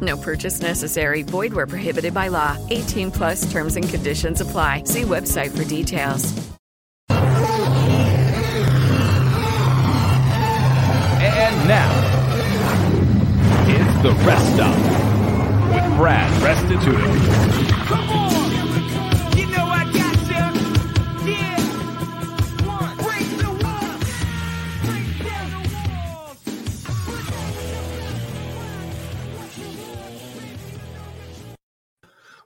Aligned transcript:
No 0.00 0.16
purchase 0.16 0.60
necessary. 0.60 1.22
Void 1.22 1.52
where 1.52 1.66
prohibited 1.66 2.14
by 2.14 2.28
law. 2.28 2.56
18 2.70 3.10
plus 3.10 3.50
terms 3.50 3.76
and 3.76 3.88
conditions 3.88 4.40
apply. 4.40 4.84
See 4.84 5.02
website 5.02 5.56
for 5.56 5.64
details. 5.64 6.34
And 11.20 11.68
now, 11.68 11.90
it's 13.66 14.02
the 14.02 14.12
rest 14.24 14.54
stop 14.54 14.76
with 15.72 15.96
Brad 15.96 16.30
Restituto. 16.42 18.27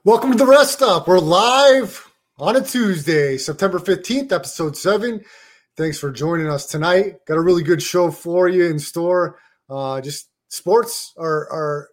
Welcome 0.05 0.31
to 0.33 0.37
the 0.37 0.45
rest 0.45 0.73
stop. 0.73 1.07
We're 1.07 1.17
live 1.17 2.11
on 2.37 2.57
a 2.57 2.61
Tuesday, 2.61 3.37
September 3.37 3.79
15th, 3.79 4.33
episode 4.33 4.75
7. 4.75 5.23
Thanks 5.77 5.97
for 5.97 6.11
joining 6.11 6.49
us 6.49 6.65
tonight. 6.65 7.25
Got 7.25 7.37
a 7.37 7.41
really 7.41 7.63
good 7.63 7.81
show 7.81 8.11
for 8.11 8.49
you 8.49 8.65
in 8.65 8.79
store. 8.79 9.39
Uh, 9.69 10.01
just 10.01 10.27
sports 10.49 11.13
are, 11.17 11.49
are 11.49 11.89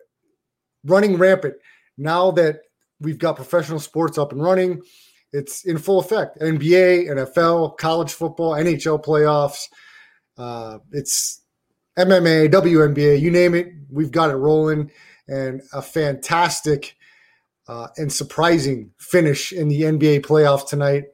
running 0.85 1.19
rampant 1.19 1.55
now 1.97 2.33
that 2.33 2.63
we've 2.99 3.17
got 3.17 3.37
professional 3.37 3.79
sports 3.79 4.19
up 4.19 4.33
and 4.33 4.43
running. 4.43 4.83
It's 5.33 5.65
in 5.65 5.79
full 5.79 6.01
effect. 6.01 6.41
NBA, 6.41 7.11
NFL, 7.11 7.79
college 7.79 8.13
football, 8.13 8.55
NHL 8.55 9.05
playoffs. 9.05 9.69
Uh, 10.37 10.79
it's 10.91 11.43
MMA, 11.97 12.51
WNBA, 12.51 13.21
you 13.21 13.31
name 13.31 13.55
it. 13.55 13.69
We've 13.89 14.11
got 14.11 14.31
it 14.31 14.35
rolling, 14.35 14.91
and 15.29 15.63
a 15.73 15.81
fantastic 15.81 16.97
uh, 17.71 17.87
and 17.99 18.13
surprising 18.13 18.91
finish 18.99 19.53
in 19.53 19.69
the 19.69 19.83
NBA 19.83 20.23
playoffs 20.23 20.67
tonight 20.67 21.05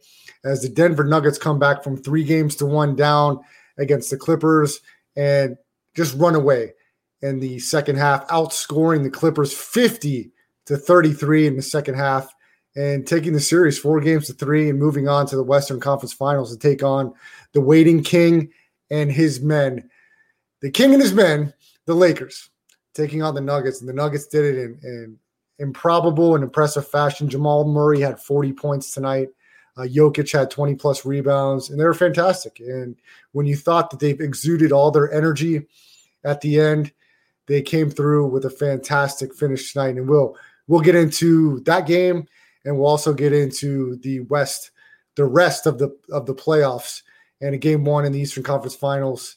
as 0.42 0.62
the 0.62 0.70
Denver 0.70 1.04
Nuggets 1.04 1.36
come 1.36 1.58
back 1.58 1.84
from 1.84 1.98
three 1.98 2.24
games 2.24 2.56
to 2.56 2.66
one 2.66 2.96
down 2.96 3.40
against 3.76 4.10
the 4.10 4.16
Clippers 4.16 4.80
and 5.16 5.58
just 5.94 6.16
run 6.16 6.34
away 6.34 6.72
in 7.20 7.40
the 7.40 7.58
second 7.58 7.96
half, 7.96 8.26
outscoring 8.28 9.02
the 9.02 9.10
Clippers 9.10 9.52
50 9.52 10.30
to 10.64 10.78
33 10.78 11.46
in 11.46 11.56
the 11.56 11.62
second 11.62 11.94
half 11.94 12.34
and 12.74 13.06
taking 13.06 13.34
the 13.34 13.40
series 13.40 13.78
four 13.78 14.00
games 14.00 14.26
to 14.28 14.32
three 14.32 14.70
and 14.70 14.78
moving 14.78 15.08
on 15.08 15.26
to 15.26 15.36
the 15.36 15.42
Western 15.42 15.78
Conference 15.78 16.14
Finals 16.14 16.52
to 16.52 16.58
take 16.58 16.82
on 16.82 17.12
the 17.52 17.60
waiting 17.60 18.02
king 18.02 18.50
and 18.90 19.12
his 19.12 19.40
men. 19.40 19.90
The 20.62 20.70
king 20.70 20.94
and 20.94 21.02
his 21.02 21.12
men, 21.12 21.52
the 21.84 21.94
Lakers, 21.94 22.48
taking 22.94 23.22
on 23.22 23.34
the 23.34 23.42
Nuggets. 23.42 23.80
And 23.80 23.88
the 23.88 23.92
Nuggets 23.92 24.26
did 24.26 24.56
it 24.56 24.58
in, 24.58 24.78
in 24.82 25.18
improbable 25.58 26.34
and 26.34 26.44
impressive 26.44 26.86
fashion. 26.86 27.28
Jamal 27.28 27.66
Murray 27.66 28.00
had 28.00 28.20
40 28.20 28.52
points 28.52 28.90
tonight. 28.90 29.28
Uh, 29.76 29.82
Jokic 29.82 30.32
had 30.32 30.50
20 30.50 30.74
plus 30.76 31.04
rebounds, 31.04 31.68
and 31.68 31.78
they 31.78 31.84
were 31.84 31.94
fantastic. 31.94 32.60
And 32.60 32.96
when 33.32 33.46
you 33.46 33.56
thought 33.56 33.90
that 33.90 34.00
they've 34.00 34.20
exuded 34.20 34.72
all 34.72 34.90
their 34.90 35.12
energy 35.12 35.66
at 36.24 36.40
the 36.40 36.58
end, 36.58 36.92
they 37.46 37.62
came 37.62 37.90
through 37.90 38.28
with 38.28 38.44
a 38.46 38.50
fantastic 38.50 39.34
finish 39.34 39.72
tonight. 39.72 39.96
And 39.96 40.08
we'll 40.08 40.36
we'll 40.66 40.80
get 40.80 40.94
into 40.94 41.60
that 41.60 41.86
game, 41.86 42.26
and 42.64 42.76
we'll 42.76 42.88
also 42.88 43.12
get 43.12 43.32
into 43.34 43.96
the 43.96 44.20
West, 44.20 44.70
the 45.14 45.26
rest 45.26 45.66
of 45.66 45.78
the 45.78 45.94
of 46.10 46.24
the 46.24 46.34
playoffs, 46.34 47.02
and 47.42 47.54
a 47.54 47.58
game 47.58 47.84
one 47.84 48.06
in 48.06 48.12
the 48.12 48.20
Eastern 48.20 48.42
Conference 48.42 48.74
Finals 48.74 49.36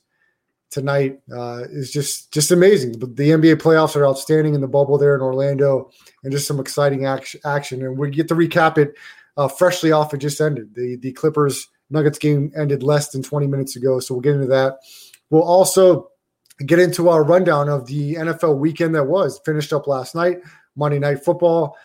tonight 0.69 1.19
uh, 1.33 1.63
is 1.69 1.91
just 1.91 2.31
just 2.31 2.51
amazing. 2.51 2.99
But 2.99 3.15
the 3.15 3.29
NBA 3.29 3.55
playoffs 3.55 3.95
are 3.95 4.05
outstanding 4.05 4.55
in 4.55 4.61
the 4.61 4.67
bubble 4.67 4.97
there 4.97 5.15
in 5.15 5.21
Orlando, 5.21 5.91
and 6.23 6.31
just 6.31 6.47
some 6.47 6.59
exciting 6.59 7.05
action. 7.05 7.39
action. 7.45 7.83
And 7.85 7.97
we 7.97 8.09
get 8.09 8.27
to 8.29 8.35
recap 8.35 8.77
it 8.77 8.95
uh, 9.37 9.47
freshly 9.47 9.91
off. 9.91 10.13
It 10.13 10.19
just 10.19 10.41
ended. 10.41 10.75
The 10.75 10.97
the 10.97 11.11
Clippers 11.13 11.67
Nuggets 11.89 12.19
game 12.19 12.51
ended 12.55 12.83
less 12.83 13.09
than 13.09 13.23
20 13.23 13.47
minutes 13.47 13.75
ago, 13.75 13.99
so 13.99 14.13
we'll 14.13 14.21
get 14.21 14.35
into 14.35 14.47
that. 14.47 14.79
We'll 15.29 15.43
also 15.43 16.09
get 16.65 16.79
into 16.79 17.09
our 17.09 17.23
rundown 17.23 17.69
of 17.69 17.85
the 17.87 18.15
NFL 18.15 18.57
weekend 18.57 18.93
that 18.95 19.05
was 19.05 19.39
finished 19.45 19.73
up 19.73 19.87
last 19.87 20.13
night, 20.13 20.39
Monday 20.75 20.99
Night 20.99 21.23
Football. 21.23 21.77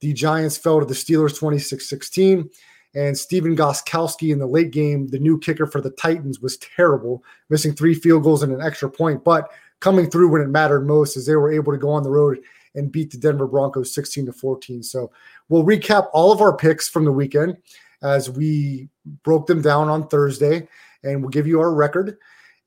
The 0.00 0.12
Giants 0.12 0.56
fell 0.56 0.80
to 0.80 0.86
the 0.86 0.94
Steelers 0.94 1.38
26 1.38 1.88
16 1.88 2.50
and 2.94 3.16
Stephen 3.16 3.56
Gostkowski 3.56 4.32
in 4.32 4.38
the 4.38 4.46
late 4.46 4.70
game, 4.70 5.08
the 5.08 5.18
new 5.18 5.38
kicker 5.38 5.66
for 5.66 5.80
the 5.80 5.90
Titans, 5.90 6.40
was 6.40 6.58
terrible, 6.58 7.24
missing 7.48 7.74
three 7.74 7.94
field 7.94 8.22
goals 8.22 8.42
and 8.42 8.52
an 8.52 8.60
extra 8.60 8.90
point, 8.90 9.24
but 9.24 9.50
coming 9.80 10.10
through 10.10 10.30
when 10.30 10.42
it 10.42 10.48
mattered 10.48 10.86
most 10.86 11.16
as 11.16 11.26
they 11.26 11.36
were 11.36 11.52
able 11.52 11.72
to 11.72 11.78
go 11.78 11.90
on 11.90 12.02
the 12.02 12.10
road 12.10 12.38
and 12.74 12.92
beat 12.92 13.10
the 13.10 13.18
Denver 13.18 13.46
Broncos 13.46 13.94
16 13.94 14.26
to 14.26 14.32
14. 14.32 14.82
So 14.82 15.10
we'll 15.48 15.64
recap 15.64 16.08
all 16.12 16.32
of 16.32 16.40
our 16.40 16.56
picks 16.56 16.88
from 16.88 17.04
the 17.04 17.12
weekend 17.12 17.56
as 18.02 18.30
we 18.30 18.88
broke 19.22 19.46
them 19.46 19.62
down 19.62 19.88
on 19.88 20.08
Thursday, 20.08 20.68
and 21.02 21.20
we'll 21.20 21.30
give 21.30 21.46
you 21.46 21.60
our 21.60 21.74
record. 21.74 22.16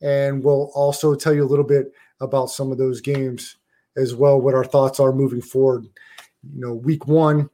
And 0.01 0.43
we'll 0.43 0.71
also 0.75 1.15
tell 1.15 1.33
you 1.33 1.43
a 1.43 1.47
little 1.47 1.65
bit 1.65 1.91
about 2.19 2.49
some 2.49 2.71
of 2.71 2.77
those 2.77 3.01
games 3.01 3.57
as 3.97 4.13
well, 4.13 4.39
what 4.39 4.53
our 4.53 4.65
thoughts 4.65 4.99
are 4.99 5.13
moving 5.13 5.41
forward. 5.41 5.85
You 6.53 6.61
know, 6.61 6.73
week 6.73 7.07
one 7.07 7.49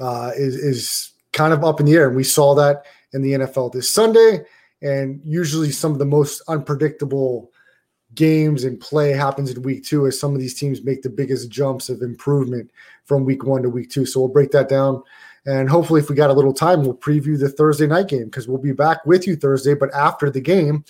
uh, 0.00 0.32
is 0.36 0.56
is 0.56 1.12
kind 1.36 1.52
of 1.52 1.62
up 1.64 1.80
in 1.80 1.86
the 1.86 1.94
air. 1.94 2.08
And 2.08 2.16
we 2.16 2.24
saw 2.24 2.54
that 2.54 2.86
in 3.12 3.22
the 3.22 3.32
NFL 3.32 3.72
this 3.72 3.92
Sunday. 3.92 4.40
And 4.82 5.20
usually 5.22 5.70
some 5.70 5.92
of 5.92 5.98
the 5.98 6.04
most 6.04 6.42
unpredictable 6.48 7.52
games 8.14 8.64
and 8.64 8.80
play 8.80 9.12
happens 9.12 9.50
in 9.50 9.62
week 9.62 9.84
two 9.84 10.06
as 10.06 10.18
some 10.18 10.34
of 10.34 10.40
these 10.40 10.58
teams 10.58 10.82
make 10.82 11.02
the 11.02 11.10
biggest 11.10 11.50
jumps 11.50 11.88
of 11.88 12.00
improvement 12.00 12.70
from 13.04 13.24
week 13.24 13.44
one 13.44 13.62
to 13.62 13.68
week 13.68 13.90
two. 13.90 14.06
So 14.06 14.20
we'll 14.20 14.28
break 14.30 14.50
that 14.52 14.68
down. 14.68 15.02
And 15.44 15.68
hopefully, 15.68 16.00
if 16.00 16.08
we 16.08 16.16
got 16.16 16.30
a 16.30 16.32
little 16.32 16.52
time, 16.52 16.82
we'll 16.82 16.96
preview 16.96 17.38
the 17.38 17.48
Thursday 17.48 17.86
night 17.86 18.08
game 18.08 18.24
because 18.24 18.48
we'll 18.48 18.58
be 18.58 18.72
back 18.72 19.04
with 19.06 19.28
you 19.28 19.36
Thursday, 19.36 19.74
but 19.74 19.94
after 19.94 20.28
the 20.28 20.40
game. 20.40 20.84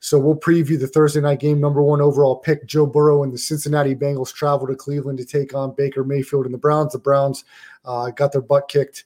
So 0.00 0.18
we'll 0.18 0.36
preview 0.36 0.78
the 0.78 0.86
Thursday 0.86 1.20
night 1.20 1.40
game. 1.40 1.60
Number 1.60 1.82
one 1.82 2.00
overall 2.00 2.36
pick, 2.36 2.64
Joe 2.66 2.86
Burrow 2.86 3.24
and 3.24 3.32
the 3.32 3.38
Cincinnati 3.38 3.94
Bengals 3.94 4.32
travel 4.32 4.66
to 4.68 4.76
Cleveland 4.76 5.18
to 5.18 5.26
take 5.26 5.54
on 5.54 5.74
Baker 5.74 6.04
Mayfield 6.04 6.46
and 6.46 6.54
the 6.54 6.58
Browns. 6.58 6.92
The 6.92 7.00
Browns 7.00 7.44
uh, 7.84 8.10
got 8.10 8.32
their 8.32 8.40
butt 8.40 8.68
kicked 8.68 9.04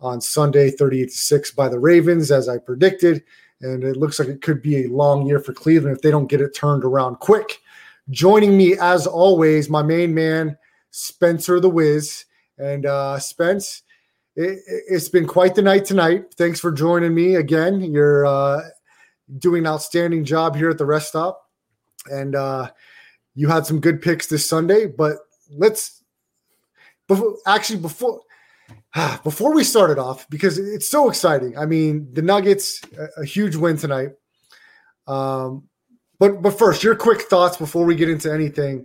on 0.00 0.20
Sunday, 0.20 0.70
38 0.70 1.06
to 1.06 1.16
6 1.16 1.50
by 1.52 1.68
the 1.68 1.78
Ravens, 1.78 2.30
as 2.30 2.48
I 2.48 2.58
predicted. 2.58 3.22
And 3.60 3.82
it 3.82 3.96
looks 3.96 4.18
like 4.18 4.28
it 4.28 4.42
could 4.42 4.62
be 4.62 4.84
a 4.84 4.88
long 4.88 5.26
year 5.26 5.40
for 5.40 5.52
Cleveland 5.52 5.96
if 5.96 6.02
they 6.02 6.10
don't 6.10 6.28
get 6.28 6.40
it 6.40 6.54
turned 6.54 6.84
around 6.84 7.16
quick. 7.16 7.60
Joining 8.10 8.56
me, 8.56 8.78
as 8.78 9.06
always, 9.06 9.68
my 9.68 9.82
main 9.82 10.14
man, 10.14 10.56
Spencer 10.90 11.60
the 11.60 11.68
Wiz. 11.68 12.24
And 12.58 12.86
uh, 12.86 13.18
Spence, 13.18 13.82
it, 14.36 14.60
has 14.90 15.08
been 15.08 15.26
quite 15.26 15.54
the 15.54 15.62
night 15.62 15.84
tonight. 15.84 16.34
Thanks 16.34 16.60
for 16.60 16.72
joining 16.72 17.14
me 17.14 17.34
again. 17.34 17.80
You're 17.80 18.24
uh, 18.26 18.62
doing 19.38 19.64
an 19.64 19.72
outstanding 19.72 20.24
job 20.24 20.56
here 20.56 20.70
at 20.70 20.78
the 20.78 20.86
rest 20.86 21.08
stop. 21.08 21.48
And 22.10 22.34
uh, 22.34 22.70
you 23.34 23.48
had 23.48 23.66
some 23.66 23.80
good 23.80 24.00
picks 24.00 24.26
this 24.26 24.48
Sunday, 24.48 24.86
but 24.86 25.18
let's 25.50 26.02
before, 27.06 27.36
actually 27.46 27.80
before 27.80 28.20
before 29.24 29.54
we 29.54 29.64
started 29.64 29.98
off, 29.98 30.28
because 30.30 30.58
it's 30.58 30.88
so 30.88 31.08
exciting. 31.08 31.56
I 31.56 31.66
mean, 31.66 32.08
the 32.12 32.22
Nuggets, 32.22 32.80
a, 32.98 33.22
a 33.22 33.24
huge 33.24 33.56
win 33.56 33.76
tonight. 33.76 34.10
Um, 35.06 35.68
but 36.18 36.42
but 36.42 36.58
first, 36.58 36.82
your 36.82 36.94
quick 36.94 37.22
thoughts 37.22 37.56
before 37.56 37.84
we 37.84 37.94
get 37.94 38.10
into 38.10 38.32
anything. 38.32 38.84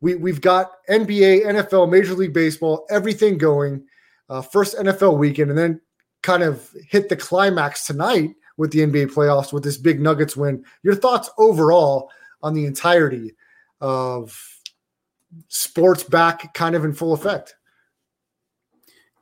We 0.00 0.14
we've 0.14 0.40
got 0.40 0.72
NBA, 0.88 1.46
NFL, 1.46 1.90
Major 1.90 2.14
League 2.14 2.32
Baseball, 2.32 2.86
everything 2.90 3.38
going. 3.38 3.84
Uh, 4.28 4.42
first 4.42 4.76
NFL 4.76 5.18
weekend, 5.18 5.50
and 5.50 5.58
then 5.58 5.80
kind 6.22 6.42
of 6.42 6.70
hit 6.88 7.08
the 7.08 7.16
climax 7.16 7.86
tonight 7.86 8.34
with 8.58 8.70
the 8.72 8.80
NBA 8.80 9.12
playoffs 9.12 9.52
with 9.52 9.64
this 9.64 9.78
big 9.78 10.00
Nuggets 10.00 10.36
win. 10.36 10.62
Your 10.82 10.94
thoughts 10.94 11.30
overall 11.38 12.10
on 12.42 12.54
the 12.54 12.66
entirety 12.66 13.34
of 13.80 14.38
sports 15.48 16.02
back 16.02 16.52
kind 16.54 16.74
of 16.74 16.84
in 16.84 16.92
full 16.92 17.12
effect? 17.12 17.54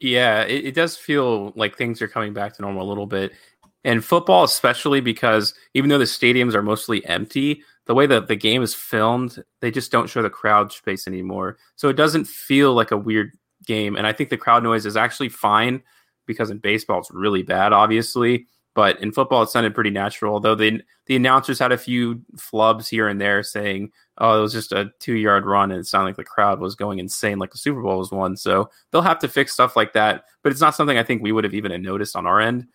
Yeah, 0.00 0.42
it, 0.42 0.66
it, 0.66 0.74
does 0.74 0.96
feel 0.96 1.52
like 1.56 1.76
things 1.76 2.02
are 2.02 2.08
coming 2.08 2.32
back 2.34 2.54
to 2.54 2.62
normal 2.62 2.86
a 2.86 2.88
little 2.88 3.06
bit. 3.06 3.32
And 3.84 4.04
football, 4.04 4.44
especially 4.44 5.00
because 5.00 5.54
even 5.74 5.88
though 5.88 5.98
the 5.98 6.04
stadiums 6.04 6.54
are 6.54 6.62
mostly 6.62 7.04
empty, 7.06 7.62
the 7.86 7.94
way 7.94 8.06
that 8.06 8.26
the 8.26 8.36
game 8.36 8.62
is 8.62 8.74
filmed, 8.74 9.42
they 9.60 9.70
just 9.70 9.92
don't 9.92 10.10
show 10.10 10.22
the 10.22 10.30
crowd 10.30 10.72
space 10.72 11.06
anymore. 11.06 11.56
So 11.76 11.88
it 11.88 11.96
doesn't 11.96 12.26
feel 12.26 12.74
like 12.74 12.90
a 12.90 12.96
weird 12.96 13.32
game. 13.64 13.96
And 13.96 14.06
I 14.06 14.12
think 14.12 14.30
the 14.30 14.36
crowd 14.36 14.62
noise 14.62 14.86
is 14.86 14.96
actually 14.96 15.28
fine 15.28 15.82
because 16.26 16.50
in 16.50 16.58
baseball 16.58 16.98
it's 16.98 17.10
really 17.12 17.42
bad, 17.42 17.72
obviously. 17.72 18.46
But 18.76 19.00
in 19.02 19.10
football, 19.10 19.42
it 19.42 19.48
sounded 19.48 19.74
pretty 19.74 19.88
natural. 19.90 20.34
Although 20.34 20.54
the 20.54 20.82
the 21.06 21.16
announcers 21.16 21.58
had 21.58 21.72
a 21.72 21.78
few 21.78 22.22
flubs 22.36 22.88
here 22.88 23.08
and 23.08 23.18
there, 23.18 23.42
saying, 23.42 23.90
"Oh, 24.18 24.38
it 24.38 24.42
was 24.42 24.52
just 24.52 24.70
a 24.70 24.90
two 25.00 25.14
yard 25.14 25.46
run," 25.46 25.70
and 25.72 25.80
it 25.80 25.86
sounded 25.86 26.10
like 26.10 26.16
the 26.16 26.24
crowd 26.24 26.60
was 26.60 26.74
going 26.74 26.98
insane, 26.98 27.38
like 27.38 27.52
the 27.52 27.58
Super 27.58 27.80
Bowl 27.80 27.98
was 27.98 28.12
won. 28.12 28.36
So 28.36 28.68
they'll 28.92 29.00
have 29.00 29.18
to 29.20 29.28
fix 29.28 29.54
stuff 29.54 29.76
like 29.76 29.94
that. 29.94 30.24
But 30.42 30.52
it's 30.52 30.60
not 30.60 30.74
something 30.74 30.98
I 30.98 31.02
think 31.02 31.22
we 31.22 31.32
would 31.32 31.44
have 31.44 31.54
even 31.54 31.80
noticed 31.80 32.16
on 32.16 32.26
our 32.26 32.38
end. 32.38 32.66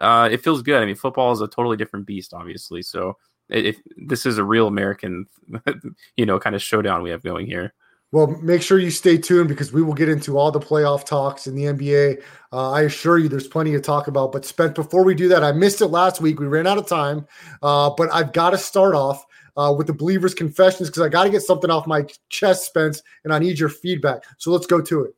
Uh, 0.00 0.28
it 0.30 0.44
feels 0.44 0.62
good. 0.62 0.80
I 0.80 0.86
mean, 0.86 0.94
football 0.94 1.32
is 1.32 1.40
a 1.40 1.48
totally 1.48 1.76
different 1.76 2.06
beast, 2.06 2.32
obviously. 2.32 2.82
So 2.82 3.16
if 3.48 3.76
this 3.96 4.26
is 4.26 4.38
a 4.38 4.44
real 4.44 4.68
American, 4.68 5.26
you 6.16 6.26
know, 6.26 6.38
kind 6.38 6.54
of 6.54 6.62
showdown 6.62 7.02
we 7.02 7.10
have 7.10 7.24
going 7.24 7.46
here. 7.46 7.74
Well, 8.14 8.28
make 8.40 8.62
sure 8.62 8.78
you 8.78 8.92
stay 8.92 9.18
tuned 9.18 9.48
because 9.48 9.72
we 9.72 9.82
will 9.82 9.92
get 9.92 10.08
into 10.08 10.38
all 10.38 10.52
the 10.52 10.60
playoff 10.60 11.04
talks 11.04 11.48
in 11.48 11.56
the 11.56 11.64
NBA. 11.64 12.22
Uh, 12.52 12.70
I 12.70 12.82
assure 12.82 13.18
you, 13.18 13.28
there's 13.28 13.48
plenty 13.48 13.72
to 13.72 13.80
talk 13.80 14.06
about. 14.06 14.30
But 14.30 14.44
Spence, 14.44 14.74
before 14.74 15.02
we 15.02 15.16
do 15.16 15.26
that, 15.26 15.42
I 15.42 15.50
missed 15.50 15.80
it 15.80 15.88
last 15.88 16.20
week. 16.20 16.38
We 16.38 16.46
ran 16.46 16.64
out 16.64 16.78
of 16.78 16.86
time, 16.86 17.26
uh, 17.60 17.90
but 17.90 18.14
I've 18.14 18.32
got 18.32 18.50
to 18.50 18.58
start 18.58 18.94
off 18.94 19.26
uh, 19.56 19.74
with 19.76 19.88
the 19.88 19.94
Believers' 19.94 20.32
Confessions 20.32 20.88
because 20.88 21.02
I 21.02 21.08
got 21.08 21.24
to 21.24 21.30
get 21.30 21.42
something 21.42 21.70
off 21.70 21.88
my 21.88 22.06
chest, 22.28 22.66
Spence, 22.66 23.02
and 23.24 23.34
I 23.34 23.40
need 23.40 23.58
your 23.58 23.68
feedback. 23.68 24.22
So 24.38 24.52
let's 24.52 24.66
go 24.66 24.80
to 24.80 25.06
it. 25.06 25.16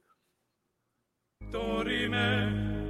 Dorime, 1.53 2.87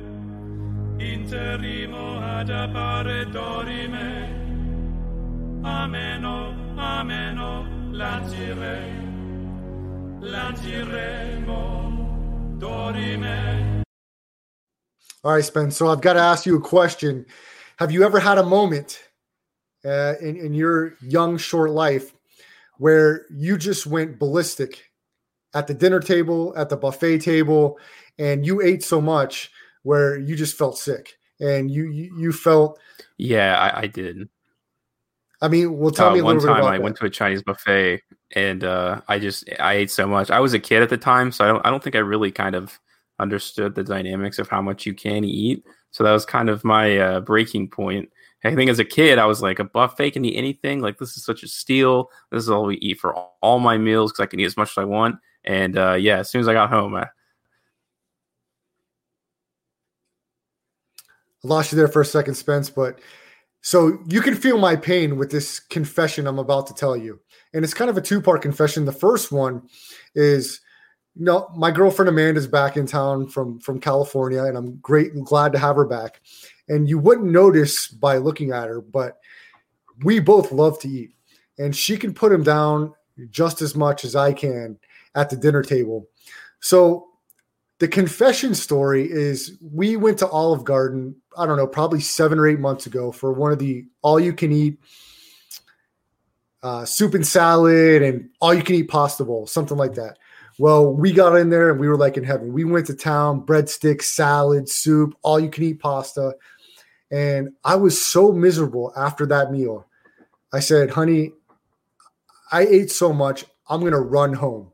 all 15.25 15.33
right, 15.33 15.45
Spence. 15.45 15.77
So 15.77 15.89
I've 15.89 16.01
got 16.01 16.15
to 16.15 16.21
ask 16.21 16.47
you 16.47 16.57
a 16.57 16.61
question. 16.61 17.27
Have 17.79 17.91
you 17.91 18.05
ever 18.05 18.21
had 18.21 18.39
a 18.39 18.43
moment 18.45 19.03
uh, 19.85 20.15
in, 20.21 20.37
in 20.37 20.55
your 20.55 20.95
young, 21.01 21.37
short 21.37 21.71
life 21.71 22.13
where 22.79 23.27
you 23.31 23.57
just 23.57 23.87
went 23.87 24.19
ballistic 24.19 24.91
at 25.55 25.67
the 25.67 25.75
dinner 25.75 26.01
table, 26.01 26.55
at 26.57 26.69
the 26.69 26.77
buffet 26.77 27.19
table, 27.19 27.79
and 28.19 28.47
you 28.47 28.63
ate 28.63 28.83
so 28.83 29.01
much 29.01 29.51
where 29.83 30.19
you 30.19 30.35
just 30.35 30.59
felt 30.59 30.77
sick 30.79 31.15
and 31.41 31.71
you 31.71 31.85
you, 31.85 32.15
you 32.19 32.33
felt 32.33 32.79
yeah 33.19 33.59
I, 33.59 33.83
I 33.83 33.87
did 33.87 34.29
I 35.43 35.49
mean, 35.49 35.77
well, 35.79 35.91
tell 35.91 36.09
uh, 36.09 36.15
me 36.15 36.23
one 36.23 36.41
time 36.41 36.65
I 36.65 36.79
that. 36.79 36.83
went 36.83 36.97
to 36.97 37.07
a 37.07 37.11
Chinese 37.11 37.43
buffet 37.43 38.03
and 38.35 38.65
uh, 38.65 39.03
I 39.09 39.19
just 39.19 39.49
I 39.61 39.75
ate 39.75 39.91
so 39.91 40.07
much. 40.07 40.31
I 40.31 40.41
was 40.41 40.55
a 40.55 40.59
kid 40.59 40.83
at 40.83 40.89
the 40.89 40.97
time, 40.97 41.31
so 41.31 41.45
I 41.45 41.49
don't 41.49 41.67
I 41.67 41.71
don't 41.71 41.83
think 41.83 41.97
I 41.97 42.01
really 42.01 42.33
kind 42.33 42.55
of 42.55 42.79
understood 43.19 43.75
the 43.75 43.85
dynamics 43.85 44.39
of 44.39 44.49
how 44.49 44.63
much 44.63 44.87
you 44.87 44.95
can 44.95 45.25
eat. 45.25 45.65
So 45.91 46.05
that 46.05 46.13
was 46.13 46.27
kind 46.27 46.49
of 46.49 46.65
my 46.65 46.99
uh, 46.99 47.21
breaking 47.21 47.69
point. 47.69 48.11
I 48.45 48.55
think 48.55 48.71
as 48.71 48.79
a 48.79 48.85
kid, 48.85 49.19
I 49.19 49.27
was 49.27 49.43
like, 49.43 49.59
a 49.59 49.65
buffet 49.65 50.13
can 50.13 50.25
eat 50.25 50.37
anything. 50.37 50.81
Like 50.81 50.99
this 50.99 51.17
is 51.17 51.25
such 51.25 51.43
a 51.43 51.49
steal. 51.49 52.11
This 52.31 52.43
is 52.43 52.51
all 52.51 52.65
we 52.65 52.77
eat 52.77 53.01
for 53.01 53.15
all, 53.43 53.59
my 53.59 53.77
meals 53.77 54.13
because 54.13 54.23
I 54.23 54.27
can 54.27 54.41
eat 54.41 54.45
as 54.45 54.57
much 54.57 54.71
as 54.71 54.79
I 54.79 54.85
want. 54.85 55.17
And 55.45 55.77
uh, 55.77 55.95
yeah, 55.95 56.19
as 56.19 56.31
soon 56.31 56.41
as 56.41 56.49
I 56.49 56.53
got 56.53 56.71
home, 56.71 56.95
I, 56.95 57.03
I 57.03 57.09
lost 61.43 61.73
you 61.73 61.77
there 61.77 61.89
for 61.89 62.03
a 62.03 62.07
second, 62.07 62.35
Spence, 62.35 62.71
but 62.71 63.01
so 63.67 63.99
you 64.07 64.21
can 64.21 64.37
feel 64.37 64.59
my 64.59 64.77
pain 64.77 65.17
with 65.17 65.29
this 65.29 65.59
confession 65.59 66.29
I'm 66.29 66.39
about 66.39 66.69
to 66.69 66.75
tell 66.75 66.97
you. 66.97 67.19
And 67.53 67.65
it's 67.65 67.75
kind 67.75 67.91
of 67.91 67.97
a 67.97 68.01
two 68.01 68.23
part 68.23 68.41
confession. 68.41 68.85
The 68.85 68.93
first 68.93 69.33
one 69.33 69.69
is 70.15 70.61
you 71.17 71.25
know, 71.25 71.51
my 71.57 71.73
girlfriend 71.73 72.09
Amanda's 72.09 72.47
back 72.47 72.77
in 72.77 72.87
town 72.87 73.27
from 73.27 73.59
from 73.59 73.81
California, 73.81 74.45
and 74.45 74.57
I'm 74.57 74.77
great 74.77 75.15
and 75.15 75.27
glad 75.27 75.51
to 75.51 75.59
have 75.59 75.75
her 75.75 75.85
back. 75.85 76.21
And 76.69 76.89
you 76.89 77.01
wouldn't 77.01 77.27
notice 77.27 77.89
by 77.89 78.19
looking 78.19 78.53
at 78.53 78.69
her, 78.69 78.81
but 78.81 79.19
we 80.05 80.21
both 80.21 80.53
love 80.53 80.79
to 80.83 80.89
eat. 80.89 81.11
And 81.59 81.75
she 81.75 81.97
can 81.97 82.15
put 82.15 82.31
him 82.31 82.45
down 82.45 82.95
just 83.31 83.63
as 83.63 83.75
much 83.75 84.05
as 84.05 84.15
I 84.15 84.33
can 84.33 84.79
at 85.17 85.29
the 85.29 85.37
dinner 85.37 85.65
table. 85.65 86.07
So 86.61 87.09
the 87.81 87.89
confession 87.89 88.55
story 88.55 89.11
is 89.11 89.59
we 89.61 89.97
went 89.97 90.19
to 90.21 90.29
Olive 90.29 90.63
Garden, 90.63 91.17
I 91.37 91.47
don't 91.47 91.57
know, 91.57 91.67
probably 91.67 92.01
seven 92.01 92.39
or 92.39 92.47
eight 92.47 92.61
months 92.61 92.87
ago 92.87 93.13
for 93.13 93.33
one 93.33 93.53
of 93.53 93.59
the 93.59 93.87
all 94.03 94.19
you 94.19 94.33
can 94.33 94.53
eat 94.53 94.79
uh, 96.63 96.85
soup 96.85 97.15
and 97.15 97.27
salad 97.27 98.03
and 98.03 98.29
all 98.41 98.55
you 98.55 98.63
can 98.63 98.75
eat 98.75 98.89
pasta 98.89 99.25
bowl, 99.25 99.47
something 99.47 99.77
like 99.77 99.95
that. 99.95 100.19
Well, 100.59 100.93
we 100.93 101.13
got 101.13 101.37
in 101.37 101.51
there 101.51 101.71
and 101.71 101.79
we 101.79 101.89
were 101.89 101.99
like 101.99 102.17
in 102.17 102.25
heaven. 102.25 102.53
We 102.53 102.65
went 102.65 102.87
to 102.87 102.95
town, 102.95 103.43
breadsticks, 103.43 104.05
salad, 104.05 104.69
soup, 104.69 105.15
all 105.23 105.39
you 105.39 105.51
can 105.51 105.65
eat 105.65 105.81
pasta. 105.81 106.35
And 107.11 107.51
I 107.65 107.77
was 107.77 108.05
so 108.05 108.33
miserable 108.33 108.93
after 108.97 109.27
that 109.27 109.53
meal. 109.53 109.87
I 110.53 110.61
said, 110.61 110.91
honey, 110.91 111.33
I 112.51 112.63
ate 112.63 112.91
so 112.91 113.13
much, 113.13 113.45
I'm 113.69 113.81
going 113.81 113.93
to 113.93 113.99
run 113.99 114.33
home 114.33 114.71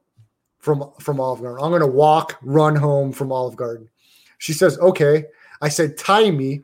from 0.58 0.92
from 1.00 1.20
Olive 1.20 1.42
Garden. 1.42 1.62
I'm 1.62 1.70
going 1.70 1.80
to 1.80 1.86
walk, 1.86 2.38
run 2.42 2.76
home 2.76 3.12
from 3.12 3.32
Olive 3.32 3.56
Garden. 3.56 3.88
She 4.38 4.52
says, 4.52 4.78
"Okay." 4.78 5.24
I 5.62 5.70
said, 5.70 5.96
"Time 5.96 6.36
me 6.36 6.62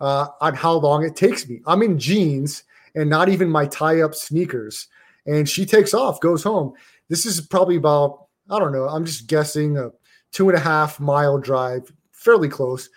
uh, 0.00 0.28
on 0.40 0.54
how 0.54 0.72
long 0.72 1.04
it 1.04 1.16
takes 1.16 1.46
me." 1.46 1.60
I'm 1.66 1.82
in 1.82 1.98
jeans 1.98 2.64
and 2.94 3.10
not 3.10 3.28
even 3.28 3.50
my 3.50 3.66
tie-up 3.66 4.14
sneakers, 4.14 4.88
and 5.26 5.46
she 5.46 5.66
takes 5.66 5.92
off, 5.92 6.20
goes 6.20 6.42
home. 6.42 6.72
This 7.10 7.26
is 7.26 7.42
probably 7.42 7.76
about 7.76 8.28
I 8.50 8.58
don't 8.58 8.72
know. 8.72 8.88
I'm 8.88 9.04
just 9.04 9.26
guessing 9.26 9.76
a 9.76 9.90
two 10.32 10.48
and 10.48 10.56
a 10.56 10.60
half 10.60 11.00
mile 11.00 11.38
drive, 11.38 11.92
fairly 12.12 12.48
close. 12.48 12.88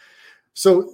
So 0.54 0.92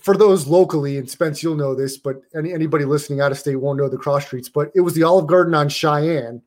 for 0.00 0.16
those 0.16 0.46
locally, 0.46 0.98
and 0.98 1.08
Spence, 1.08 1.42
you'll 1.42 1.56
know 1.56 1.74
this, 1.74 1.96
but 1.96 2.22
any, 2.34 2.52
anybody 2.52 2.84
listening 2.84 3.20
out 3.20 3.32
of 3.32 3.38
state 3.38 3.56
won't 3.56 3.78
know 3.78 3.88
the 3.88 3.96
cross 3.96 4.26
streets. 4.26 4.48
But 4.48 4.70
it 4.74 4.80
was 4.80 4.94
the 4.94 5.02
Olive 5.02 5.26
Garden 5.26 5.54
on 5.54 5.68
Cheyenne 5.68 6.42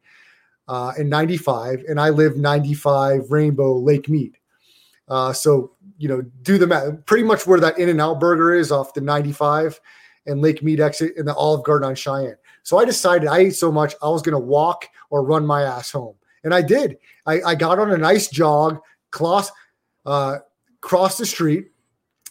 uh, 0.67 0.93
in 0.97 1.09
95, 1.09 1.83
and 1.88 2.00
I 2.00 2.09
live 2.09 2.38
95 2.38 3.31
Rainbow 3.31 3.77
Lake 3.77 4.09
Mead. 4.09 4.38
Uh, 5.07 5.31
so, 5.33 5.71
you 5.97 6.07
know, 6.07 6.21
do 6.41 6.57
the 6.57 6.67
math. 6.67 7.05
Pretty 7.05 7.23
much 7.23 7.47
where 7.47 7.59
that 7.59 7.77
In 7.77 7.89
and 7.89 8.01
Out 8.01 8.19
burger 8.19 8.53
is 8.53 8.71
off 8.71 8.93
the 8.93 9.01
95 9.01 9.79
and 10.25 10.41
Lake 10.41 10.63
Mead 10.63 10.79
exit 10.79 11.15
in 11.17 11.25
the 11.25 11.35
Olive 11.35 11.63
Garden 11.63 11.87
on 11.87 11.95
Cheyenne. 11.95 12.37
So 12.63 12.79
I 12.79 12.85
decided 12.85 13.27
I 13.27 13.39
ate 13.39 13.55
so 13.55 13.71
much, 13.71 13.93
I 14.01 14.09
was 14.09 14.21
going 14.21 14.33
to 14.33 14.39
walk 14.39 14.85
or 15.09 15.23
run 15.23 15.45
my 15.45 15.63
ass 15.63 15.91
home. 15.91 16.15
And 16.43 16.53
I 16.53 16.61
did. 16.61 16.97
I, 17.25 17.41
I 17.41 17.55
got 17.55 17.79
on 17.79 17.91
a 17.91 17.97
nice 17.97 18.27
jog, 18.27 18.79
cross, 19.11 19.51
uh, 20.05 20.37
crossed 20.81 21.19
the 21.19 21.25
street, 21.25 21.67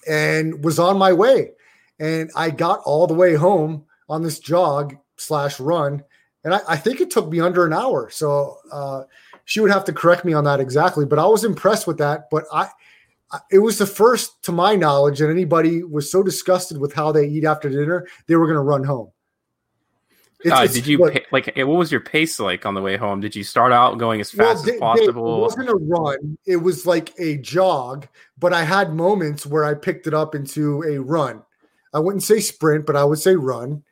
and 0.08 0.64
was 0.64 0.78
on 0.78 0.98
my 0.98 1.12
way. 1.12 1.52
And 2.00 2.30
I 2.34 2.50
got 2.50 2.80
all 2.84 3.06
the 3.06 3.14
way 3.14 3.34
home 3.34 3.84
on 4.08 4.22
this 4.22 4.38
jog 4.40 4.96
slash 5.16 5.60
run 5.60 6.02
and 6.44 6.54
I, 6.54 6.60
I, 6.68 6.76
think 6.76 7.00
it 7.00 7.10
took 7.10 7.28
me 7.28 7.40
under 7.40 7.66
an 7.66 7.72
hour. 7.72 8.10
So 8.10 8.58
uh, 8.70 9.04
she 9.46 9.60
would 9.60 9.70
have 9.70 9.84
to 9.86 9.92
correct 9.92 10.24
me 10.24 10.34
on 10.34 10.44
that 10.44 10.60
exactly, 10.60 11.06
but 11.06 11.18
I 11.18 11.26
was 11.26 11.44
impressed 11.44 11.86
with 11.86 11.98
that. 11.98 12.28
But 12.30 12.44
I, 12.52 12.68
it 13.50 13.58
was 13.58 13.78
the 13.78 13.86
first, 13.86 14.42
to 14.44 14.52
my 14.52 14.74
knowledge, 14.74 15.18
that 15.18 15.30
anybody 15.30 15.82
was 15.82 16.10
so 16.10 16.22
disgusted 16.22 16.78
with 16.78 16.92
how 16.92 17.12
they 17.12 17.26
eat 17.26 17.44
after 17.44 17.68
dinner, 17.68 18.06
they 18.26 18.36
were 18.36 18.46
going 18.46 18.56
to 18.56 18.62
run 18.62 18.84
home. 18.84 19.10
It's, 20.40 20.52
uh, 20.52 20.62
it's, 20.64 20.74
did 20.74 20.86
you 20.86 20.98
like, 20.98 21.26
like? 21.32 21.56
What 21.56 21.66
was 21.66 21.90
your 21.90 22.02
pace 22.02 22.38
like 22.38 22.66
on 22.66 22.74
the 22.74 22.82
way 22.82 22.98
home? 22.98 23.20
Did 23.20 23.34
you 23.34 23.42
start 23.42 23.72
out 23.72 23.96
going 23.96 24.20
as 24.20 24.30
fast 24.30 24.66
well, 24.66 24.74
as 24.74 24.80
possible? 24.80 25.38
it 25.38 25.40
wasn't 25.40 25.68
a 25.70 25.74
run; 25.76 26.36
it 26.44 26.56
was 26.56 26.84
like 26.84 27.14
a 27.18 27.38
jog. 27.38 28.06
But 28.38 28.52
I 28.52 28.62
had 28.62 28.92
moments 28.92 29.46
where 29.46 29.64
I 29.64 29.72
picked 29.72 30.06
it 30.06 30.12
up 30.12 30.34
into 30.34 30.82
a 30.82 30.98
run. 30.98 31.42
I 31.94 31.98
wouldn't 31.98 32.24
say 32.24 32.40
sprint, 32.40 32.84
but 32.84 32.94
I 32.94 33.04
would 33.04 33.20
say 33.20 33.36
run 33.36 33.84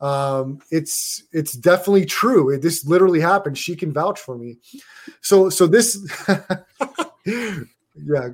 um, 0.00 0.60
it's 0.70 1.24
it's 1.32 1.52
definitely 1.52 2.04
true. 2.04 2.50
It, 2.50 2.62
this 2.62 2.84
literally 2.84 3.20
happened. 3.20 3.56
She 3.56 3.76
can 3.76 3.92
vouch 3.92 4.20
for 4.20 4.36
me. 4.36 4.58
So 5.22 5.48
so 5.48 5.66
this, 5.66 5.98
yeah, 7.26 8.28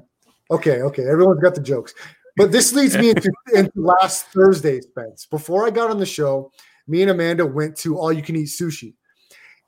okay, 0.53 0.83
okay. 0.83 1.03
Everyone's 1.03 1.41
got 1.41 1.55
the 1.55 1.61
jokes, 1.61 1.95
but 2.37 2.53
this 2.53 2.73
leads 2.73 2.97
me 2.97 3.11
into, 3.11 3.31
into 3.55 3.73
last 3.75 4.27
Thursday's 4.27 4.87
Spence. 4.87 5.27
Before 5.27 5.67
I 5.67 5.71
got 5.71 5.91
on 5.91 5.99
the 5.99 6.07
show, 6.07 6.51
me 6.87 7.03
and 7.03 7.11
Amanda 7.11 7.47
went 7.47 7.77
to 7.79 7.99
all 7.99 8.13
you 8.13 8.23
can 8.23 8.37
eat 8.37 8.49
sushi, 8.49 8.95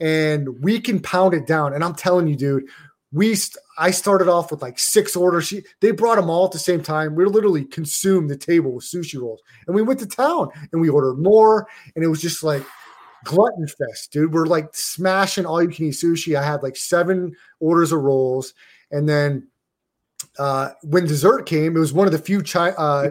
and 0.01 0.63
we 0.63 0.81
can 0.81 1.01
pound 1.01 1.35
it 1.35 1.47
down. 1.47 1.75
And 1.75 1.85
I'm 1.85 1.95
telling 1.95 2.27
you, 2.27 2.37
dude, 2.37 2.65
we 3.13 3.35
st- 3.35 3.63
I 3.79 3.91
started 3.91 4.29
off 4.29 4.51
with 4.51 4.63
like 4.63 4.79
six 4.79 5.17
orders. 5.17 5.47
She, 5.47 5.63
they 5.81 5.93
brought 5.93 6.17
them 6.17 6.31
all 6.31 6.47
at 6.47 6.53
the 6.53 6.59
same 6.59 6.83
time. 6.83 7.15
We 7.15 7.25
literally 7.25 7.65
consumed 7.65 8.29
the 8.29 8.37
table 8.37 8.73
with 8.73 8.85
sushi 8.85 9.21
rolls, 9.21 9.41
and 9.67 9.75
we 9.75 9.83
went 9.83 10.01
to 10.01 10.07
town 10.07 10.49
and 10.73 10.81
we 10.81 10.89
ordered 10.89 11.19
more, 11.19 11.69
and 11.95 12.05
it 12.05 12.09
was 12.09 12.21
just 12.21 12.43
like 12.43 12.65
glutton 13.25 13.67
fest, 13.67 14.13
dude. 14.13 14.33
We're 14.33 14.47
like 14.47 14.69
smashing 14.75 15.47
all 15.47 15.63
you 15.63 15.69
can 15.69 15.87
eat 15.87 15.95
sushi. 15.95 16.37
I 16.37 16.45
had 16.45 16.63
like 16.63 16.77
seven 16.77 17.35
orders 17.61 17.93
of 17.93 18.01
rolls, 18.01 18.53
and 18.91 19.09
then 19.09 19.49
uh, 20.39 20.71
when 20.83 21.07
dessert 21.07 21.47
came, 21.47 21.77
it 21.77 21.81
was 21.81 21.93
one 21.93 22.07
of 22.07 22.13
the 22.13 22.19
few 22.19 22.43
chi- 22.43 22.71
uh, 22.71 23.11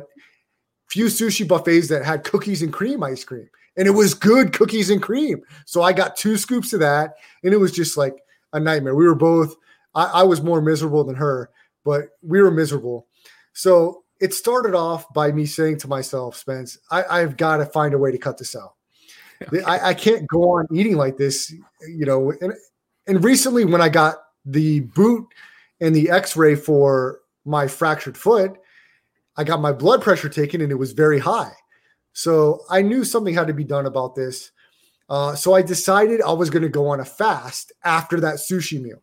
few 0.89 1.05
sushi 1.05 1.47
buffets 1.47 1.87
that 1.89 2.03
had 2.03 2.23
cookies 2.23 2.61
and 2.61 2.73
cream 2.73 3.03
ice 3.03 3.23
cream, 3.23 3.49
and 3.77 3.87
it 3.87 3.91
was 3.91 4.13
good 4.13 4.53
cookies 4.53 4.89
and 4.89 5.01
cream. 5.01 5.41
So 5.65 5.81
I 5.81 5.93
got 5.93 6.15
two 6.15 6.37
scoops 6.37 6.73
of 6.73 6.79
that, 6.81 7.15
and 7.43 7.53
it 7.53 7.57
was 7.57 7.71
just 7.71 7.97
like 7.97 8.15
a 8.53 8.59
nightmare. 8.59 8.95
We 8.95 9.05
were 9.05 9.15
both. 9.15 9.55
I, 9.95 10.05
I 10.05 10.23
was 10.23 10.41
more 10.41 10.61
miserable 10.61 11.03
than 11.03 11.15
her, 11.15 11.49
but 11.83 12.09
we 12.21 12.41
were 12.41 12.51
miserable. 12.51 13.07
So 13.53 14.03
it 14.19 14.33
started 14.33 14.73
off 14.75 15.11
by 15.13 15.31
me 15.31 15.45
saying 15.45 15.77
to 15.79 15.87
myself, 15.87 16.37
Spence, 16.37 16.77
I, 16.89 17.03
I've 17.03 17.37
got 17.37 17.57
to 17.57 17.65
find 17.65 17.93
a 17.93 17.97
way 17.97 18.11
to 18.11 18.17
cut 18.17 18.37
this 18.37 18.55
out. 18.55 18.75
I, 19.65 19.89
I, 19.89 19.93
can't 19.93 20.25
go 20.27 20.51
on 20.51 20.67
eating 20.71 20.95
like 20.95 21.17
this, 21.17 21.53
you 21.87 22.05
know. 22.05 22.31
And, 22.39 22.53
and 23.07 23.23
recently, 23.23 23.65
when 23.65 23.81
I 23.81 23.89
got 23.89 24.15
the 24.45 24.81
boot 24.81 25.27
and 25.83 25.93
the 25.93 26.09
X-ray 26.09 26.55
for 26.55 27.19
my 27.43 27.67
fractured 27.67 28.17
foot, 28.17 28.53
I 29.35 29.43
got 29.43 29.59
my 29.59 29.73
blood 29.73 30.01
pressure 30.01 30.29
taken, 30.29 30.61
and 30.61 30.71
it 30.71 30.75
was 30.75 30.93
very 30.93 31.19
high. 31.19 31.51
So 32.13 32.61
I 32.69 32.81
knew 32.81 33.03
something 33.03 33.33
had 33.33 33.47
to 33.47 33.53
be 33.53 33.65
done 33.65 33.85
about 33.85 34.15
this. 34.15 34.51
Uh, 35.09 35.35
so 35.35 35.53
I 35.53 35.61
decided 35.61 36.21
I 36.21 36.31
was 36.31 36.49
going 36.49 36.63
to 36.63 36.69
go 36.69 36.87
on 36.87 37.01
a 37.01 37.05
fast 37.05 37.73
after 37.83 38.21
that 38.21 38.35
sushi 38.35 38.81
meal. 38.81 39.01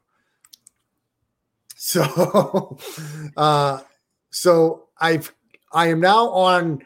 So, 1.76 2.78
uh, 3.36 3.80
so 4.30 4.88
I've 4.98 5.34
I 5.72 5.88
am 5.88 6.00
now 6.00 6.30
on. 6.30 6.82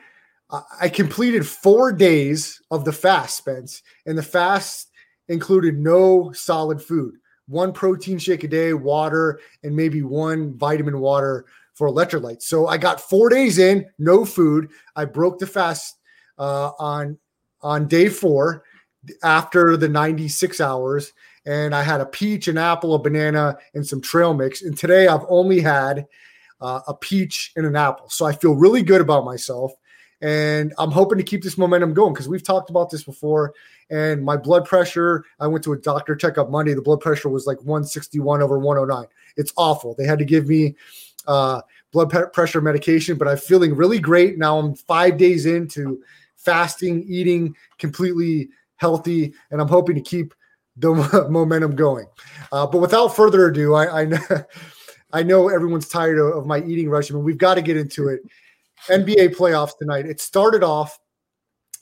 I 0.81 0.89
completed 0.89 1.47
four 1.47 1.91
days 1.93 2.61
of 2.71 2.85
the 2.85 2.93
fast, 2.93 3.39
Spence, 3.39 3.83
and 4.07 4.17
the 4.17 4.23
fast 4.23 4.89
included 5.29 5.79
no 5.79 6.31
solid 6.33 6.81
food, 6.81 7.17
one 7.47 7.73
protein 7.73 8.19
shake 8.19 8.45
a 8.45 8.49
day, 8.49 8.73
water, 8.73 9.41
and 9.63 9.75
maybe 9.77 10.03
one 10.03 10.57
vitamin 10.57 11.01
water 11.01 11.47
for 11.75 11.89
electrolytes. 11.89 12.43
So 12.43 12.67
I 12.69 12.79
got 12.79 13.01
four 13.01 13.29
days 13.29 13.59
in, 13.59 13.87
no 13.99 14.25
food. 14.25 14.71
I 14.97 15.05
broke 15.05 15.39
the 15.39 15.47
fast 15.47 15.99
uh, 16.39 16.71
on 16.79 17.19
on 17.63 17.89
day 17.89 18.09
four 18.09 18.65
after 19.23 19.77
the 19.77 19.89
96 19.89 20.61
hours 20.61 21.13
and 21.47 21.75
I 21.75 21.83
had 21.83 22.01
a 22.01 22.07
peach, 22.07 22.49
an 22.49 22.59
apple, 22.59 22.95
a 22.95 22.99
banana, 22.99 23.59
and 23.75 23.87
some 23.87 24.01
trail 24.01 24.35
mix. 24.35 24.63
And 24.63 24.77
today 24.77 25.09
I've 25.09 25.25
only 25.29 25.61
had 25.61 26.07
uh, 26.61 26.81
a 26.89 26.95
peach 26.95 27.53
and 27.57 27.67
an 27.67 27.77
apple. 27.77 28.09
So 28.09 28.25
I 28.25 28.33
feel 28.33 28.55
really 28.55 28.83
good 28.83 29.01
about 29.01 29.25
myself. 29.25 29.73
And 30.21 30.73
I'm 30.79 30.91
hoping 30.91 31.19
to 31.19 31.25
keep 31.25 31.43
this 31.43 31.59
momentum 31.59 31.93
going 31.93 32.15
because 32.15 32.29
we've 32.29 32.43
talked 32.43 32.71
about 32.71 32.89
this 32.89 33.05
before. 33.05 33.53
And 33.91 34.25
my 34.25 34.37
blood 34.37 34.65
pressure, 34.65 35.25
I 35.41 35.47
went 35.47 35.65
to 35.65 35.73
a 35.73 35.79
doctor 35.79 36.17
checkup 36.17 36.51
Monday. 36.51 36.75
The 36.75 36.83
blood 36.83 37.01
pressure 37.01 37.29
was 37.29 37.47
like 37.47 37.59
161 37.59 38.43
over 38.43 38.59
109. 38.59 39.07
It's 39.37 39.53
awful. 39.57 39.95
They 39.95 40.07
had 40.07 40.19
to 40.19 40.25
give 40.25 40.49
me 40.49 40.75
uh, 41.27 41.61
blood 41.93 42.11
pressure 42.33 42.61
medication, 42.61 43.17
but 43.17 43.29
I'm 43.29 43.37
feeling 43.37 43.75
really 43.75 43.99
great. 43.99 44.39
Now 44.39 44.59
I'm 44.59 44.75
five 44.75 45.17
days 45.17 45.47
into 45.47 46.03
fasting, 46.37 47.05
eating 47.09 47.55
completely 47.79 48.49
healthy, 48.77 49.35
and 49.51 49.61
I'm 49.61 49.69
hoping 49.69 49.95
to 49.95 50.01
keep 50.01 50.35
the 50.77 51.27
momentum 51.31 51.77
going. 51.77 52.07
Uh, 52.53 52.67
but 52.67 52.79
without 52.79 53.09
further 53.09 53.47
ado, 53.47 53.75
I, 53.75 54.03
I 54.03 54.05
know, 54.05 54.19
I 55.13 55.23
know 55.23 55.49
everyone's 55.49 55.89
tired 55.89 56.19
of, 56.19 56.39
of 56.39 56.47
my 56.47 56.63
eating 56.63 56.91
regimen. 56.91 57.23
We've 57.23 57.39
got 57.39 57.55
to 57.55 57.63
get 57.63 57.77
into 57.77 58.09
it. 58.09 58.21
NBA 58.89 59.37
playoffs 59.37 59.79
tonight. 59.79 60.07
It 60.07 60.21
started 60.21 60.63
off 60.63 60.99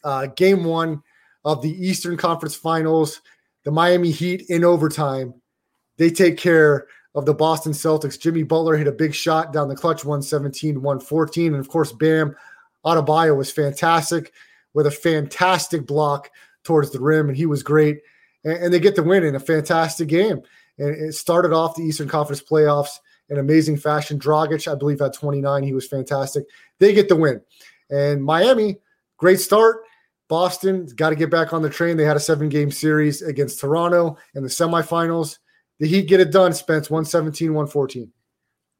uh, 0.04 0.26
game 0.26 0.64
one 0.64 1.02
of 1.44 1.62
the 1.62 1.70
Eastern 1.70 2.16
Conference 2.16 2.54
Finals. 2.54 3.20
The 3.64 3.70
Miami 3.70 4.10
Heat 4.10 4.46
in 4.48 4.64
overtime. 4.64 5.34
They 5.96 6.10
take 6.10 6.36
care 6.36 6.86
of 7.14 7.26
the 7.26 7.34
Boston 7.34 7.72
Celtics. 7.72 8.18
Jimmy 8.18 8.42
Butler 8.42 8.76
hit 8.76 8.88
a 8.88 8.92
big 8.92 9.14
shot 9.14 9.52
down 9.52 9.68
the 9.68 9.76
clutch, 9.76 10.04
117 10.04 10.82
114. 10.82 11.54
And 11.54 11.60
of 11.60 11.68
course, 11.68 11.92
Bam 11.92 12.34
Adebayo 12.84 13.36
was 13.36 13.52
fantastic 13.52 14.32
with 14.74 14.86
a 14.86 14.90
fantastic 14.90 15.86
block 15.86 16.30
towards 16.64 16.90
the 16.90 17.00
rim, 17.00 17.28
and 17.28 17.36
he 17.36 17.46
was 17.46 17.62
great 17.62 18.00
and, 18.44 18.64
and 18.64 18.74
they 18.74 18.80
get 18.80 18.96
the 18.96 19.02
win 19.02 19.24
in 19.24 19.34
a 19.34 19.40
fantastic 19.40 20.08
game. 20.08 20.40
And 20.78 20.94
it 20.94 21.14
started 21.14 21.52
off 21.52 21.76
the 21.76 21.82
Eastern 21.82 22.08
Conference 22.08 22.42
playoffs 22.42 22.98
in 23.28 23.38
amazing 23.38 23.76
fashion. 23.76 24.18
Dragic, 24.18 24.70
I 24.70 24.74
believe, 24.74 25.00
had 25.00 25.12
29. 25.12 25.62
He 25.62 25.74
was 25.74 25.86
fantastic. 25.86 26.44
They 26.78 26.92
get 26.92 27.08
the 27.08 27.16
win. 27.16 27.40
And 27.90 28.22
Miami, 28.22 28.78
great 29.18 29.40
start. 29.40 29.82
Boston 30.28 30.88
got 30.96 31.10
to 31.10 31.16
get 31.16 31.30
back 31.30 31.52
on 31.52 31.62
the 31.62 31.70
train. 31.70 31.96
They 31.96 32.04
had 32.04 32.16
a 32.16 32.20
seven 32.20 32.48
game 32.48 32.70
series 32.70 33.22
against 33.22 33.60
Toronto 33.60 34.16
in 34.34 34.42
the 34.42 34.48
semifinals. 34.48 35.38
The 35.78 35.88
Heat 35.88 36.08
get 36.08 36.20
it 36.20 36.30
done, 36.30 36.52
Spence 36.52 36.88
117, 36.88 37.48
114. 37.52 38.10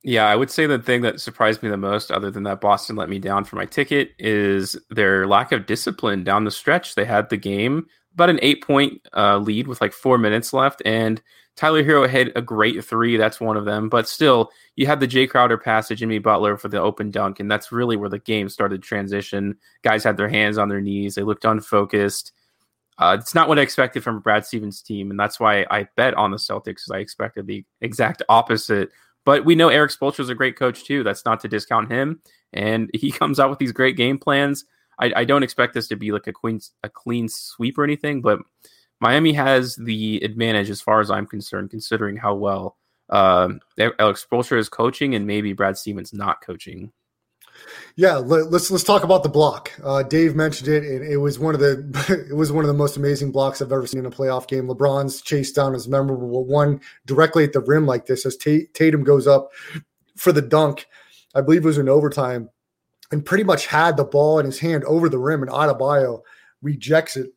Yeah, 0.05 0.27
I 0.27 0.35
would 0.35 0.51
say 0.51 0.67
the 0.67 0.79
thing 0.81 1.03
that 1.03 1.21
surprised 1.21 1.63
me 1.63 1.69
the 1.69 1.77
most, 1.77 2.11
other 2.11 2.31
than 2.31 2.43
that 2.45 2.61
Boston 2.61 2.97
let 2.97 3.09
me 3.09 3.19
down 3.19 3.45
for 3.45 3.57
my 3.57 3.67
ticket, 3.67 4.11
is 4.19 4.77
their 4.91 5.27
lack 5.29 5.53
of 5.53 5.67
discipline 5.67 6.25
down 6.25 6.45
the 6.45 6.51
stretch. 6.51 6.95
They 6.95 7.05
had 7.05 7.31
the 7.31 7.37
game 7.37 7.87
about 8.15 8.31
an 8.31 8.39
eight 8.43 8.65
point 8.65 9.07
uh, 9.17 9.39
lead 9.39 9.67
with 9.67 9.81
like 9.81 9.93
four 9.93 10.19
minutes 10.19 10.53
left. 10.53 10.83
And 10.85 11.23
Tyler 11.57 11.85
Herro 11.85 12.09
hit 12.09 12.33
a 12.35 12.43
great 12.43 12.83
three. 12.85 13.17
That's 13.17 13.41
one 13.41 13.57
of 13.57 13.65
them. 13.65 13.89
But 13.89 14.09
still, 14.09 14.51
you 14.77 14.87
had 14.87 15.01
the 15.01 15.09
Jae 15.09 15.29
Crowder 15.29 15.59
pass 15.59 15.89
to 15.89 15.95
Jimmy 15.95 16.19
Butler 16.19 16.57
for 16.57 16.69
the 16.69 16.81
open 16.81 17.11
dunk. 17.11 17.41
And 17.41 17.51
that's 17.51 17.73
really 17.73 17.97
where 17.97 18.09
the 18.09 18.19
game 18.19 18.49
started 18.49 18.83
to 18.83 18.89
transition. 18.89 19.57
Guys 19.83 20.05
had 20.05 20.17
their 20.17 20.29
hands 20.29 20.59
on 20.59 20.69
their 20.69 20.81
knees, 20.81 21.15
they 21.15 21.23
looked 21.23 21.45
unfocused. 21.45 22.33
Uh, 22.99 23.17
it's 23.19 23.35
not 23.35 23.49
what 23.49 23.59
I 23.59 23.63
expected 23.63 24.05
from 24.05 24.21
Brad 24.21 24.47
Stevens' 24.47 24.83
team. 24.83 25.11
And 25.11 25.19
that's 25.19 25.41
why 25.41 25.67
I 25.71 25.89
bet 25.97 26.15
on 26.15 26.31
the 26.31 26.37
Celtics 26.37 26.65
because 26.65 26.91
I 26.93 26.99
expected 26.99 27.47
the 27.47 27.65
exact 27.81 28.23
opposite. 28.29 28.91
But 29.25 29.45
we 29.45 29.55
know 29.55 29.69
Erik 29.69 29.91
Spoelstra 29.91 30.21
is 30.21 30.29
a 30.29 30.35
great 30.35 30.57
coach 30.57 30.85
too. 30.85 31.03
That's 31.03 31.25
not 31.25 31.41
to 31.41 31.49
discount 31.49 31.91
him. 31.91 32.21
And 32.53 32.91
he 32.95 33.11
comes 33.11 33.41
out 33.41 33.51
with 33.51 33.59
these 33.59 33.73
great 33.73 33.97
game 33.97 34.19
plans. 34.19 34.65
I, 34.99 35.13
I 35.17 35.25
don't 35.25 35.43
expect 35.43 35.75
this 35.75 35.89
to 35.89 35.97
be 35.97 36.13
like 36.13 36.27
a 36.27 36.33
clean 36.33 36.61
a 36.83 36.89
clean 36.89 37.29
sweep 37.29 37.79
or 37.79 37.85
anything, 37.85 38.21
but 38.21 38.41
Miami 39.01 39.33
has 39.33 39.77
the 39.77 40.21
advantage 40.23 40.71
as 40.71 40.81
far 40.81 41.01
as 41.01 41.11
I'm 41.11 41.27
concerned, 41.27 41.71
considering 41.71 42.17
how 42.17 42.35
well 42.35 42.77
uh, 43.11 43.49
Alex 43.99 44.25
Spoelstra 44.31 44.59
is 44.59 44.69
coaching 44.69 45.15
and 45.15 45.27
maybe 45.27 45.53
Brad 45.53 45.77
Stevens 45.77 46.13
not 46.13 46.41
coaching. 46.41 46.93
Yeah, 47.97 48.17
let, 48.17 48.53
us 48.53 48.71
let's 48.71 48.85
talk 48.85 49.05
about 49.05 49.23
the 49.23 49.29
block. 49.29 49.71
Uh, 49.85 50.03
Dave 50.03 50.35
mentioned 50.35 50.69
it, 50.69 50.85
and 50.85 51.05
it 51.05 51.19
was 51.19 51.39
one 51.39 51.55
of 51.55 51.61
the 51.61 52.27
it 52.31 52.35
was 52.35 52.51
one 52.51 52.65
of 52.65 52.69
the 52.69 52.75
most 52.75 52.97
amazing 52.97 53.31
blocks 53.31 53.61
I've 53.61 53.73
ever 53.73 53.87
seen 53.87 54.01
in 54.01 54.07
a 54.07 54.11
playoff 54.11 54.49
game. 54.49 54.67
LeBron's 54.67 55.21
chase 55.21 55.53
down 55.53 55.75
is 55.75 55.89
memorable. 55.89 56.45
One 56.45 56.81
directly 57.07 57.45
at 57.45 57.53
the 57.53 57.61
rim 57.61 57.87
like 57.87 58.07
this 58.07 58.25
as 58.25 58.37
Tatum 58.37 59.05
goes 59.05 59.27
up 59.27 59.51
for 60.17 60.33
the 60.33 60.43
dunk. 60.43 60.87
I 61.35 61.41
believe 61.41 61.65
it 61.65 61.67
was 61.67 61.79
in 61.79 61.89
overtime 61.89 62.49
and 63.13 63.25
pretty 63.25 63.45
much 63.45 63.67
had 63.67 63.97
the 63.97 64.05
ball 64.05 64.39
in 64.39 64.47
his 64.47 64.59
hand 64.59 64.83
over 64.85 65.09
the 65.09 65.19
rim, 65.19 65.43
and 65.43 65.53
Adebayo 65.53 66.23
rejects 66.63 67.17
it. 67.17 67.31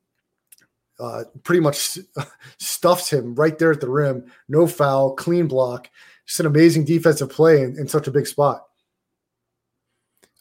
Uh, 0.97 1.25
pretty 1.43 1.59
much 1.59 1.99
stuffs 2.57 3.11
him 3.11 3.35
right 3.35 3.59
there 3.59 3.71
at 3.71 3.81
the 3.81 3.89
rim. 3.89 4.31
No 4.47 4.65
foul, 4.65 5.13
clean 5.13 5.47
block. 5.47 5.89
Just 6.25 6.39
an 6.39 6.45
amazing 6.45 6.85
defensive 6.85 7.29
play 7.29 7.61
in, 7.61 7.77
in 7.77 7.87
such 7.89 8.07
a 8.07 8.11
big 8.11 8.25
spot. 8.25 8.63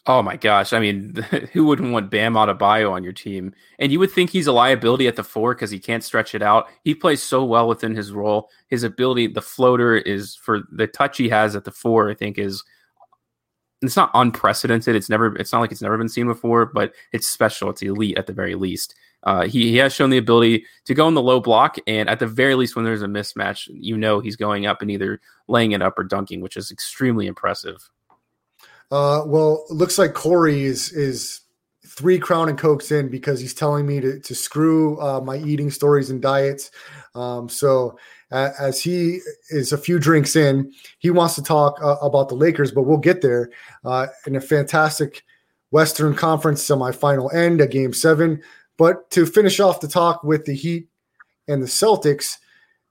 Oh 0.06 0.22
my 0.22 0.36
gosh! 0.36 0.72
I 0.72 0.78
mean, 0.78 1.14
who 1.52 1.64
wouldn't 1.64 1.92
want 1.92 2.10
Bam 2.10 2.34
Adebayo 2.34 2.92
on 2.92 3.02
your 3.02 3.12
team? 3.12 3.52
And 3.78 3.90
you 3.90 3.98
would 3.98 4.12
think 4.12 4.30
he's 4.30 4.46
a 4.46 4.52
liability 4.52 5.08
at 5.08 5.16
the 5.16 5.24
four 5.24 5.54
because 5.54 5.70
he 5.70 5.80
can't 5.80 6.04
stretch 6.04 6.34
it 6.34 6.42
out. 6.42 6.68
He 6.84 6.94
plays 6.94 7.22
so 7.22 7.42
well 7.42 7.66
within 7.66 7.96
his 7.96 8.12
role. 8.12 8.50
His 8.68 8.84
ability, 8.84 9.28
the 9.28 9.42
floater 9.42 9.96
is 9.96 10.36
for 10.36 10.62
the 10.70 10.86
touch 10.86 11.16
he 11.16 11.30
has 11.30 11.56
at 11.56 11.64
the 11.64 11.72
four. 11.72 12.10
I 12.10 12.14
think 12.14 12.38
is 12.38 12.62
it's 13.86 13.96
not 13.96 14.10
unprecedented. 14.14 14.96
It's 14.96 15.08
never. 15.08 15.36
It's 15.36 15.52
not 15.52 15.60
like 15.60 15.72
it's 15.72 15.82
never 15.82 15.98
been 15.98 16.08
seen 16.08 16.26
before, 16.26 16.66
but 16.66 16.94
it's 17.12 17.28
special. 17.28 17.70
It's 17.70 17.82
elite 17.82 18.18
at 18.18 18.26
the 18.26 18.32
very 18.32 18.54
least. 18.54 18.94
Uh, 19.24 19.46
he, 19.46 19.70
he 19.70 19.76
has 19.78 19.94
shown 19.94 20.10
the 20.10 20.18
ability 20.18 20.66
to 20.84 20.94
go 20.94 21.08
in 21.08 21.14
the 21.14 21.22
low 21.22 21.40
block, 21.40 21.76
and 21.86 22.08
at 22.10 22.18
the 22.18 22.26
very 22.26 22.54
least, 22.54 22.76
when 22.76 22.84
there's 22.84 23.02
a 23.02 23.06
mismatch, 23.06 23.68
you 23.72 23.96
know 23.96 24.20
he's 24.20 24.36
going 24.36 24.66
up 24.66 24.82
and 24.82 24.90
either 24.90 25.20
laying 25.48 25.72
it 25.72 25.80
up 25.80 25.98
or 25.98 26.04
dunking, 26.04 26.42
which 26.42 26.56
is 26.56 26.70
extremely 26.70 27.26
impressive. 27.26 27.90
Uh, 28.90 29.22
well, 29.26 29.64
looks 29.70 29.98
like 29.98 30.14
Corey 30.14 30.64
is 30.64 30.92
is 30.92 31.40
three 31.86 32.18
Crown 32.18 32.48
and 32.48 32.58
Cokes 32.58 32.90
in 32.90 33.08
because 33.08 33.40
he's 33.40 33.54
telling 33.54 33.86
me 33.86 34.00
to 34.00 34.20
to 34.20 34.34
screw 34.34 35.00
uh, 35.00 35.20
my 35.20 35.36
eating 35.38 35.70
stories 35.70 36.10
and 36.10 36.20
diets. 36.20 36.70
Um, 37.14 37.48
so 37.48 37.98
as 38.34 38.80
he 38.80 39.20
is 39.50 39.72
a 39.72 39.78
few 39.78 39.98
drinks 39.98 40.36
in, 40.36 40.72
he 40.98 41.10
wants 41.10 41.34
to 41.36 41.42
talk 41.42 41.78
uh, 41.82 41.96
about 42.02 42.28
the 42.28 42.34
Lakers, 42.34 42.72
but 42.72 42.82
we'll 42.82 42.98
get 42.98 43.22
there 43.22 43.50
uh, 43.84 44.06
in 44.26 44.36
a 44.36 44.40
fantastic 44.40 45.22
Western 45.70 46.14
Conference 46.14 46.62
semifinal 46.64 47.32
end, 47.34 47.60
a 47.60 47.66
game 47.66 47.92
seven. 47.92 48.42
But 48.76 49.10
to 49.10 49.26
finish 49.26 49.60
off 49.60 49.80
the 49.80 49.88
talk 49.88 50.24
with 50.24 50.44
the 50.44 50.54
Heat 50.54 50.88
and 51.48 51.62
the 51.62 51.66
Celtics, 51.66 52.38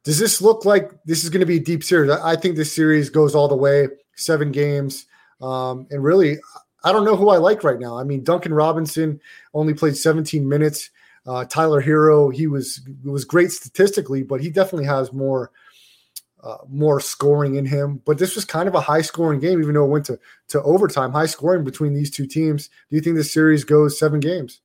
does 0.04 0.20
this 0.20 0.42
look 0.42 0.66
like 0.66 0.92
this 1.06 1.24
is 1.24 1.30
going 1.30 1.40
to 1.42 1.46
be 1.46 1.58
a 1.58 1.62
deep 1.62 1.84
series? 1.84 2.12
I 2.12 2.36
think 2.36 2.56
this 2.56 2.74
series 2.74 3.10
goes 3.10 3.36
all 3.36 3.48
the 3.48 3.56
way, 3.56 3.88
seven 4.16 4.52
games. 4.52 5.06
Um, 5.42 5.88
and 5.92 6.04
really, 6.04 6.38
I 6.84 6.92
don't 6.92 7.06
know 7.06 7.16
who 7.16 7.30
I 7.30 7.38
like 7.38 7.64
right 7.64 7.80
now. 7.80 7.98
I 7.98 8.04
mean, 8.04 8.24
Duncan 8.24 8.54
Robinson 8.54 9.20
only 9.54 9.74
played 9.74 9.96
17 9.96 10.48
minutes. 10.48 10.90
Uh, 11.26 11.46
Tyler 11.46 11.82
Herro, 11.82 12.34
he 12.34 12.48
was 12.48 12.82
was 13.04 13.26
great 13.26 13.52
statistically, 13.52 14.24
but 14.24 14.42
he 14.42 14.50
definitely 14.50 14.86
has 14.86 15.14
more 15.14 15.52
uh, 16.44 16.58
more 16.68 17.00
scoring 17.00 17.56
in 17.56 17.66
him. 17.66 18.02
But 18.06 18.18
this 18.18 18.36
was 18.36 18.44
kind 18.46 18.68
of 18.68 18.76
a 18.76 18.82
high 18.82 19.02
scoring 19.02 19.40
game, 19.40 19.62
even 19.62 19.74
though 19.76 19.86
it 19.86 19.90
went 19.90 20.06
to 20.08 20.20
to 20.50 20.62
overtime. 20.64 21.14
High 21.14 21.28
scoring 21.28 21.64
between 21.64 21.94
these 21.94 22.12
two 22.12 22.28
teams. 22.28 22.68
Do 22.90 22.96
you 22.96 23.02
think 23.02 23.16
this 23.16 23.32
series 23.32 23.64
goes 23.64 23.98
seven 23.98 24.20
games? 24.20 24.60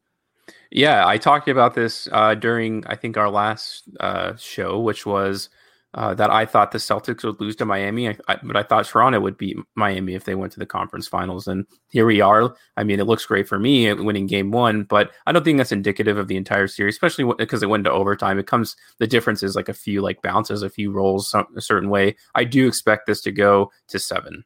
Yeah, 0.71 1.07
I 1.07 1.17
talked 1.17 1.49
about 1.49 1.75
this 1.75 2.09
uh, 2.13 2.35
during 2.35 2.85
I 2.87 2.97
think 2.97 3.17
our 3.17 3.31
last 3.31 3.85
uh, 4.01 4.35
show, 4.37 4.81
which 4.81 5.07
was 5.07 5.49
uh, 5.95 6.15
that 6.15 6.31
I 6.31 6.45
thought 6.45 6.71
the 6.71 6.79
Celtics 6.79 7.25
would 7.25 7.41
lose 7.41 7.57
to 7.57 7.65
Miami, 7.65 8.09
I, 8.11 8.17
I, 8.29 8.39
but 8.43 8.57
I 8.57 8.63
thought 8.63 8.85
Toronto 8.85 9.21
would 9.21 9.39
beat 9.39 9.57
Miami 9.75 10.15
if 10.15 10.25
they 10.25 10.35
went 10.35 10.53
to 10.53 10.59
the 10.59 10.67
conference 10.67 11.09
finals. 11.09 11.49
And 11.49 11.67
here 11.89 12.05
we 12.05 12.21
are. 12.21 12.55
I 12.77 12.85
mean, 12.85 13.01
it 13.01 13.07
looks 13.07 13.25
great 13.25 13.49
for 13.49 13.59
me 13.59 13.93
winning 13.95 14.27
game 14.27 14.51
one, 14.51 14.85
but 14.85 15.13
I 15.27 15.33
don't 15.33 15.45
think 15.45 15.57
that's 15.57 15.73
indicative 15.73 16.19
of 16.19 16.29
the 16.29 16.37
entire 16.37 16.67
series, 16.67 16.95
especially 16.95 17.33
because 17.39 17.63
it 17.63 17.71
went 17.71 17.85
to 17.85 17.91
overtime. 17.91 18.39
It 18.39 18.47
comes, 18.47 18.77
the 18.99 19.07
difference 19.07 19.43
is 19.43 19.57
like 19.57 19.69
a 19.69 19.75
few 19.75 20.03
like 20.03 20.21
bounces, 20.21 20.63
a 20.63 20.71
few 20.71 20.91
rolls 20.91 21.31
some, 21.31 21.47
a 21.57 21.63
certain 21.63 21.89
way. 21.89 22.17
I 22.35 22.45
do 22.45 22.69
expect 22.69 23.07
this 23.07 23.23
to 23.23 23.33
go 23.33 23.71
to 23.89 23.99
seven. 23.99 24.45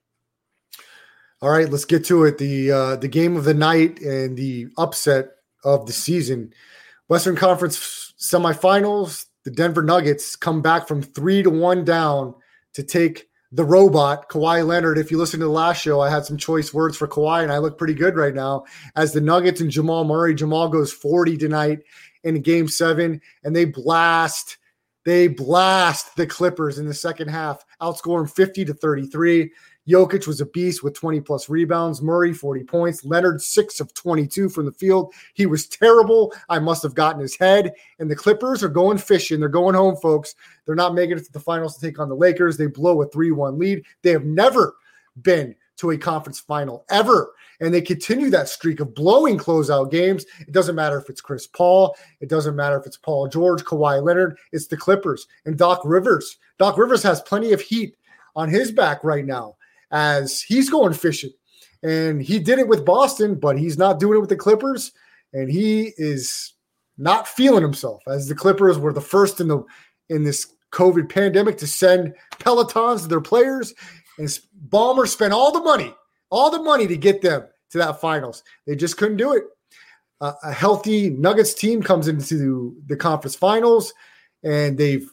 All 1.40 1.50
right, 1.50 1.68
let's 1.68 1.84
get 1.84 2.04
to 2.04 2.22
it. 2.22 2.38
The 2.38 2.70
uh, 2.70 2.96
the 2.96 3.08
game 3.08 3.36
of 3.36 3.42
the 3.42 3.52
night 3.52 4.00
and 4.00 4.36
the 4.36 4.68
upset 4.78 5.30
of 5.64 5.86
the 5.86 5.92
season. 5.92 6.52
Western 7.08 7.34
Conference 7.34 8.14
semifinals, 8.16 9.26
the 9.44 9.50
Denver 9.50 9.82
Nuggets 9.82 10.36
come 10.36 10.62
back 10.62 10.86
from 10.86 11.02
three 11.02 11.42
to 11.42 11.50
one 11.50 11.84
down 11.84 12.34
to 12.74 12.82
take 12.82 13.28
the 13.52 13.64
robot, 13.64 14.30
Kawhi 14.30 14.66
Leonard. 14.66 14.96
If 14.96 15.10
you 15.10 15.18
listen 15.18 15.38
to 15.40 15.46
the 15.46 15.52
last 15.52 15.82
show, 15.82 16.00
I 16.00 16.08
had 16.08 16.24
some 16.24 16.38
choice 16.38 16.72
words 16.72 16.96
for 16.96 17.06
Kawhi, 17.06 17.42
and 17.42 17.52
I 17.52 17.58
look 17.58 17.76
pretty 17.76 17.94
good 17.94 18.16
right 18.16 18.34
now. 18.34 18.64
As 18.96 19.12
the 19.12 19.20
Nuggets 19.20 19.60
and 19.60 19.70
Jamal 19.70 20.04
Murray, 20.04 20.34
Jamal 20.34 20.68
goes 20.68 20.92
40 20.92 21.36
tonight 21.36 21.80
in 22.24 22.40
game 22.40 22.66
seven, 22.66 23.20
and 23.44 23.54
they 23.54 23.66
blast, 23.66 24.56
they 25.04 25.28
blast 25.28 26.16
the 26.16 26.26
Clippers 26.26 26.78
in 26.78 26.86
the 26.86 26.94
second 26.94 27.28
half, 27.28 27.64
outscoring 27.82 28.30
50 28.30 28.64
to 28.64 28.74
33. 28.74 29.52
Jokic 29.88 30.26
was 30.26 30.40
a 30.40 30.46
beast 30.46 30.82
with 30.82 30.94
20 30.94 31.20
plus 31.20 31.48
rebounds. 31.48 32.02
Murray, 32.02 32.32
40 32.32 32.64
points. 32.64 33.04
Leonard, 33.04 33.42
6 33.42 33.80
of 33.80 33.92
22 33.94 34.48
from 34.48 34.66
the 34.66 34.72
field. 34.72 35.12
He 35.34 35.46
was 35.46 35.66
terrible. 35.66 36.32
I 36.48 36.58
must 36.58 36.82
have 36.82 36.94
gotten 36.94 37.20
his 37.20 37.36
head. 37.36 37.72
And 37.98 38.10
the 38.10 38.16
Clippers 38.16 38.62
are 38.62 38.68
going 38.68 38.98
fishing. 38.98 39.40
They're 39.40 39.48
going 39.48 39.74
home, 39.74 39.96
folks. 39.96 40.34
They're 40.64 40.74
not 40.74 40.94
making 40.94 41.18
it 41.18 41.24
to 41.24 41.32
the 41.32 41.40
finals 41.40 41.76
to 41.76 41.86
take 41.86 41.98
on 41.98 42.08
the 42.08 42.14
Lakers. 42.14 42.56
They 42.56 42.66
blow 42.66 43.02
a 43.02 43.08
3 43.08 43.32
1 43.32 43.58
lead. 43.58 43.84
They 44.02 44.10
have 44.10 44.24
never 44.24 44.76
been 45.22 45.54
to 45.78 45.90
a 45.90 45.98
conference 45.98 46.38
final 46.38 46.84
ever. 46.90 47.32
And 47.60 47.74
they 47.74 47.80
continue 47.80 48.30
that 48.30 48.48
streak 48.48 48.80
of 48.80 48.94
blowing 48.94 49.36
closeout 49.36 49.90
games. 49.90 50.24
It 50.40 50.52
doesn't 50.52 50.74
matter 50.74 50.98
if 50.98 51.08
it's 51.08 51.20
Chris 51.20 51.46
Paul, 51.46 51.96
it 52.20 52.28
doesn't 52.28 52.56
matter 52.56 52.78
if 52.78 52.86
it's 52.86 52.96
Paul 52.96 53.28
George, 53.28 53.64
Kawhi 53.64 54.02
Leonard, 54.02 54.36
it's 54.52 54.66
the 54.66 54.76
Clippers 54.76 55.26
and 55.44 55.56
Doc 55.56 55.80
Rivers. 55.84 56.38
Doc 56.58 56.76
Rivers 56.76 57.02
has 57.02 57.20
plenty 57.22 57.52
of 57.52 57.60
heat 57.60 57.96
on 58.34 58.48
his 58.48 58.72
back 58.72 59.02
right 59.04 59.24
now 59.24 59.56
as 59.92 60.40
he's 60.40 60.70
going 60.70 60.94
fishing. 60.94 61.30
And 61.82 62.22
he 62.22 62.38
did 62.38 62.58
it 62.58 62.68
with 62.68 62.84
Boston, 62.84 63.34
but 63.34 63.58
he's 63.58 63.78
not 63.78 64.00
doing 64.00 64.16
it 64.16 64.20
with 64.20 64.30
the 64.30 64.36
Clippers. 64.36 64.92
And 65.32 65.50
he 65.50 65.92
is 65.96 66.54
not 66.98 67.28
feeling 67.28 67.62
himself 67.62 68.02
as 68.06 68.28
the 68.28 68.34
Clippers 68.34 68.78
were 68.78 68.92
the 68.92 69.00
first 69.00 69.40
in 69.40 69.48
the 69.48 69.64
in 70.08 70.24
this 70.24 70.54
COVID 70.72 71.08
pandemic 71.08 71.58
to 71.58 71.66
send 71.66 72.14
Pelotons 72.38 73.02
to 73.02 73.08
their 73.08 73.20
players. 73.20 73.74
And 74.18 74.28
Ballmer 74.68 75.06
spent 75.06 75.32
all 75.32 75.52
the 75.52 75.62
money, 75.62 75.94
all 76.30 76.50
the 76.50 76.62
money 76.62 76.86
to 76.86 76.96
get 76.96 77.22
them 77.22 77.46
to 77.70 77.78
that 77.78 78.00
finals. 78.00 78.42
They 78.66 78.76
just 78.76 78.96
couldn't 78.96 79.16
do 79.16 79.32
it. 79.32 79.44
Uh, 80.20 80.34
a 80.44 80.52
healthy 80.52 81.10
Nuggets 81.10 81.54
team 81.54 81.82
comes 81.82 82.06
into 82.06 82.76
the 82.86 82.96
conference 82.96 83.34
finals, 83.34 83.92
and 84.44 84.78
they've 84.78 85.10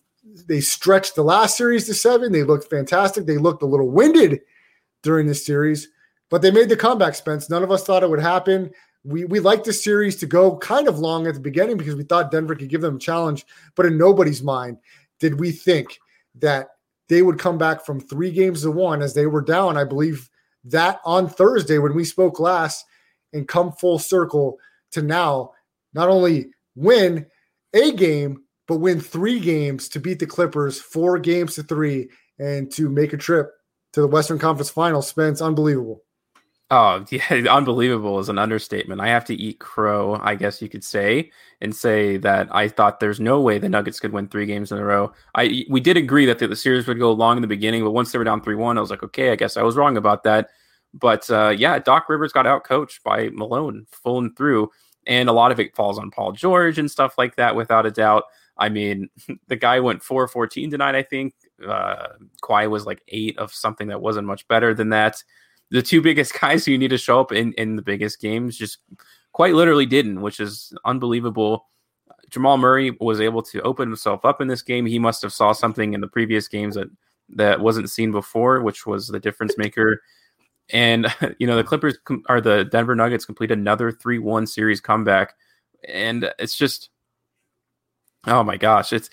they 0.47 0.61
stretched 0.61 1.15
the 1.15 1.23
last 1.23 1.57
series 1.57 1.87
to 1.87 1.93
seven. 1.93 2.31
They 2.31 2.43
looked 2.43 2.69
fantastic. 2.69 3.25
They 3.25 3.37
looked 3.37 3.63
a 3.63 3.65
little 3.65 3.89
winded 3.89 4.41
during 5.03 5.27
this 5.27 5.45
series, 5.45 5.87
but 6.29 6.41
they 6.41 6.51
made 6.51 6.69
the 6.69 6.75
comeback, 6.75 7.15
Spence. 7.15 7.49
None 7.49 7.63
of 7.63 7.71
us 7.71 7.83
thought 7.83 8.03
it 8.03 8.09
would 8.09 8.19
happen. 8.19 8.71
We 9.03 9.25
we 9.25 9.39
liked 9.39 9.65
the 9.65 9.73
series 9.73 10.17
to 10.17 10.25
go 10.25 10.57
kind 10.57 10.87
of 10.87 10.99
long 10.99 11.25
at 11.27 11.33
the 11.33 11.39
beginning 11.39 11.77
because 11.77 11.95
we 11.95 12.03
thought 12.03 12.31
Denver 12.31 12.55
could 12.55 12.69
give 12.69 12.81
them 12.81 12.97
a 12.97 12.99
challenge, 12.99 13.45
but 13.75 13.85
in 13.85 13.97
nobody's 13.97 14.43
mind 14.43 14.77
did 15.19 15.39
we 15.39 15.51
think 15.51 15.99
that 16.35 16.69
they 17.07 17.21
would 17.21 17.39
come 17.39 17.57
back 17.57 17.85
from 17.85 17.99
three 17.99 18.31
games 18.31 18.61
to 18.61 18.71
one 18.71 19.01
as 19.01 19.13
they 19.13 19.25
were 19.25 19.41
down. 19.41 19.77
I 19.77 19.83
believe 19.83 20.29
that 20.65 20.99
on 21.05 21.27
Thursday 21.27 21.77
when 21.77 21.95
we 21.95 22.03
spoke 22.03 22.39
last 22.39 22.85
and 23.33 23.47
come 23.47 23.71
full 23.71 23.99
circle 23.99 24.57
to 24.91 25.01
now 25.01 25.51
not 25.93 26.09
only 26.09 26.51
win 26.75 27.25
a 27.73 27.91
game, 27.93 28.43
but 28.67 28.77
win 28.77 28.99
three 28.99 29.39
games 29.39 29.89
to 29.89 29.99
beat 29.99 30.19
the 30.19 30.27
Clippers, 30.27 30.79
four 30.79 31.17
games 31.17 31.55
to 31.55 31.63
three, 31.63 32.09
and 32.37 32.71
to 32.71 32.89
make 32.89 33.13
a 33.13 33.17
trip 33.17 33.51
to 33.93 34.01
the 34.01 34.07
Western 34.07 34.39
Conference 34.39 34.69
Finals. 34.69 35.07
Spence, 35.07 35.41
unbelievable. 35.41 36.03
Oh, 36.71 37.03
yeah, 37.09 37.23
unbelievable 37.49 38.19
is 38.19 38.29
an 38.29 38.37
understatement. 38.37 39.01
I 39.01 39.07
have 39.07 39.25
to 39.25 39.35
eat 39.35 39.59
crow, 39.59 40.19
I 40.21 40.35
guess 40.35 40.61
you 40.61 40.69
could 40.69 40.83
say, 40.83 41.31
and 41.61 41.75
say 41.75 42.17
that 42.17 42.47
I 42.51 42.67
thought 42.67 42.99
there's 42.99 43.19
no 43.19 43.41
way 43.41 43.57
the 43.57 43.69
Nuggets 43.69 43.99
could 43.99 44.13
win 44.13 44.27
three 44.27 44.45
games 44.45 44.71
in 44.71 44.77
a 44.77 44.85
row. 44.85 45.11
I 45.33 45.65
we 45.69 45.79
did 45.79 45.97
agree 45.97 46.25
that 46.27 46.39
the, 46.39 46.47
the 46.47 46.55
series 46.55 46.87
would 46.87 46.99
go 46.99 47.11
long 47.11 47.37
in 47.37 47.41
the 47.41 47.47
beginning, 47.47 47.83
but 47.83 47.91
once 47.91 48.11
they 48.11 48.19
were 48.19 48.23
down 48.23 48.41
three 48.41 48.55
one, 48.55 48.77
I 48.77 48.81
was 48.81 48.91
like, 48.91 49.03
okay, 49.03 49.31
I 49.31 49.35
guess 49.35 49.57
I 49.57 49.63
was 49.63 49.75
wrong 49.75 49.97
about 49.97 50.23
that. 50.23 50.49
But 50.93 51.29
uh, 51.29 51.49
yeah, 51.49 51.79
Doc 51.79 52.07
Rivers 52.07 52.33
got 52.33 52.47
out 52.47 52.63
coached 52.63 53.03
by 53.03 53.29
Malone 53.29 53.85
full 53.91 54.19
and 54.19 54.35
through, 54.37 54.69
and 55.07 55.27
a 55.27 55.33
lot 55.33 55.51
of 55.51 55.59
it 55.59 55.75
falls 55.75 55.97
on 55.97 56.11
Paul 56.11 56.33
George 56.33 56.77
and 56.77 56.89
stuff 56.89 57.17
like 57.17 57.35
that, 57.37 57.55
without 57.55 57.87
a 57.87 57.91
doubt. 57.91 58.23
I 58.57 58.69
mean, 58.69 59.09
the 59.47 59.55
guy 59.55 59.79
went 59.79 60.03
4 60.03 60.27
14 60.27 60.69
tonight, 60.69 60.95
I 60.95 61.03
think. 61.03 61.33
Uh, 61.67 62.07
Kawhi 62.41 62.69
was 62.69 62.85
like 62.85 63.01
eight 63.09 63.37
of 63.37 63.53
something 63.53 63.87
that 63.87 64.01
wasn't 64.01 64.27
much 64.27 64.47
better 64.47 64.73
than 64.73 64.89
that. 64.89 65.23
The 65.71 65.81
two 65.81 66.01
biggest 66.01 66.33
guys 66.39 66.65
who 66.65 66.77
need 66.77 66.89
to 66.89 66.97
show 66.97 67.19
up 67.19 67.31
in, 67.31 67.53
in 67.53 67.75
the 67.75 67.81
biggest 67.81 68.21
games 68.21 68.57
just 68.57 68.79
quite 69.31 69.53
literally 69.53 69.85
didn't, 69.85 70.21
which 70.21 70.39
is 70.39 70.73
unbelievable. 70.85 71.67
Jamal 72.29 72.57
Murray 72.57 72.95
was 72.99 73.19
able 73.19 73.41
to 73.43 73.61
open 73.61 73.87
himself 73.87 74.23
up 74.23 74.41
in 74.41 74.47
this 74.47 74.61
game. 74.61 74.85
He 74.85 74.99
must 74.99 75.21
have 75.21 75.33
saw 75.33 75.51
something 75.51 75.93
in 75.93 76.01
the 76.01 76.07
previous 76.07 76.47
games 76.47 76.75
that 76.75 76.87
that 77.35 77.59
wasn't 77.59 77.89
seen 77.89 78.11
before, 78.11 78.61
which 78.61 78.85
was 78.85 79.07
the 79.07 79.19
difference 79.19 79.57
maker. 79.57 80.01
And 80.69 81.07
you 81.39 81.47
know, 81.47 81.55
the 81.55 81.63
Clippers 81.63 81.97
are 82.27 82.41
the 82.41 82.65
Denver 82.65 82.95
Nuggets 82.95 83.25
complete 83.25 83.51
another 83.51 83.91
3-1 83.91 84.47
series 84.47 84.81
comeback. 84.81 85.33
And 85.87 86.31
it's 86.39 86.55
just 86.55 86.89
Oh 88.27 88.43
my 88.43 88.57
gosh, 88.57 88.91
it's 88.91 89.09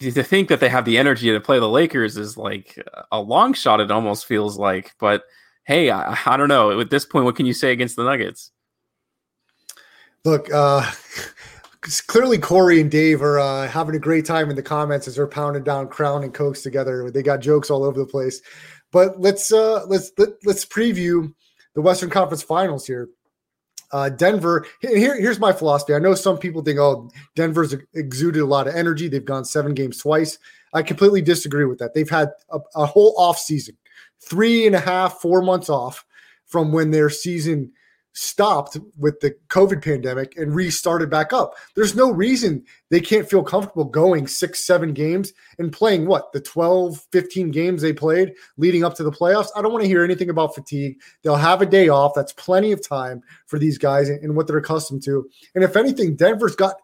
to 0.00 0.22
think 0.22 0.48
that 0.48 0.60
they 0.60 0.68
have 0.68 0.84
the 0.84 0.98
energy 0.98 1.30
to 1.30 1.40
play 1.40 1.58
the 1.58 1.68
Lakers 1.68 2.16
is 2.16 2.36
like 2.36 2.78
a 3.12 3.20
long 3.20 3.52
shot. 3.52 3.80
It 3.80 3.90
almost 3.90 4.26
feels 4.26 4.58
like, 4.58 4.94
but 4.98 5.24
hey, 5.64 5.90
I, 5.90 6.16
I 6.26 6.36
don't 6.36 6.48
know. 6.48 6.80
At 6.80 6.90
this 6.90 7.04
point, 7.04 7.24
what 7.24 7.36
can 7.36 7.46
you 7.46 7.52
say 7.52 7.72
against 7.72 7.96
the 7.96 8.04
Nuggets? 8.04 8.50
Look, 10.24 10.52
uh, 10.52 10.90
clearly 12.06 12.38
Corey 12.38 12.80
and 12.80 12.90
Dave 12.90 13.22
are 13.22 13.38
uh, 13.38 13.68
having 13.68 13.94
a 13.94 14.00
great 14.00 14.26
time 14.26 14.50
in 14.50 14.56
the 14.56 14.62
comments 14.62 15.06
as 15.06 15.16
they're 15.16 15.26
pounding 15.26 15.64
down 15.64 15.88
Crown 15.88 16.24
and 16.24 16.34
Cokes 16.34 16.62
together. 16.62 17.10
They 17.10 17.22
got 17.22 17.40
jokes 17.40 17.70
all 17.70 17.84
over 17.84 17.98
the 17.98 18.06
place. 18.06 18.40
But 18.90 19.20
let's 19.20 19.52
uh, 19.52 19.84
let's 19.86 20.10
let, 20.18 20.30
us 20.30 20.34
let 20.44 20.56
us 20.56 20.64
preview 20.64 21.32
the 21.74 21.82
Western 21.82 22.10
Conference 22.10 22.42
Finals 22.42 22.86
here. 22.86 23.08
Uh, 23.90 24.10
Denver, 24.10 24.66
here, 24.80 25.18
here's 25.18 25.40
my 25.40 25.52
philosophy. 25.52 25.94
I 25.94 25.98
know 25.98 26.14
some 26.14 26.38
people 26.38 26.62
think, 26.62 26.78
oh, 26.78 27.10
Denver's 27.34 27.74
exuded 27.94 28.42
a 28.42 28.46
lot 28.46 28.68
of 28.68 28.74
energy. 28.74 29.08
They've 29.08 29.24
gone 29.24 29.44
seven 29.44 29.74
games 29.74 29.98
twice. 29.98 30.38
I 30.74 30.82
completely 30.82 31.22
disagree 31.22 31.64
with 31.64 31.78
that. 31.78 31.94
They've 31.94 32.08
had 32.08 32.30
a, 32.50 32.58
a 32.74 32.86
whole 32.86 33.14
off 33.16 33.38
season, 33.38 33.76
three 34.20 34.66
and 34.66 34.76
a 34.76 34.80
half, 34.80 35.20
four 35.20 35.40
months 35.40 35.70
off 35.70 36.04
from 36.46 36.72
when 36.72 36.90
their 36.90 37.08
season 37.10 37.72
stopped 38.18 38.76
with 38.98 39.20
the 39.20 39.34
COVID 39.48 39.82
pandemic 39.82 40.36
and 40.36 40.54
restarted 40.54 41.08
back 41.08 41.32
up. 41.32 41.54
There's 41.76 41.94
no 41.94 42.10
reason 42.10 42.64
they 42.90 43.00
can't 43.00 43.28
feel 43.28 43.44
comfortable 43.44 43.84
going 43.84 44.26
six, 44.26 44.64
seven 44.64 44.92
games 44.92 45.32
and 45.58 45.72
playing 45.72 46.06
what 46.06 46.32
the 46.32 46.40
12, 46.40 47.06
15 47.12 47.50
games 47.52 47.80
they 47.80 47.92
played 47.92 48.32
leading 48.56 48.82
up 48.82 48.94
to 48.96 49.04
the 49.04 49.12
playoffs. 49.12 49.48
I 49.54 49.62
don't 49.62 49.72
want 49.72 49.84
to 49.84 49.88
hear 49.88 50.04
anything 50.04 50.30
about 50.30 50.54
fatigue. 50.54 51.00
They'll 51.22 51.36
have 51.36 51.62
a 51.62 51.66
day 51.66 51.88
off. 51.88 52.12
That's 52.14 52.32
plenty 52.32 52.72
of 52.72 52.86
time 52.86 53.22
for 53.46 53.58
these 53.58 53.78
guys 53.78 54.08
and 54.08 54.34
what 54.34 54.48
they're 54.48 54.58
accustomed 54.58 55.04
to. 55.04 55.28
And 55.54 55.62
if 55.62 55.76
anything, 55.76 56.16
Denver's 56.16 56.56
got 56.56 56.76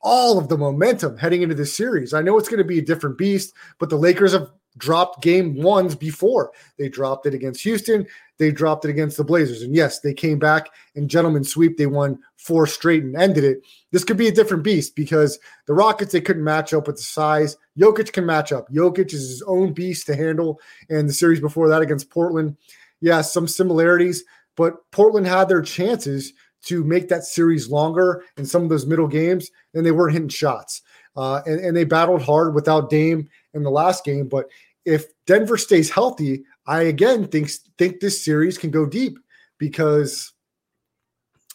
all 0.00 0.38
of 0.38 0.48
the 0.48 0.58
momentum 0.58 1.18
heading 1.18 1.42
into 1.42 1.54
this 1.54 1.76
series. 1.76 2.14
I 2.14 2.22
know 2.22 2.38
it's 2.38 2.48
going 2.48 2.58
to 2.58 2.64
be 2.64 2.78
a 2.78 2.84
different 2.84 3.18
beast, 3.18 3.52
but 3.78 3.90
the 3.90 3.96
Lakers 3.96 4.32
have 4.32 4.50
dropped 4.78 5.22
game 5.22 5.54
ones 5.54 5.94
before. 5.94 6.52
They 6.78 6.88
dropped 6.88 7.26
it 7.26 7.34
against 7.34 7.62
Houston. 7.62 8.06
They 8.38 8.50
dropped 8.50 8.84
it 8.84 8.90
against 8.90 9.16
the 9.16 9.24
Blazers. 9.24 9.62
And 9.62 9.74
yes, 9.74 10.00
they 10.00 10.14
came 10.14 10.38
back 10.38 10.70
and 10.94 11.08
gentlemen 11.08 11.44
sweep. 11.44 11.76
They 11.76 11.86
won 11.86 12.18
four 12.36 12.66
straight 12.66 13.04
and 13.04 13.16
ended 13.16 13.44
it. 13.44 13.62
This 13.90 14.04
could 14.04 14.16
be 14.16 14.28
a 14.28 14.32
different 14.32 14.64
beast 14.64 14.96
because 14.96 15.38
the 15.66 15.74
Rockets, 15.74 16.12
they 16.12 16.20
couldn't 16.20 16.44
match 16.44 16.74
up 16.74 16.86
with 16.86 16.96
the 16.96 17.02
size. 17.02 17.56
Jokic 17.78 18.12
can 18.12 18.26
match 18.26 18.52
up. 18.52 18.68
Jokic 18.70 19.12
is 19.12 19.28
his 19.28 19.42
own 19.42 19.72
beast 19.72 20.06
to 20.06 20.16
handle. 20.16 20.60
And 20.88 21.08
the 21.08 21.12
series 21.12 21.40
before 21.40 21.68
that 21.68 21.82
against 21.82 22.10
Portland, 22.10 22.56
yeah, 23.00 23.20
some 23.20 23.46
similarities, 23.46 24.24
but 24.56 24.90
Portland 24.90 25.26
had 25.26 25.48
their 25.48 25.62
chances 25.62 26.32
to 26.64 26.84
make 26.84 27.08
that 27.08 27.24
series 27.24 27.68
longer 27.68 28.24
in 28.36 28.46
some 28.46 28.62
of 28.62 28.68
those 28.68 28.86
middle 28.86 29.08
games, 29.08 29.50
and 29.74 29.84
they 29.84 29.90
weren't 29.90 30.12
hitting 30.12 30.28
shots. 30.28 30.82
Uh, 31.16 31.42
and, 31.44 31.60
and 31.60 31.76
they 31.76 31.84
battled 31.84 32.22
hard 32.22 32.54
without 32.54 32.88
Dame 32.88 33.28
in 33.54 33.62
the 33.62 33.70
last 33.70 34.04
game. 34.04 34.28
But 34.28 34.46
if 34.84 35.06
Denver 35.26 35.56
stays 35.56 35.90
healthy, 35.90 36.44
I 36.66 36.82
again 36.82 37.26
think 37.26 37.50
think 37.78 38.00
this 38.00 38.24
series 38.24 38.58
can 38.58 38.70
go 38.70 38.86
deep 38.86 39.18
because 39.58 40.32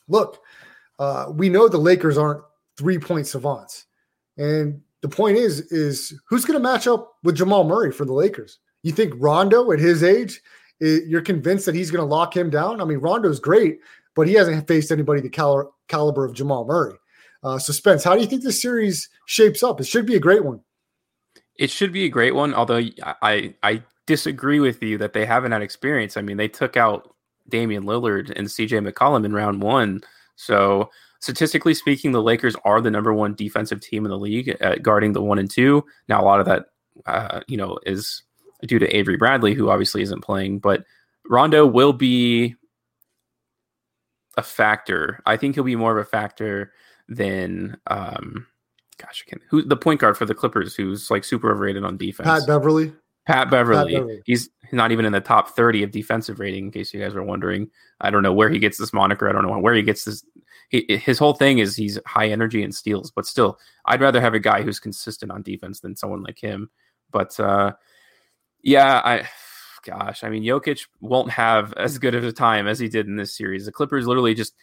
look, 0.07 0.41
uh, 0.99 1.27
we 1.33 1.49
know 1.49 1.67
the 1.67 1.77
Lakers 1.77 2.17
aren't 2.17 2.43
three 2.77 2.99
point 2.99 3.27
savants, 3.27 3.85
and 4.37 4.81
the 5.01 5.09
point 5.09 5.37
is 5.37 5.71
is 5.71 6.19
who's 6.27 6.45
going 6.45 6.59
to 6.59 6.63
match 6.63 6.87
up 6.87 7.15
with 7.23 7.37
Jamal 7.37 7.63
Murray 7.63 7.91
for 7.91 8.05
the 8.05 8.13
Lakers? 8.13 8.59
You 8.83 8.91
think 8.91 9.13
Rondo 9.17 9.71
at 9.71 9.79
his 9.79 10.03
age, 10.03 10.41
you're 10.79 11.21
convinced 11.21 11.65
that 11.65 11.75
he's 11.75 11.91
going 11.91 12.07
to 12.07 12.13
lock 12.15 12.35
him 12.35 12.49
down? 12.49 12.79
I 12.79 12.85
mean, 12.85 12.99
Rondo's 12.99 13.39
great, 13.39 13.79
but 14.15 14.27
he 14.27 14.33
hasn't 14.33 14.67
faced 14.67 14.91
anybody 14.91 15.21
the 15.21 15.29
cal- 15.29 15.75
caliber 15.87 16.25
of 16.25 16.33
Jamal 16.33 16.65
Murray. 16.65 16.95
Uh, 17.43 17.57
so, 17.59 17.73
Spence, 17.73 18.03
how 18.03 18.15
do 18.15 18.21
you 18.21 18.27
think 18.27 18.43
this 18.43 18.61
series 18.61 19.09
shapes 19.25 19.63
up? 19.63 19.79
It 19.79 19.85
should 19.87 20.05
be 20.05 20.15
a 20.15 20.19
great 20.19 20.43
one. 20.43 20.61
It 21.57 21.69
should 21.69 21.91
be 21.91 22.05
a 22.05 22.09
great 22.09 22.35
one, 22.35 22.53
although 22.53 22.81
I 23.21 23.53
I 23.63 23.83
disagree 24.05 24.59
with 24.59 24.81
you 24.81 24.97
that 24.97 25.13
they 25.13 25.25
haven't 25.25 25.51
had 25.51 25.61
experience. 25.61 26.17
I 26.17 26.21
mean, 26.21 26.37
they 26.37 26.47
took 26.47 26.77
out 26.77 27.13
Damian 27.49 27.83
Lillard 27.83 28.31
and 28.35 28.47
CJ 28.47 28.87
McCollum 28.87 29.25
in 29.25 29.33
round 29.33 29.61
one. 29.61 30.01
So, 30.35 30.89
statistically 31.19 31.73
speaking, 31.73 32.11
the 32.11 32.21
Lakers 32.21 32.55
are 32.63 32.81
the 32.81 32.91
number 32.91 33.13
one 33.13 33.35
defensive 33.35 33.81
team 33.81 34.05
in 34.05 34.11
the 34.11 34.17
league 34.17 34.49
at 34.61 34.83
guarding 34.83 35.13
the 35.13 35.21
one 35.21 35.39
and 35.39 35.49
two. 35.49 35.83
Now, 36.07 36.21
a 36.21 36.25
lot 36.25 36.39
of 36.39 36.45
that, 36.45 36.67
uh, 37.05 37.41
you 37.47 37.57
know, 37.57 37.77
is 37.85 38.23
due 38.63 38.79
to 38.79 38.95
Avery 38.95 39.17
Bradley, 39.17 39.53
who 39.53 39.69
obviously 39.69 40.01
isn't 40.01 40.23
playing, 40.23 40.59
but 40.59 40.83
Rondo 41.29 41.65
will 41.65 41.93
be 41.93 42.55
a 44.37 44.43
factor. 44.43 45.21
I 45.25 45.37
think 45.37 45.55
he'll 45.55 45.63
be 45.63 45.75
more 45.75 45.97
of 45.97 46.05
a 46.05 46.09
factor 46.09 46.71
than 47.09 47.77
um 47.87 48.45
gosh, 48.97 49.23
I 49.25 49.29
can't 49.29 49.41
who 49.49 49.61
the 49.61 49.77
point 49.77 50.01
guard 50.01 50.17
for 50.17 50.25
the 50.25 50.35
Clippers 50.35 50.75
who's 50.75 51.09
like 51.09 51.23
super 51.23 51.51
overrated 51.51 51.83
on 51.83 51.97
defense. 51.97 52.27
Pat 52.27 52.47
Beverley. 52.47 52.93
Pat 53.25 53.49
Beverley. 53.49 53.93
Pat 53.93 54.01
Beverley. 54.01 54.21
He's 54.25 54.49
not 54.71 54.91
even 54.91 55.05
in 55.05 55.11
the 55.11 55.21
top 55.21 55.49
30 55.49 55.83
of 55.83 55.91
defensive 55.91 56.39
rating, 56.39 56.65
in 56.65 56.71
case 56.71 56.93
you 56.93 57.01
guys 57.01 57.15
are 57.15 57.23
wondering. 57.23 57.69
I 57.99 58.09
don't 58.09 58.23
know 58.23 58.33
where 58.33 58.49
he 58.49 58.59
gets 58.59 58.77
this 58.77 58.93
moniker. 58.93 59.27
I 59.27 59.33
don't 59.33 59.45
know 59.45 59.57
where 59.59 59.73
he 59.73 59.81
gets 59.81 60.05
this. 60.05 60.23
He, 60.69 60.85
his 60.89 61.19
whole 61.19 61.33
thing 61.33 61.59
is 61.59 61.75
he's 61.75 61.99
high 62.05 62.29
energy 62.29 62.63
and 62.63 62.73
steals, 62.73 63.11
but 63.11 63.25
still, 63.25 63.59
I'd 63.85 64.01
rather 64.01 64.21
have 64.21 64.33
a 64.33 64.39
guy 64.39 64.61
who's 64.61 64.79
consistent 64.79 65.31
on 65.31 65.41
defense 65.41 65.79
than 65.79 65.95
someone 65.95 66.23
like 66.23 66.39
him. 66.39 66.69
But 67.11 67.39
uh, 67.39 67.73
yeah, 68.63 69.01
I 69.03 69.27
gosh, 69.83 70.23
I 70.23 70.29
mean, 70.29 70.43
Jokic 70.43 70.87
won't 70.99 71.31
have 71.31 71.73
as 71.73 71.97
good 71.97 72.15
of 72.15 72.23
a 72.23 72.31
time 72.31 72.67
as 72.67 72.79
he 72.79 72.87
did 72.89 73.07
in 73.07 73.15
this 73.15 73.35
series. 73.35 73.65
The 73.65 73.71
Clippers 73.71 74.07
literally 74.07 74.33
just 74.33 74.53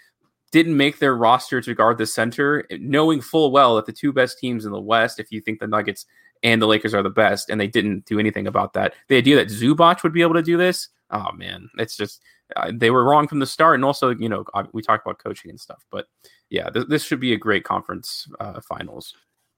didn't 0.54 0.76
make 0.76 1.00
their 1.00 1.16
roster 1.16 1.60
to 1.60 1.74
guard 1.74 1.98
the 1.98 2.06
center, 2.06 2.64
knowing 2.78 3.20
full 3.20 3.50
well 3.50 3.74
that 3.74 3.86
the 3.86 3.92
two 3.92 4.12
best 4.12 4.38
teams 4.38 4.64
in 4.64 4.70
the 4.70 4.80
West, 4.80 5.18
if 5.18 5.32
you 5.32 5.40
think 5.40 5.58
the 5.58 5.66
Nuggets 5.66 6.06
and 6.44 6.62
the 6.62 6.68
Lakers 6.68 6.94
are 6.94 7.02
the 7.02 7.10
best, 7.10 7.50
and 7.50 7.60
they 7.60 7.66
didn't 7.66 8.04
do 8.04 8.20
anything 8.20 8.46
about 8.46 8.72
that. 8.74 8.94
The 9.08 9.16
idea 9.16 9.34
that 9.34 9.48
Zubac 9.48 10.04
would 10.04 10.12
be 10.12 10.22
able 10.22 10.34
to 10.34 10.42
do 10.42 10.56
this, 10.56 10.90
oh 11.10 11.32
man, 11.32 11.68
it's 11.76 11.96
just 11.96 12.22
uh, 12.54 12.70
they 12.72 12.90
were 12.90 13.02
wrong 13.02 13.26
from 13.26 13.40
the 13.40 13.46
start. 13.46 13.74
And 13.74 13.84
also, 13.84 14.14
you 14.14 14.28
know, 14.28 14.44
we 14.72 14.80
talked 14.80 15.04
about 15.04 15.18
coaching 15.18 15.50
and 15.50 15.58
stuff, 15.58 15.84
but 15.90 16.06
yeah, 16.50 16.70
th- 16.70 16.86
this 16.86 17.02
should 17.02 17.18
be 17.18 17.32
a 17.32 17.36
great 17.36 17.64
conference 17.64 18.28
uh, 18.38 18.60
finals. 18.60 19.12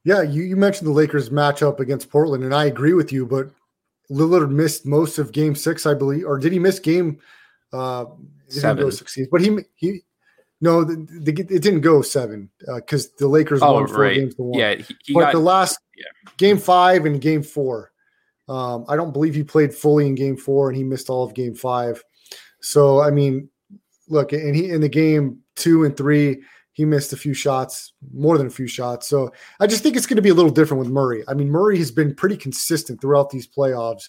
Yeah, 0.04 0.22
you, 0.22 0.44
you 0.44 0.56
mentioned 0.56 0.88
the 0.88 0.92
Lakers 0.92 1.28
matchup 1.28 1.78
against 1.78 2.08
Portland, 2.08 2.42
and 2.42 2.54
I 2.54 2.64
agree 2.64 2.94
with 2.94 3.12
you, 3.12 3.26
but 3.26 3.50
Lillard 4.10 4.50
missed 4.50 4.86
most 4.86 5.18
of 5.18 5.30
game 5.32 5.54
six, 5.54 5.84
I 5.84 5.92
believe, 5.92 6.24
or 6.24 6.38
did 6.38 6.52
he 6.52 6.58
miss 6.58 6.78
game 6.78 7.18
uh 7.74 8.06
seven? 8.48 8.90
Succeed, 8.90 9.28
but 9.30 9.42
he 9.42 9.58
he 9.74 10.00
no, 10.66 10.82
the, 10.82 10.96
the, 10.96 11.32
it 11.32 11.62
didn't 11.62 11.82
go 11.82 12.02
seven 12.02 12.50
because 12.74 13.06
uh, 13.06 13.10
the 13.18 13.28
Lakers 13.28 13.62
oh, 13.62 13.74
won 13.74 13.86
four 13.86 14.00
right. 14.00 14.16
games 14.16 14.34
to 14.34 14.42
one. 14.42 14.58
Yeah, 14.58 14.74
he, 14.74 14.96
he 15.04 15.14
but 15.14 15.20
got, 15.20 15.32
the 15.32 15.38
last 15.38 15.78
yeah. 15.96 16.04
game 16.38 16.58
five 16.58 17.06
and 17.06 17.20
game 17.20 17.44
four, 17.44 17.92
um, 18.48 18.84
I 18.88 18.96
don't 18.96 19.12
believe 19.12 19.36
he 19.36 19.44
played 19.44 19.72
fully 19.72 20.08
in 20.08 20.16
game 20.16 20.36
four, 20.36 20.68
and 20.68 20.76
he 20.76 20.82
missed 20.82 21.08
all 21.08 21.22
of 21.22 21.34
game 21.34 21.54
five. 21.54 22.02
So 22.60 23.00
I 23.00 23.12
mean, 23.12 23.48
look, 24.08 24.32
and 24.32 24.56
he 24.56 24.70
in 24.70 24.80
the 24.80 24.88
game 24.88 25.38
two 25.54 25.84
and 25.84 25.96
three, 25.96 26.42
he 26.72 26.84
missed 26.84 27.12
a 27.12 27.16
few 27.16 27.32
shots, 27.32 27.92
more 28.12 28.36
than 28.36 28.48
a 28.48 28.50
few 28.50 28.66
shots. 28.66 29.08
So 29.08 29.32
I 29.60 29.68
just 29.68 29.84
think 29.84 29.96
it's 29.96 30.06
going 30.06 30.16
to 30.16 30.22
be 30.22 30.30
a 30.30 30.34
little 30.34 30.50
different 30.50 30.80
with 30.80 30.90
Murray. 30.90 31.22
I 31.28 31.34
mean, 31.34 31.48
Murray 31.48 31.78
has 31.78 31.92
been 31.92 32.12
pretty 32.12 32.36
consistent 32.36 33.00
throughout 33.00 33.30
these 33.30 33.46
playoffs 33.46 34.08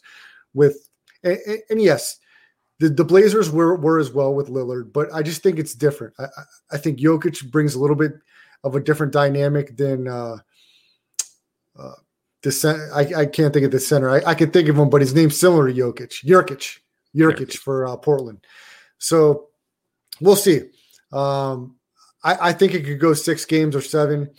with, 0.56 0.89
and, 1.24 1.38
and 1.70 1.82
yes, 1.82 2.17
the, 2.80 2.90
the 2.90 3.06
Blazers 3.06 3.50
were, 3.50 3.76
were 3.76 4.00
as 4.00 4.12
well 4.12 4.34
with 4.34 4.50
Lillard, 4.50 4.94
but 4.94 5.12
I 5.13 5.24
just 5.24 5.42
think 5.42 5.58
it's 5.58 5.74
different. 5.74 6.13
I, 6.20 6.28
I 6.72 6.78
think 6.78 7.00
Jokic 7.00 7.50
brings 7.50 7.76
a 7.76 7.80
little 7.80 7.96
bit 7.96 8.13
of 8.63 8.76
a 8.76 8.80
different 8.80 9.13
dynamic 9.13 9.76
than 9.78 10.08
uh, 10.08 10.38
uh, 11.78 11.94
the 12.44 12.52
center. 12.52 12.90
I, 12.94 13.22
I 13.22 13.26
can't 13.26 13.54
think 13.54 13.66
of 13.66 13.72
the 13.72 13.80
center. 13.80 14.10
I, 14.10 14.22
I 14.26 14.36
can 14.36 14.52
think 14.52 14.70
of 14.70 14.78
him, 14.78 14.90
but 14.90 15.02
his 15.02 15.13
name's 15.13 15.40
similar 15.40 15.68
to 15.68 15.74
Jokic. 15.74 16.24
Jurkic, 16.24 16.80
Jurkic 17.16 17.58
for 17.58 17.88
uh, 17.88 17.98
Portland. 17.98 18.46
So 19.00 19.48
we'll 20.22 20.36
see. 20.36 20.62
Um, 21.12 21.78
I, 22.24 22.50
I 22.50 22.54
think 22.54 22.74
it 22.74 22.86
could 22.86 23.00
go 23.00 23.13
six 23.13 23.46
games 23.46 23.76
or 23.76 23.82
seven. 23.82 24.30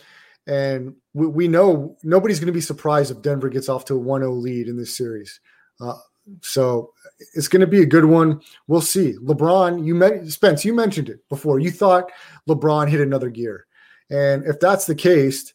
And 0.47 0.95
we, 1.13 1.27
we 1.27 1.47
know 1.47 1.97
nobody's 2.03 2.39
going 2.39 2.47
to 2.47 2.53
be 2.53 2.61
surprised 2.61 3.11
if 3.11 3.21
Denver 3.21 3.49
gets 3.49 3.69
off 3.69 3.85
to 3.85 3.95
a 3.95 3.99
1 3.99 4.21
0 4.21 4.31
lead 4.31 4.67
in 4.67 4.77
this 4.77 4.95
series. 4.95 5.39
Uh, 5.79 5.97
so 6.41 6.93
it's 7.33 7.47
going 7.47 7.61
to 7.61 7.67
be 7.67 7.81
a 7.81 7.85
good 7.85 8.05
one. 8.05 8.41
We'll 8.67 8.81
see. 8.81 9.13
LeBron, 9.23 9.85
you 9.85 9.95
met 9.95 10.27
Spence, 10.27 10.63
you 10.63 10.73
mentioned 10.73 11.09
it 11.09 11.27
before. 11.29 11.59
You 11.59 11.71
thought 11.71 12.11
LeBron 12.47 12.89
hit 12.89 13.01
another 13.01 13.29
gear. 13.29 13.65
And 14.09 14.45
if 14.45 14.59
that's 14.59 14.85
the 14.85 14.95
case, 14.95 15.53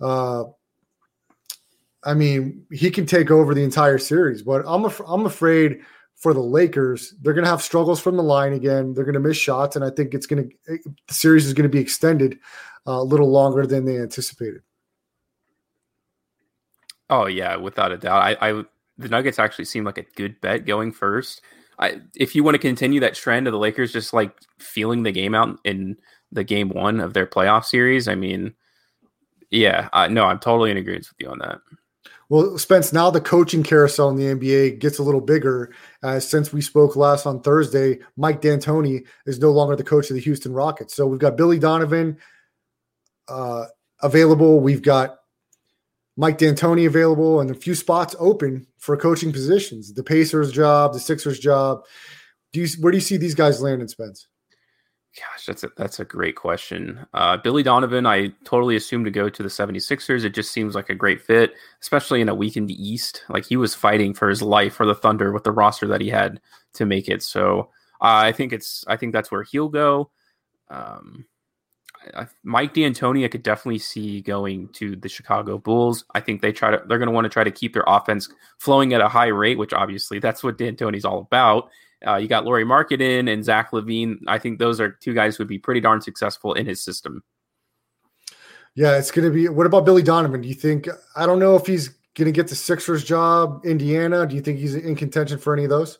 uh, 0.00 0.44
I 2.04 2.14
mean, 2.14 2.64
he 2.72 2.90
can 2.90 3.06
take 3.06 3.30
over 3.30 3.54
the 3.54 3.64
entire 3.64 3.98
series. 3.98 4.42
But 4.42 4.64
I'm 4.66 4.84
af- 4.84 5.02
I'm 5.06 5.26
afraid 5.26 5.80
for 6.20 6.34
the 6.34 6.40
Lakers, 6.40 7.14
they're 7.22 7.32
going 7.32 7.44
to 7.44 7.50
have 7.50 7.62
struggles 7.62 7.98
from 7.98 8.16
the 8.16 8.22
line 8.22 8.52
again. 8.52 8.92
They're 8.92 9.06
going 9.06 9.14
to 9.14 9.20
miss 9.20 9.38
shots, 9.38 9.74
and 9.74 9.84
I 9.84 9.88
think 9.88 10.12
it's 10.12 10.26
going 10.26 10.50
to 10.66 10.78
the 11.08 11.14
series 11.14 11.46
is 11.46 11.54
going 11.54 11.68
to 11.68 11.74
be 11.74 11.80
extended 11.80 12.38
uh, 12.86 12.92
a 12.92 13.02
little 13.02 13.30
longer 13.30 13.66
than 13.66 13.86
they 13.86 13.96
anticipated. 13.98 14.60
Oh 17.08 17.26
yeah, 17.26 17.56
without 17.56 17.90
a 17.90 17.96
doubt. 17.96 18.22
I, 18.22 18.50
I 18.50 18.64
the 19.00 19.08
Nuggets 19.08 19.38
actually 19.38 19.64
seem 19.64 19.84
like 19.84 19.98
a 19.98 20.04
good 20.16 20.40
bet 20.40 20.66
going 20.66 20.92
first. 20.92 21.42
I, 21.78 22.00
if 22.14 22.34
you 22.34 22.44
want 22.44 22.54
to 22.54 22.58
continue 22.58 23.00
that 23.00 23.14
trend 23.14 23.46
of 23.46 23.52
the 23.52 23.58
Lakers 23.58 23.92
just 23.92 24.12
like 24.12 24.36
feeling 24.58 25.02
the 25.02 25.12
game 25.12 25.34
out 25.34 25.58
in 25.64 25.96
the 26.30 26.44
game 26.44 26.68
one 26.68 27.00
of 27.00 27.14
their 27.14 27.26
playoff 27.26 27.64
series, 27.64 28.06
I 28.06 28.14
mean, 28.14 28.54
yeah, 29.50 29.88
uh, 29.92 30.06
no, 30.08 30.26
I'm 30.26 30.38
totally 30.38 30.70
in 30.70 30.76
agreement 30.76 31.08
with 31.08 31.26
you 31.26 31.30
on 31.30 31.38
that. 31.38 31.58
Well, 32.28 32.58
Spence, 32.58 32.92
now 32.92 33.10
the 33.10 33.20
coaching 33.20 33.64
carousel 33.64 34.10
in 34.10 34.16
the 34.16 34.26
NBA 34.26 34.78
gets 34.78 34.98
a 34.98 35.02
little 35.02 35.20
bigger. 35.20 35.74
As 36.04 36.28
since 36.28 36.52
we 36.52 36.60
spoke 36.60 36.94
last 36.94 37.26
on 37.26 37.40
Thursday, 37.40 37.98
Mike 38.16 38.40
D'Antoni 38.40 39.04
is 39.26 39.40
no 39.40 39.50
longer 39.50 39.74
the 39.74 39.82
coach 39.82 40.10
of 40.10 40.14
the 40.14 40.22
Houston 40.22 40.52
Rockets. 40.52 40.94
So 40.94 41.08
we've 41.08 41.18
got 41.18 41.36
Billy 41.36 41.58
Donovan 41.58 42.18
uh, 43.28 43.64
available. 44.00 44.60
We've 44.60 44.82
got 44.82 45.16
Mike 46.16 46.38
D'Antoni 46.38 46.86
available, 46.86 47.40
and 47.40 47.50
a 47.50 47.54
few 47.54 47.74
spots 47.74 48.14
open 48.20 48.66
for 48.80 48.96
coaching 48.96 49.32
positions. 49.32 49.92
The 49.92 50.02
Pacers 50.02 50.50
job, 50.50 50.92
the 50.92 51.00
Sixers 51.00 51.38
job. 51.38 51.82
Do 52.52 52.60
you 52.60 52.68
where 52.80 52.90
do 52.90 52.96
you 52.96 53.02
see 53.02 53.16
these 53.16 53.36
guys 53.36 53.62
landing, 53.62 53.86
Spence? 53.86 54.26
Gosh, 55.16 55.46
that's 55.46 55.64
a, 55.64 55.70
that's 55.76 55.98
a 55.98 56.04
great 56.04 56.36
question. 56.36 57.04
Uh, 57.14 57.36
Billy 57.36 57.64
Donovan, 57.64 58.06
I 58.06 58.28
totally 58.44 58.76
assumed 58.76 59.06
to 59.06 59.10
go 59.10 59.28
to 59.28 59.42
the 59.42 59.48
76ers. 59.48 60.24
It 60.24 60.34
just 60.34 60.52
seems 60.52 60.76
like 60.76 60.88
a 60.88 60.94
great 60.94 61.20
fit, 61.20 61.52
especially 61.82 62.20
in 62.20 62.28
a 62.28 62.34
weakened 62.34 62.70
East. 62.70 63.24
Like 63.28 63.44
he 63.44 63.56
was 63.56 63.74
fighting 63.74 64.14
for 64.14 64.28
his 64.28 64.40
life 64.40 64.74
for 64.74 64.86
the 64.86 64.94
Thunder 64.94 65.32
with 65.32 65.42
the 65.42 65.50
roster 65.50 65.88
that 65.88 66.00
he 66.00 66.08
had 66.08 66.40
to 66.74 66.86
make 66.86 67.08
it. 67.08 67.24
So 67.24 67.70
uh, 68.00 68.22
I 68.22 68.32
think 68.32 68.52
it's 68.52 68.84
I 68.86 68.96
think 68.96 69.12
that's 69.12 69.32
where 69.32 69.42
he'll 69.42 69.68
go. 69.68 70.10
Um, 70.68 71.26
I, 72.14 72.26
Mike 72.42 72.74
D'Antoni, 72.74 73.24
I 73.24 73.28
could 73.28 73.42
definitely 73.42 73.78
see 73.78 74.20
going 74.20 74.68
to 74.74 74.96
the 74.96 75.08
Chicago 75.08 75.58
Bulls. 75.58 76.04
I 76.14 76.20
think 76.20 76.40
they 76.40 76.52
try 76.52 76.70
to 76.70 76.82
they're 76.86 76.98
going 76.98 77.08
to 77.08 77.14
want 77.14 77.24
to 77.24 77.30
try 77.30 77.44
to 77.44 77.50
keep 77.50 77.74
their 77.74 77.84
offense 77.86 78.28
flowing 78.58 78.92
at 78.92 79.00
a 79.00 79.08
high 79.08 79.28
rate, 79.28 79.58
which 79.58 79.72
obviously 79.72 80.18
that's 80.18 80.42
what 80.42 80.58
D'Antoni's 80.58 81.04
all 81.04 81.20
about. 81.20 81.70
Uh, 82.06 82.16
you 82.16 82.28
got 82.28 82.44
Lauri 82.44 82.64
Markkanen 82.64 83.30
and 83.30 83.44
Zach 83.44 83.72
LaVine. 83.72 84.16
I 84.26 84.38
think 84.38 84.58
those 84.58 84.80
are 84.80 84.90
two 84.90 85.14
guys 85.14 85.36
who 85.36 85.42
would 85.42 85.48
be 85.48 85.58
pretty 85.58 85.80
darn 85.80 86.00
successful 86.00 86.54
in 86.54 86.66
his 86.66 86.82
system. 86.82 87.22
Yeah, 88.74 88.96
it's 88.96 89.10
going 89.10 89.26
to 89.26 89.34
be. 89.34 89.48
What 89.48 89.66
about 89.66 89.84
Billy 89.84 90.02
Donovan? 90.02 90.40
Do 90.40 90.48
you 90.48 90.54
think? 90.54 90.88
I 91.16 91.26
don't 91.26 91.38
know 91.38 91.56
if 91.56 91.66
he's 91.66 91.88
going 92.16 92.26
to 92.26 92.32
get 92.32 92.48
the 92.48 92.54
Sixers 92.54 93.04
job? 93.04 93.64
Indiana? 93.64 94.26
Do 94.26 94.34
you 94.34 94.40
think 94.40 94.58
he's 94.58 94.74
in 94.74 94.96
contention 94.96 95.38
for 95.38 95.52
any 95.52 95.64
of 95.64 95.70
those? 95.70 95.98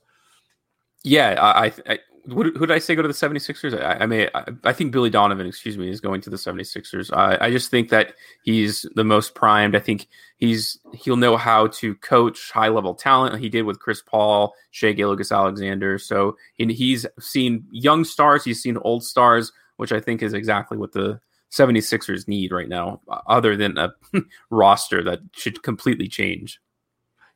Yeah, 1.03 1.37
I, 1.41 1.73
I, 1.87 1.99
who, 2.31 2.45
who 2.53 2.67
did 2.67 2.71
I 2.71 2.79
say 2.79 2.95
go 2.95 3.03
to 3.03 3.09
the 3.09 3.15
76ers? 3.15 3.79
I, 3.79 4.05
I 4.05 4.07
mean, 4.07 4.29
I, 4.35 4.45
I, 4.65 4.73
think 4.73 4.93
Billy 4.93 5.11
Donovan, 5.11 5.47
excuse 5.47 5.77
me, 5.77 5.91
is 5.91 6.01
going 6.01 6.21
to 6.23 6.31
the 6.31 6.37
76ers. 6.37 7.15
I, 7.15 7.47
I 7.47 7.51
just 7.51 7.71
think 7.71 7.89
that 7.91 8.15
he's 8.43 8.87
the 8.95 9.05
most 9.05 9.35
primed. 9.35 9.75
I 9.75 9.81
think 9.81 10.07
he's 10.37 10.79
he'll 10.95 11.17
know 11.17 11.37
how 11.37 11.67
to 11.69 11.95
coach 11.97 12.51
high 12.53 12.69
level 12.69 12.95
talent. 12.95 13.41
He 13.41 13.49
did 13.49 13.63
with 13.63 13.81
Chris 13.81 14.03
Paul, 14.03 14.55
Shai 14.71 14.93
Gilgeous-Alexander. 14.93 15.99
So 15.99 16.37
he, 16.55 16.73
he's 16.73 17.07
seen 17.19 17.65
young 17.71 18.05
stars, 18.05 18.45
he's 18.45 18.63
seen 18.63 18.77
old 18.79 19.05
stars, 19.05 19.53
which 19.77 19.93
I 19.93 20.01
think 20.01 20.23
is 20.23 20.33
exactly 20.33 20.79
what 20.79 20.93
the 20.93 21.21
76ers 21.53 22.29
need 22.29 22.53
right 22.53 22.69
now, 22.69 23.01
other 23.27 23.57
than 23.57 23.77
a 23.77 23.93
roster 24.51 25.03
that 25.03 25.21
should 25.33 25.63
completely 25.63 26.09
change. 26.09 26.61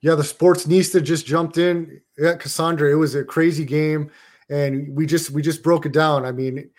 Yeah, 0.00 0.14
the 0.14 0.22
Sportsnista 0.22 1.02
just 1.02 1.26
jumped 1.26 1.58
in. 1.58 2.00
Yeah, 2.18 2.36
Cassandra, 2.36 2.92
it 2.92 2.96
was 2.96 3.14
a 3.14 3.24
crazy 3.24 3.64
game 3.64 4.10
and 4.50 4.94
we 4.94 5.06
just 5.06 5.30
we 5.30 5.42
just 5.42 5.62
broke 5.62 5.86
it 5.86 5.92
down. 5.92 6.24
I 6.24 6.32
mean, 6.32 6.70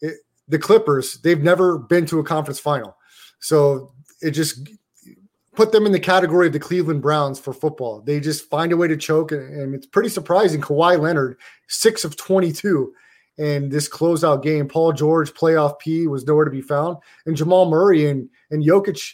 it, 0.00 0.16
the 0.48 0.58
Clippers 0.58 1.20
they've 1.22 1.42
never 1.42 1.78
been 1.78 2.06
to 2.06 2.18
a 2.18 2.24
conference 2.24 2.60
final, 2.60 2.96
so 3.40 3.92
it 4.20 4.30
just 4.32 4.68
put 5.54 5.72
them 5.72 5.86
in 5.86 5.92
the 5.92 6.00
category 6.00 6.48
of 6.48 6.52
the 6.52 6.58
Cleveland 6.58 7.00
Browns 7.00 7.38
for 7.38 7.52
football. 7.52 8.00
They 8.00 8.18
just 8.20 8.50
find 8.50 8.72
a 8.72 8.76
way 8.76 8.88
to 8.88 8.96
choke, 8.96 9.32
and, 9.32 9.60
and 9.60 9.74
it's 9.74 9.86
pretty 9.86 10.08
surprising. 10.08 10.60
Kawhi 10.60 10.98
Leonard, 10.98 11.38
six 11.68 12.04
of 12.04 12.16
twenty-two. 12.16 12.92
in 13.38 13.68
this 13.68 13.88
closeout 13.88 14.42
game, 14.42 14.68
Paul 14.68 14.92
George, 14.92 15.32
playoff 15.32 15.78
P, 15.78 16.06
was 16.06 16.26
nowhere 16.26 16.44
to 16.44 16.50
be 16.50 16.62
found. 16.62 16.98
And 17.26 17.36
Jamal 17.36 17.68
Murray 17.68 18.08
and, 18.08 18.28
and 18.50 18.62
Jokic, 18.62 19.12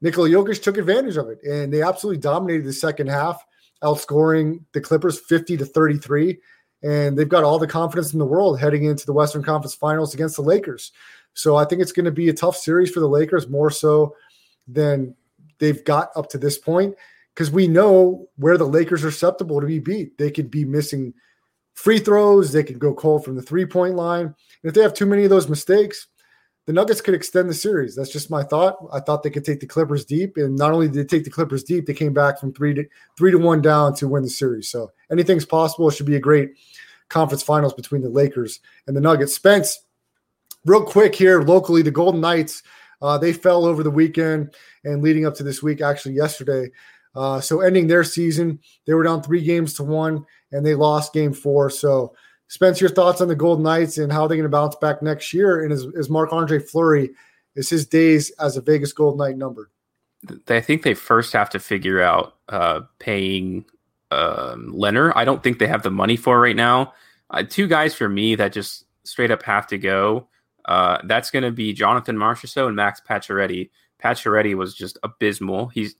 Nikola 0.00 0.30
Jokic 0.30 0.62
took 0.62 0.78
advantage 0.78 1.18
of 1.18 1.28
it. 1.28 1.42
And 1.42 1.72
they 1.72 1.82
absolutely 1.82 2.20
dominated 2.20 2.64
the 2.64 2.72
second 2.72 3.08
half, 3.08 3.44
outscoring 3.82 4.64
the 4.72 4.80
Clippers 4.80 5.18
50 5.20 5.58
to 5.58 5.66
33 5.66 6.38
and 6.82 7.16
they've 7.16 7.28
got 7.28 7.44
all 7.44 7.58
the 7.58 7.66
confidence 7.66 8.12
in 8.12 8.18
the 8.18 8.24
world 8.24 8.58
heading 8.58 8.84
into 8.84 9.06
the 9.06 9.12
Western 9.12 9.42
Conference 9.42 9.74
Finals 9.74 10.14
against 10.14 10.36
the 10.36 10.42
Lakers. 10.42 10.92
So 11.34 11.56
I 11.56 11.64
think 11.64 11.82
it's 11.82 11.92
going 11.92 12.06
to 12.06 12.10
be 12.10 12.28
a 12.28 12.34
tough 12.34 12.56
series 12.56 12.90
for 12.90 13.00
the 13.00 13.08
Lakers, 13.08 13.48
more 13.48 13.70
so 13.70 14.16
than 14.66 15.14
they've 15.58 15.84
got 15.84 16.10
up 16.16 16.28
to 16.30 16.38
this 16.38 16.58
point, 16.58 16.94
because 17.34 17.50
we 17.50 17.68
know 17.68 18.28
where 18.36 18.58
the 18.58 18.66
Lakers 18.66 19.04
are 19.04 19.10
susceptible 19.10 19.60
to 19.60 19.66
be 19.66 19.78
beat. 19.78 20.16
They 20.18 20.30
could 20.30 20.50
be 20.50 20.64
missing 20.64 21.14
free 21.74 21.98
throws, 21.98 22.52
they 22.52 22.64
could 22.64 22.78
go 22.78 22.92
cold 22.92 23.24
from 23.24 23.36
the 23.36 23.42
three 23.42 23.66
point 23.66 23.94
line. 23.94 24.26
And 24.26 24.34
if 24.64 24.74
they 24.74 24.82
have 24.82 24.94
too 24.94 25.06
many 25.06 25.24
of 25.24 25.30
those 25.30 25.48
mistakes, 25.48 26.08
the 26.66 26.72
Nuggets 26.72 27.00
could 27.00 27.14
extend 27.14 27.48
the 27.48 27.54
series. 27.54 27.96
That's 27.96 28.12
just 28.12 28.30
my 28.30 28.42
thought. 28.42 28.76
I 28.92 29.00
thought 29.00 29.22
they 29.22 29.30
could 29.30 29.44
take 29.44 29.60
the 29.60 29.66
Clippers 29.66 30.04
deep, 30.04 30.36
and 30.36 30.56
not 30.56 30.72
only 30.72 30.88
did 30.88 30.96
they 30.96 31.16
take 31.16 31.24
the 31.24 31.30
Clippers 31.30 31.64
deep, 31.64 31.86
they 31.86 31.94
came 31.94 32.12
back 32.12 32.38
from 32.38 32.52
three 32.52 32.74
to 32.74 32.84
three 33.16 33.30
to 33.30 33.38
one 33.38 33.62
down 33.62 33.94
to 33.96 34.08
win 34.08 34.22
the 34.22 34.30
series. 34.30 34.68
So 34.68 34.92
anything's 35.10 35.46
possible. 35.46 35.88
It 35.88 35.94
should 35.94 36.06
be 36.06 36.16
a 36.16 36.20
great 36.20 36.50
conference 37.08 37.42
finals 37.42 37.74
between 37.74 38.02
the 38.02 38.08
Lakers 38.08 38.60
and 38.86 38.96
the 38.96 39.00
Nuggets. 39.00 39.34
Spence, 39.34 39.80
real 40.64 40.84
quick 40.84 41.14
here 41.14 41.42
locally, 41.42 41.82
the 41.82 41.90
Golden 41.90 42.20
Knights 42.20 42.62
uh, 43.02 43.18
they 43.18 43.32
fell 43.32 43.64
over 43.64 43.82
the 43.82 43.90
weekend 43.90 44.54
and 44.84 45.02
leading 45.02 45.26
up 45.26 45.34
to 45.34 45.42
this 45.42 45.62
week, 45.62 45.80
actually 45.80 46.14
yesterday. 46.14 46.70
Uh, 47.14 47.40
so 47.40 47.60
ending 47.60 47.86
their 47.86 48.04
season, 48.04 48.58
they 48.86 48.94
were 48.94 49.02
down 49.02 49.22
three 49.22 49.42
games 49.42 49.74
to 49.74 49.82
one, 49.82 50.24
and 50.52 50.64
they 50.64 50.74
lost 50.74 51.12
game 51.12 51.32
four. 51.32 51.70
So 51.70 52.14
Spence, 52.50 52.80
your 52.80 52.90
thoughts 52.90 53.20
on 53.20 53.28
the 53.28 53.36
Golden 53.36 53.62
Knights 53.62 53.96
and 53.96 54.10
how 54.10 54.26
they're 54.26 54.36
going 54.36 54.42
to 54.42 54.48
bounce 54.48 54.74
back 54.74 55.02
next 55.02 55.32
year? 55.32 55.62
And 55.62 55.72
is, 55.72 55.84
is 55.94 56.10
Marc 56.10 56.32
Andre 56.32 56.58
Fleury 56.58 57.10
is 57.54 57.70
his 57.70 57.86
days 57.86 58.30
as 58.40 58.56
a 58.56 58.60
Vegas 58.60 58.92
Golden 58.92 59.18
Knight 59.18 59.38
numbered? 59.38 59.70
I 60.48 60.60
think 60.60 60.82
they 60.82 60.94
first 60.94 61.32
have 61.32 61.48
to 61.50 61.60
figure 61.60 62.02
out 62.02 62.38
uh, 62.48 62.80
paying 62.98 63.66
um, 64.10 64.72
Leonard. 64.72 65.12
I 65.14 65.24
don't 65.24 65.44
think 65.44 65.60
they 65.60 65.68
have 65.68 65.84
the 65.84 65.92
money 65.92 66.16
for 66.16 66.40
right 66.40 66.56
now. 66.56 66.92
Uh, 67.30 67.44
two 67.48 67.68
guys 67.68 67.94
for 67.94 68.08
me 68.08 68.34
that 68.34 68.52
just 68.52 68.84
straight 69.04 69.30
up 69.30 69.44
have 69.44 69.68
to 69.68 69.78
go. 69.78 70.26
Uh, 70.64 70.98
that's 71.04 71.30
going 71.30 71.44
to 71.44 71.52
be 71.52 71.72
Jonathan 71.72 72.16
Marchessault 72.16 72.66
and 72.66 72.74
Max 72.74 73.00
Pacioretty. 73.00 73.70
Pacioretty 74.02 74.56
was 74.56 74.74
just 74.74 74.98
abysmal. 75.04 75.68
He's 75.68 75.94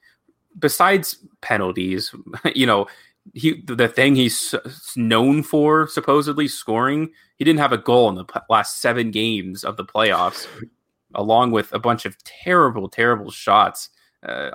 besides 0.58 1.16
penalties, 1.42 2.12
you 2.56 2.66
know, 2.66 2.88
he 3.34 3.62
the 3.66 3.88
thing 3.88 4.14
he's 4.14 4.54
known 4.96 5.42
for 5.42 5.86
supposedly 5.86 6.48
scoring. 6.48 7.10
He 7.36 7.44
didn't 7.44 7.60
have 7.60 7.72
a 7.72 7.78
goal 7.78 8.08
in 8.08 8.14
the 8.16 8.24
last 8.48 8.80
seven 8.80 9.10
games 9.10 9.64
of 9.64 9.76
the 9.76 9.84
playoffs, 9.84 10.46
along 11.14 11.52
with 11.52 11.72
a 11.72 11.78
bunch 11.78 12.04
of 12.04 12.16
terrible, 12.24 12.88
terrible 12.88 13.30
shots. 13.30 13.90
Uh, 14.26 14.50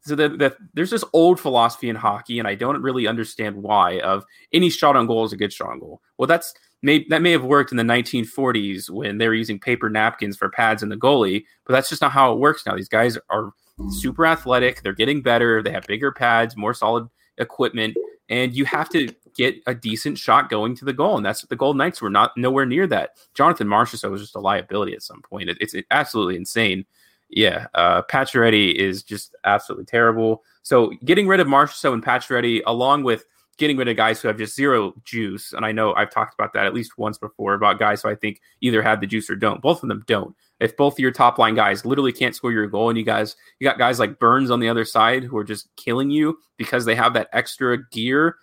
so 0.00 0.14
the, 0.14 0.28
the, 0.28 0.56
there's 0.74 0.90
this 0.90 1.04
old 1.12 1.38
philosophy 1.38 1.88
in 1.88 1.96
hockey, 1.96 2.38
and 2.38 2.48
I 2.48 2.54
don't 2.54 2.82
really 2.82 3.06
understand 3.06 3.56
why. 3.56 4.00
Of 4.00 4.24
any 4.52 4.70
shot 4.70 4.96
on 4.96 5.06
goal 5.06 5.24
is 5.24 5.32
a 5.32 5.36
good 5.36 5.52
shot 5.52 5.70
on 5.70 5.80
goal. 5.80 6.00
Well, 6.16 6.26
that's 6.26 6.54
may, 6.82 7.04
that 7.08 7.22
may 7.22 7.32
have 7.32 7.44
worked 7.44 7.72
in 7.72 7.76
the 7.76 7.82
1940s 7.82 8.90
when 8.90 9.18
they 9.18 9.28
were 9.28 9.34
using 9.34 9.58
paper 9.58 9.90
napkins 9.90 10.36
for 10.36 10.48
pads 10.50 10.82
in 10.82 10.88
the 10.88 10.96
goalie, 10.96 11.44
but 11.66 11.72
that's 11.72 11.88
just 11.88 12.02
not 12.02 12.12
how 12.12 12.32
it 12.32 12.38
works 12.38 12.64
now. 12.64 12.74
These 12.76 12.88
guys 12.88 13.18
are 13.28 13.52
super 13.90 14.26
athletic. 14.26 14.82
They're 14.82 14.92
getting 14.92 15.22
better. 15.22 15.62
They 15.62 15.72
have 15.72 15.86
bigger 15.86 16.12
pads, 16.12 16.56
more 16.56 16.74
solid 16.74 17.08
equipment, 17.38 17.96
and 18.28 18.54
you 18.54 18.64
have 18.64 18.88
to 18.90 19.12
get 19.36 19.56
a 19.66 19.74
decent 19.74 20.18
shot 20.18 20.50
going 20.50 20.74
to 20.76 20.84
the 20.84 20.92
goal. 20.92 21.16
And 21.16 21.24
that's 21.24 21.42
the 21.42 21.56
Golden 21.56 21.78
Knights 21.78 22.02
were 22.02 22.10
not 22.10 22.36
nowhere 22.36 22.66
near 22.66 22.86
that. 22.88 23.10
Jonathan 23.34 23.68
Marchessault 23.68 24.10
was 24.10 24.20
just 24.20 24.36
a 24.36 24.40
liability 24.40 24.94
at 24.94 25.02
some 25.02 25.22
point. 25.22 25.48
It, 25.48 25.58
it's 25.60 25.74
absolutely 25.90 26.36
insane 26.36 26.84
yeah, 27.30 27.66
uh, 27.74 28.02
is 28.12 29.02
just 29.02 29.34
absolutely 29.44 29.84
terrible. 29.84 30.42
So 30.62 30.92
getting 31.04 31.28
rid 31.28 31.40
of 31.40 31.46
Marchessault 31.46 31.92
and 31.92 32.04
Pacioretty, 32.04 32.62
along 32.66 33.04
with 33.04 33.24
getting 33.58 33.76
rid 33.76 33.88
of 33.88 33.96
guys 33.96 34.20
who 34.20 34.28
have 34.28 34.38
just 34.38 34.56
zero 34.56 34.94
juice, 35.04 35.52
and 35.52 35.64
I 35.64 35.72
know 35.72 35.94
I've 35.94 36.10
talked 36.10 36.34
about 36.34 36.52
that 36.54 36.66
at 36.66 36.74
least 36.74 36.96
once 36.96 37.18
before 37.18 37.54
about 37.54 37.78
guys 37.78 38.02
who 38.02 38.08
I 38.08 38.14
think 38.14 38.40
either 38.60 38.82
have 38.82 39.00
the 39.00 39.06
juice 39.06 39.28
or 39.28 39.36
don't. 39.36 39.60
Both 39.60 39.82
of 39.82 39.88
them 39.88 40.04
don't. 40.06 40.34
If 40.60 40.76
both 40.76 40.94
of 40.94 40.98
your 40.98 41.12
top 41.12 41.38
line 41.38 41.54
guys 41.54 41.84
literally 41.84 42.12
can't 42.12 42.34
score 42.34 42.52
your 42.52 42.66
goal, 42.66 42.88
and 42.88 42.98
you 42.98 43.04
guys 43.04 43.36
you 43.58 43.68
got 43.68 43.78
guys 43.78 43.98
like 43.98 44.18
Burns 44.18 44.50
on 44.50 44.60
the 44.60 44.68
other 44.68 44.84
side 44.84 45.24
who 45.24 45.36
are 45.36 45.44
just 45.44 45.68
killing 45.76 46.10
you 46.10 46.38
because 46.56 46.84
they 46.84 46.94
have 46.94 47.14
that 47.14 47.28
extra 47.32 47.88
gear 47.90 48.36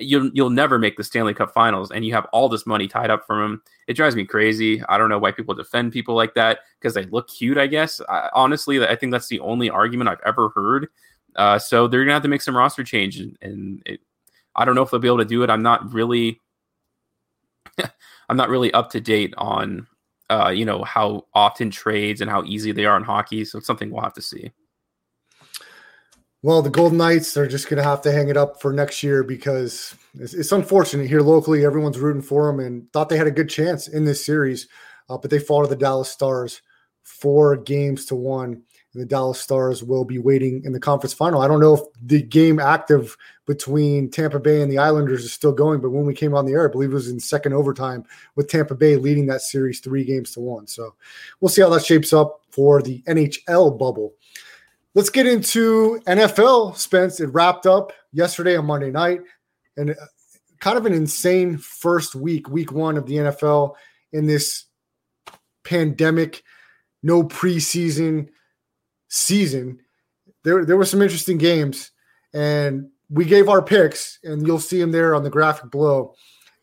you'll 0.00 0.30
you'll 0.32 0.50
never 0.50 0.78
make 0.78 0.96
the 0.96 1.04
Stanley 1.04 1.34
Cup 1.34 1.52
Finals, 1.52 1.90
and 1.90 2.04
you 2.04 2.12
have 2.14 2.26
all 2.32 2.48
this 2.48 2.66
money 2.66 2.88
tied 2.88 3.10
up 3.10 3.26
from 3.26 3.40
them. 3.40 3.62
It 3.86 3.94
drives 3.94 4.16
me 4.16 4.24
crazy. 4.24 4.82
I 4.88 4.98
don't 4.98 5.08
know 5.08 5.18
why 5.18 5.32
people 5.32 5.54
defend 5.54 5.92
people 5.92 6.14
like 6.14 6.34
that 6.34 6.60
because 6.78 6.94
they 6.94 7.04
look 7.06 7.28
cute. 7.28 7.58
I 7.58 7.66
guess 7.66 8.00
I, 8.08 8.30
honestly, 8.32 8.84
I 8.84 8.96
think 8.96 9.12
that's 9.12 9.28
the 9.28 9.40
only 9.40 9.70
argument 9.70 10.08
I've 10.08 10.20
ever 10.26 10.50
heard. 10.50 10.88
Uh, 11.36 11.58
so 11.58 11.86
they're 11.86 12.02
gonna 12.02 12.14
have 12.14 12.22
to 12.22 12.28
make 12.28 12.42
some 12.42 12.56
roster 12.56 12.82
change, 12.82 13.20
and, 13.20 13.36
and 13.42 13.82
it, 13.86 14.00
I 14.56 14.64
don't 14.64 14.74
know 14.74 14.82
if 14.82 14.90
they'll 14.90 15.00
be 15.00 15.08
able 15.08 15.18
to 15.18 15.24
do 15.24 15.42
it. 15.42 15.50
I'm 15.50 15.62
not 15.62 15.92
really, 15.92 16.40
I'm 18.28 18.36
not 18.36 18.48
really 18.48 18.72
up 18.72 18.90
to 18.90 19.00
date 19.00 19.34
on, 19.38 19.86
uh, 20.30 20.48
you 20.48 20.64
know, 20.64 20.84
how 20.84 21.26
often 21.34 21.70
trades 21.70 22.20
and 22.20 22.30
how 22.30 22.44
easy 22.44 22.72
they 22.72 22.86
are 22.86 22.96
in 22.96 23.02
hockey. 23.02 23.44
So 23.44 23.58
it's 23.58 23.66
something 23.66 23.90
we'll 23.90 24.02
have 24.02 24.14
to 24.14 24.22
see. 24.22 24.52
Well, 26.42 26.62
the 26.62 26.70
Golden 26.70 26.96
Knights 26.96 27.36
are 27.36 27.46
just 27.46 27.68
going 27.68 27.76
to 27.76 27.84
have 27.84 28.00
to 28.02 28.12
hang 28.12 28.28
it 28.28 28.36
up 28.36 28.62
for 28.62 28.72
next 28.72 29.02
year 29.02 29.22
because 29.22 29.94
it's, 30.14 30.32
it's, 30.32 30.52
unfortunate 30.52 31.06
here 31.06 31.20
locally. 31.20 31.66
Everyone's 31.66 31.98
rooting 31.98 32.22
for 32.22 32.46
them 32.46 32.60
and 32.60 32.90
thought 32.92 33.10
they 33.10 33.18
had 33.18 33.26
a 33.26 33.32
good 33.32 33.50
chance 33.50 33.88
in 33.88 34.06
this 34.06 34.24
series, 34.24 34.66
uh, 35.10 35.18
but 35.18 35.30
they 35.30 35.38
fall 35.38 35.62
to 35.62 35.68
the 35.68 35.76
Dallas 35.76 36.08
Stars 36.08 36.62
four 37.02 37.56
games 37.56 38.06
to 38.06 38.14
one. 38.14 38.62
And 38.92 39.00
the 39.00 39.06
Dallas 39.06 39.40
Stars 39.40 39.84
will 39.84 40.04
be 40.04 40.18
waiting 40.18 40.62
in 40.64 40.72
the 40.72 40.80
conference 40.80 41.14
final. 41.14 41.42
I 41.42 41.48
don't 41.48 41.60
know 41.60 41.74
if 41.74 41.80
the 42.02 42.22
game 42.22 42.58
active 42.58 43.16
between 43.46 44.10
Tampa 44.10 44.40
Bay 44.40 44.62
and 44.62 44.70
the 44.70 44.78
Islanders 44.78 45.24
is 45.24 45.32
still 45.32 45.52
going, 45.52 45.80
but 45.80 45.90
when 45.90 46.06
we 46.06 46.14
came 46.14 46.34
on 46.34 46.44
the 46.44 46.52
air, 46.52 46.68
I 46.68 46.72
believe 46.72 46.90
it 46.90 46.94
was 46.94 47.08
in 47.08 47.20
second 47.20 47.52
overtime 47.52 48.04
with 48.34 48.48
Tampa 48.48 48.74
Bay 48.74 48.96
leading 48.96 49.26
that 49.26 49.42
series 49.42 49.80
three 49.80 50.04
games 50.04 50.32
to 50.32 50.40
one. 50.40 50.66
So 50.66 50.94
we'll 51.40 51.50
see 51.50 51.62
how 51.62 51.68
that 51.70 51.84
shapes 51.84 52.12
up 52.12 52.40
for 52.50 52.82
the 52.82 53.02
NHL 53.02 53.78
bubble. 53.78 54.14
Let's 54.94 55.10
get 55.10 55.26
into 55.26 56.00
NFL, 56.06 56.76
Spence. 56.76 57.20
It 57.20 57.26
wrapped 57.26 57.66
up 57.66 57.92
yesterday 58.12 58.56
on 58.56 58.66
Monday 58.66 58.90
night, 58.90 59.20
and 59.76 59.90
uh, 59.90 59.94
kind 60.58 60.76
of 60.76 60.84
an 60.84 60.92
insane 60.92 61.58
first 61.58 62.16
week, 62.16 62.48
week 62.48 62.72
one 62.72 62.96
of 62.96 63.06
the 63.06 63.16
NFL 63.16 63.74
in 64.12 64.26
this 64.26 64.64
pandemic, 65.62 66.42
no 67.04 67.22
preseason 67.22 68.28
season. 69.10 69.78
There, 70.44 70.64
there 70.64 70.78
were 70.78 70.86
some 70.86 71.02
interesting 71.02 71.36
games, 71.36 71.90
and 72.32 72.88
we 73.10 73.26
gave 73.26 73.48
our 73.48 73.60
picks, 73.60 74.18
and 74.24 74.46
you'll 74.46 74.58
see 74.58 74.80
them 74.80 74.92
there 74.92 75.14
on 75.14 75.22
the 75.22 75.30
graphic 75.30 75.70
below. 75.70 76.14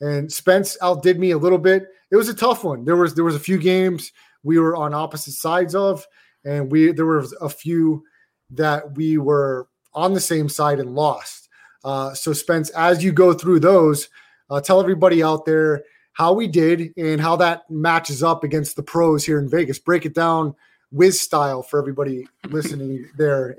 And 0.02 0.32
Spence 0.32 0.78
outdid 0.82 1.20
me 1.20 1.32
a 1.32 1.38
little 1.38 1.58
bit. 1.60 1.88
It 2.10 2.16
was 2.16 2.30
a 2.30 2.34
tough 2.34 2.64
one. 2.64 2.86
There 2.86 2.96
was 2.96 3.14
there 3.14 3.24
was 3.24 3.36
a 3.36 3.40
few 3.40 3.60
games 3.60 4.12
we 4.44 4.58
were 4.58 4.76
on 4.76 4.94
opposite 4.94 5.34
sides 5.34 5.76
of, 5.76 6.08
and 6.46 6.72
we 6.72 6.92
there 6.92 7.06
was 7.06 7.34
a 7.34 7.50
few 7.50 8.04
that 8.52 8.96
we 8.96 9.18
were 9.18 9.68
on 9.94 10.14
the 10.14 10.20
same 10.20 10.48
side 10.48 10.80
and 10.80 10.96
lost. 10.96 11.50
Uh, 11.84 12.14
so, 12.14 12.34
Spence, 12.34 12.70
as 12.72 13.04
you 13.04 13.12
go 13.12 13.34
through 13.34 13.60
those, 13.60 14.10
uh, 14.50 14.62
tell 14.62 14.80
everybody 14.80 15.22
out 15.22 15.46
there 15.46 15.84
how 16.14 16.34
we 16.34 16.48
did 16.48 16.92
and 16.98 17.22
how 17.22 17.36
that 17.36 17.70
matches 17.70 18.24
up 18.24 18.44
against 18.44 18.76
the 18.76 18.84
pros 18.84 19.24
here 19.24 19.40
in 19.40 19.50
Vegas. 19.50 19.80
Break 19.80 20.06
it 20.06 20.16
down 20.16 20.56
whiz 20.92 21.20
style 21.20 21.62
for 21.62 21.80
everybody 21.80 22.28
listening 22.50 23.10
there 23.18 23.56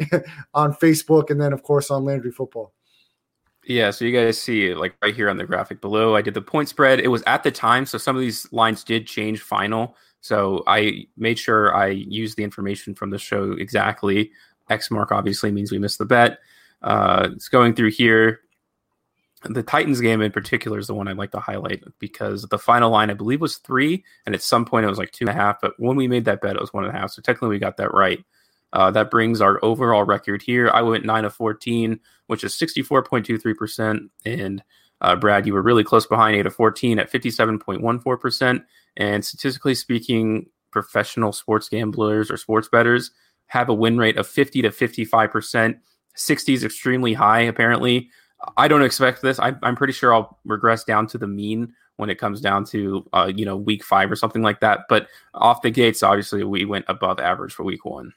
on 0.55 0.75
Facebook 0.75 1.31
and 1.31 1.41
then 1.41 1.53
of 1.53 1.63
course 1.63 1.91
on 1.91 2.05
Landry 2.05 2.31
Football. 2.31 2.73
Yeah, 3.65 3.91
so 3.91 4.07
you 4.07 4.19
guys 4.19 4.41
see 4.41 4.73
like 4.75 4.97
right 5.03 5.15
here 5.15 5.29
on 5.29 5.37
the 5.37 5.45
graphic 5.45 5.83
below, 5.83 6.17
I 6.17 6.23
did 6.23 6.33
the 6.33 6.41
point 6.41 6.71
spread. 6.71 7.01
It 7.01 7.09
was 7.09 7.23
at 7.27 7.43
the 7.43 7.51
time, 7.51 7.85
so 7.85 7.99
some 7.99 8.17
of 8.17 8.21
these 8.21 8.51
lines 8.51 8.83
did 8.83 9.07
change 9.07 9.41
final. 9.43 9.95
So 10.21 10.65
I 10.67 11.07
made 11.17 11.39
sure 11.39 11.75
I 11.75 11.89
used 11.89 12.37
the 12.37 12.45
information 12.45 12.95
from 12.95 13.11
the 13.11 13.19
show 13.19 13.53
exactly. 13.53 14.33
X 14.71 14.91
mark 14.91 15.13
obviously 15.13 15.51
means 15.51 15.71
we 15.71 15.79
missed 15.79 15.99
the 15.99 16.07
bet. 16.07 16.39
Uh, 16.83 17.29
it's 17.33 17.49
going 17.49 17.75
through 17.75 17.91
here. 17.91 18.41
The 19.45 19.63
Titans 19.63 20.01
game 20.01 20.21
in 20.21 20.33
particular 20.33 20.79
is 20.79 20.89
the 20.89 20.95
one 20.95 21.07
I'd 21.07 21.17
like 21.17 21.31
to 21.31 21.41
highlight 21.41 21.85
because 22.01 22.43
the 22.43 22.59
final 22.59 22.91
line 22.91 23.11
I 23.11 23.15
believe 23.15 23.41
was 23.41 23.59
three, 23.59 24.05
and 24.27 24.35
at 24.35 24.43
some 24.43 24.65
point 24.65 24.85
it 24.85 24.89
was 24.89 24.99
like 24.99 25.13
two 25.13 25.25
and 25.25 25.31
a 25.31 25.33
half. 25.33 25.61
But 25.61 25.75
when 25.79 25.97
we 25.97 26.09
made 26.09 26.25
that 26.25 26.41
bet, 26.41 26.57
it 26.57 26.61
was 26.61 26.73
one 26.73 26.85
and 26.85 26.95
a 26.95 26.99
half. 26.99 27.13
So 27.13 27.23
technically 27.23 27.51
we 27.51 27.59
got 27.59 27.77
that 27.77 27.95
right. 27.95 28.25
Uh, 28.73 28.91
that 28.91 29.11
brings 29.11 29.41
our 29.41 29.59
overall 29.65 30.05
record 30.05 30.43
here. 30.43 30.71
I 30.71 30.83
went 30.83 31.05
nine 31.05 31.25
of 31.25 31.35
fourteen, 31.35 32.01
which 32.27 32.43
is 32.43 32.55
sixty 32.55 32.83
four 32.83 33.03
point 33.03 33.27
two 33.27 33.39
three 33.39 33.55
percent, 33.55 34.11
and 34.25 34.63
uh, 35.01 35.15
Brad, 35.15 35.47
you 35.47 35.55
were 35.55 35.63
really 35.63 35.85
close 35.85 36.07
behind 36.07 36.37
eight 36.37 36.47
of 36.47 36.55
fourteen 36.55 36.99
at 36.99 37.09
fifty 37.09 37.31
seven 37.31 37.59
point 37.59 37.81
one 37.81 38.01
four 38.01 38.19
percent. 38.19 38.63
And 38.97 39.25
statistically 39.25 39.77
speaking, 39.77 40.47
professional 40.71 41.33
sports 41.33 41.69
gamblers 41.69 42.31
or 42.31 42.37
sports 42.37 42.69
bettors 42.69 43.13
have 43.47 43.69
a 43.69 43.75
win 43.75 43.97
rate 43.97 44.17
of 44.17 44.27
50 44.27 44.63
to 44.63 44.71
55%. 44.71 45.79
60 46.15 46.55
is 46.55 46.65
extremely 46.65 47.15
high, 47.15 47.41
apparently. 47.41 48.11
I 48.57 48.69
don't 48.69 48.83
expect 48.83 49.23
this. 49.23 49.39
I, 49.39 49.55
am 49.63 49.77
pretty 49.77 49.93
sure 49.93 50.15
I'll 50.15 50.39
regress 50.45 50.85
down 50.85 51.07
to 51.09 51.19
the 51.19 51.27
mean 51.27 51.75
when 51.97 52.11
it 52.11 52.19
comes 52.19 52.41
down 52.41 52.65
to, 52.67 53.07
uh, 53.13 53.31
you 53.35 53.45
know, 53.45 53.57
week 53.57 53.83
five 53.85 54.11
or 54.11 54.17
something 54.17 54.43
like 54.43 54.61
that. 54.61 54.81
But 54.89 55.09
off 55.35 55.63
the 55.63 55.71
gates, 55.71 56.03
obviously, 56.03 56.45
we 56.45 56.65
went 56.65 56.85
above 56.89 57.19
average 57.19 57.53
for 57.53 57.65
week 57.65 57.85
one. 57.85 58.13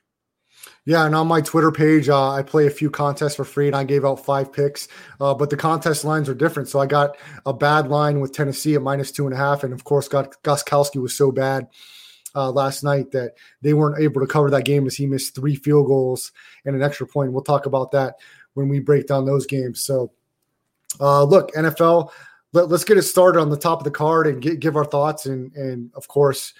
Yeah, 0.86 1.06
and 1.06 1.16
on 1.16 1.28
my 1.28 1.42
Twitter 1.42 1.72
page, 1.72 2.10
uh, 2.10 2.32
I 2.32 2.44
play 2.44 2.68
a 2.68 2.72
few 2.72 2.92
contests 2.92 3.36
for 3.36 3.46
free, 3.46 3.68
and 3.68 3.76
I 3.76 3.84
gave 3.84 4.06
out 4.06 4.24
five 4.24 4.54
picks. 4.54 4.88
Uh, 5.20 5.34
but 5.34 5.50
the 5.50 5.58
contest 5.58 6.04
lines 6.04 6.30
are 6.30 6.36
different. 6.36 6.70
So 6.70 6.80
I 6.80 6.86
got 6.86 7.18
a 7.46 7.54
bad 7.54 7.88
line 7.88 8.20
with 8.20 8.34
Tennessee 8.34 8.76
at 8.76 8.82
minus 8.82 9.12
two 9.12 9.26
and 9.26 9.34
a 9.34 9.38
half, 9.38 9.64
and 9.64 9.74
of 9.74 9.84
course, 9.84 10.08
got 10.08 10.42
Gostkowski 10.44 11.02
was 11.02 11.16
so 11.16 11.32
bad 11.32 11.68
uh, 12.36 12.52
last 12.52 12.84
night 12.84 13.12
that 13.12 13.34
they 13.62 13.74
weren't 13.74 14.02
able 14.02 14.22
to 14.22 14.28
cover 14.28 14.50
that 14.52 14.66
game 14.66 14.86
as 14.88 14.96
he 14.96 15.06
missed 15.06 15.36
three 15.36 15.56
field 15.56 15.88
goals 15.88 16.32
and 16.66 16.76
an 16.76 16.84
extra 16.84 17.08
point. 17.08 17.34
We'll 17.34 17.44
talk 17.44 17.66
about 17.66 17.92
that 17.92 18.16
when 18.54 18.68
we 18.68 18.80
break 18.80 19.08
down 19.08 19.26
those 19.26 19.46
games. 19.46 19.82
So, 19.82 20.12
uh, 21.00 21.24
look, 21.24 21.52
NFL, 21.54 22.12
let, 22.54 22.72
us 22.72 22.84
get 22.84 22.98
it 22.98 23.04
started 23.04 23.40
on 23.40 23.50
the 23.50 23.58
top 23.58 23.80
of 23.80 23.86
the 23.86 23.92
card 23.92 24.28
and 24.28 24.42
get, 24.42 24.60
give 24.60 24.76
our 24.76 24.86
thoughts, 24.86 25.26
and 25.26 25.54
and 25.56 25.92
of 25.96 26.08
course 26.08 26.54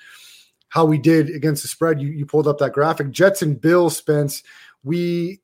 how 0.70 0.86
we 0.86 0.98
did 0.98 1.30
against 1.30 1.64
the 1.64 1.68
spread. 1.68 2.02
You, 2.02 2.08
you 2.10 2.26
pulled 2.26 2.48
up 2.48 2.58
that 2.60 2.72
graphic. 2.72 3.12
Jets 3.12 3.42
and 3.42 3.60
Bills, 3.60 3.98
Spence. 3.98 4.42
We 4.84 5.42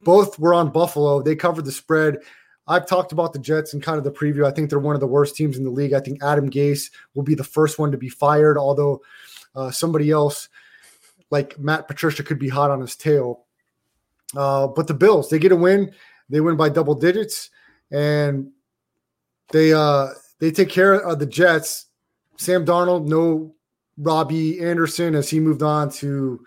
both 0.00 0.38
were 0.38 0.54
on 0.54 0.70
Buffalo. 0.70 1.20
They 1.20 1.36
covered 1.36 1.66
the 1.66 1.72
spread. 1.72 2.18
I've 2.66 2.86
talked 2.86 3.12
about 3.12 3.34
the 3.34 3.38
Jets 3.38 3.74
and 3.74 3.82
kind 3.82 3.98
of 3.98 4.04
the 4.04 4.10
preview. 4.10 4.46
I 4.46 4.50
think 4.50 4.70
they're 4.70 4.78
one 4.78 4.94
of 4.94 5.00
the 5.00 5.06
worst 5.06 5.36
teams 5.36 5.58
in 5.58 5.64
the 5.64 5.70
league. 5.70 5.92
I 5.92 6.00
think 6.00 6.22
Adam 6.22 6.50
Gase 6.50 6.90
will 7.14 7.22
be 7.22 7.34
the 7.34 7.44
first 7.44 7.78
one 7.78 7.90
to 7.92 7.98
be 7.98 8.08
fired, 8.08 8.56
although 8.56 9.02
uh, 9.54 9.70
somebody 9.70 10.10
else 10.10 10.48
like 11.30 11.58
Matt 11.58 11.88
Patricia 11.88 12.22
could 12.22 12.38
be 12.38 12.48
hot 12.48 12.70
on 12.70 12.80
his 12.80 12.96
tail. 12.96 13.44
Uh, 14.36 14.66
but 14.66 14.86
the 14.86 14.94
Bills, 14.94 15.28
they 15.28 15.38
get 15.38 15.52
a 15.52 15.56
win. 15.56 15.92
They 16.30 16.40
win 16.40 16.56
by 16.56 16.68
double 16.68 16.94
digits, 16.94 17.50
and 17.90 18.50
they 19.50 19.72
uh, 19.72 20.08
they 20.40 20.50
take 20.50 20.70
care 20.70 20.94
of 20.94 21.18
the 21.18 21.26
Jets. 21.26 21.86
Sam 22.36 22.64
Darnold, 22.64 23.06
no 23.06 23.54
Robbie 23.98 24.60
Anderson 24.60 25.14
as 25.14 25.28
he 25.28 25.40
moved 25.40 25.62
on 25.62 25.90
to 25.90 26.44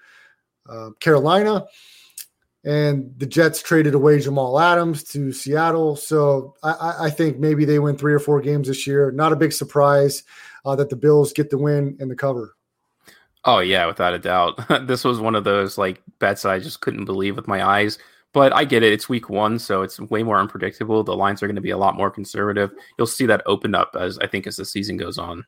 uh, 0.68 0.90
Carolina. 1.00 1.66
And 2.64 3.14
the 3.18 3.28
Jets 3.28 3.62
traded 3.62 3.94
away 3.94 4.20
Jamal 4.20 4.60
Adams 4.60 5.04
to 5.06 5.32
Seattle. 5.32 5.96
So 5.96 6.56
I, 6.64 6.96
I 7.02 7.10
think 7.12 7.38
maybe 7.38 7.64
they 7.64 7.78
win 7.78 7.96
three 7.96 8.14
or 8.14 8.20
four 8.20 8.42
games 8.42 8.68
this 8.68 8.88
year. 8.88 9.12
Not 9.12 9.32
a 9.32 9.36
big 9.36 9.54
surprise 9.54 10.24
uh, 10.66 10.76
that 10.78 10.90
the 10.90 10.96
Bills 10.96 11.32
get 11.32 11.52
the 11.52 11.60
win 11.60 11.96
and 12.00 12.10
the 12.10 12.16
cover. 12.16 12.56
Oh, 13.46 13.60
yeah, 13.60 13.86
without 13.86 14.14
a 14.14 14.20
doubt. 14.20 14.60
this 14.88 15.04
was 15.04 15.20
one 15.20 15.36
of 15.36 15.44
those 15.44 15.78
like 15.78 16.02
bets 16.20 16.42
that 16.42 16.52
I 16.52 16.60
just 16.60 16.82
couldn't 16.82 17.06
believe 17.06 17.36
with 17.36 17.48
my 17.48 17.64
eyes. 17.64 17.98
But 18.34 18.54
I 18.54 18.66
get 18.66 18.84
it. 18.84 18.92
It's 18.92 19.08
week 19.08 19.30
one, 19.30 19.60
so 19.60 19.82
it's 19.82 19.98
way 19.98 20.22
more 20.22 20.38
unpredictable. 20.38 21.04
The 21.04 21.16
lines 21.16 21.42
are 21.42 21.48
going 21.48 21.56
to 21.56 21.62
be 21.62 21.70
a 21.70 21.78
lot 21.78 21.96
more 21.96 22.12
conservative. 22.12 22.72
You'll 22.98 23.08
see 23.08 23.26
that 23.28 23.42
open 23.46 23.74
up 23.74 23.96
as 23.98 24.20
I 24.20 24.28
think 24.28 24.46
as 24.46 24.58
the 24.58 24.66
season 24.66 24.98
goes 24.98 25.18
on. 25.18 25.46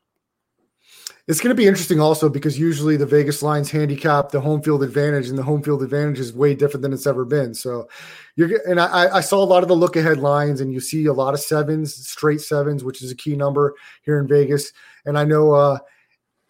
It's 1.26 1.40
going 1.40 1.54
to 1.54 1.60
be 1.60 1.66
interesting 1.66 2.00
also 2.00 2.30
because 2.30 2.58
usually 2.58 2.96
the 2.96 3.04
Vegas 3.04 3.42
lines 3.42 3.70
handicap 3.70 4.30
the 4.30 4.40
home 4.40 4.62
field 4.62 4.82
advantage, 4.82 5.28
and 5.28 5.36
the 5.36 5.42
home 5.42 5.62
field 5.62 5.82
advantage 5.82 6.18
is 6.18 6.32
way 6.32 6.54
different 6.54 6.80
than 6.80 6.94
it's 6.94 7.06
ever 7.06 7.26
been. 7.26 7.52
So 7.52 7.86
you're 8.36 8.58
and 8.66 8.80
I, 8.80 9.16
I 9.16 9.20
saw 9.20 9.42
a 9.42 9.44
lot 9.44 9.62
of 9.62 9.68
the 9.68 9.76
look 9.76 9.96
ahead 9.96 10.16
lines, 10.16 10.62
and 10.62 10.72
you 10.72 10.80
see 10.80 11.04
a 11.04 11.12
lot 11.12 11.34
of 11.34 11.40
sevens, 11.40 11.94
straight 11.94 12.40
sevens, 12.40 12.84
which 12.84 13.02
is 13.02 13.10
a 13.10 13.16
key 13.16 13.36
number 13.36 13.74
here 14.00 14.18
in 14.18 14.26
Vegas. 14.26 14.72
And 15.04 15.18
I 15.18 15.24
know 15.24 15.52
uh, 15.52 15.78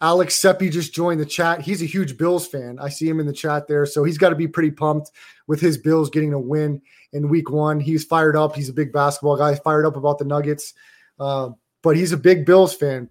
Alex 0.01 0.41
Seppi 0.41 0.69
just 0.69 0.93
joined 0.93 1.19
the 1.19 1.25
chat. 1.25 1.61
He's 1.61 1.81
a 1.81 1.85
huge 1.85 2.17
Bills 2.17 2.47
fan. 2.47 2.77
I 2.79 2.89
see 2.89 3.07
him 3.07 3.19
in 3.19 3.25
the 3.25 3.33
chat 3.33 3.67
there, 3.67 3.85
so 3.85 4.03
he's 4.03 4.17
got 4.17 4.29
to 4.29 4.35
be 4.35 4.47
pretty 4.47 4.71
pumped 4.71 5.11
with 5.47 5.59
his 5.59 5.77
Bills 5.77 6.09
getting 6.09 6.33
a 6.33 6.39
win 6.39 6.81
in 7.11 7.27
Week 7.29 7.49
One. 7.49 7.79
He's 7.79 8.05
fired 8.05 8.35
up. 8.35 8.55
He's 8.55 8.69
a 8.69 8.73
big 8.73 8.93
basketball 8.93 9.37
guy. 9.37 9.55
Fired 9.55 9.85
up 9.85 9.97
about 9.97 10.17
the 10.17 10.25
Nuggets, 10.25 10.73
uh, 11.19 11.49
but 11.81 11.97
he's 11.97 12.11
a 12.11 12.17
big 12.17 12.45
Bills 12.45 12.73
fan 12.73 13.09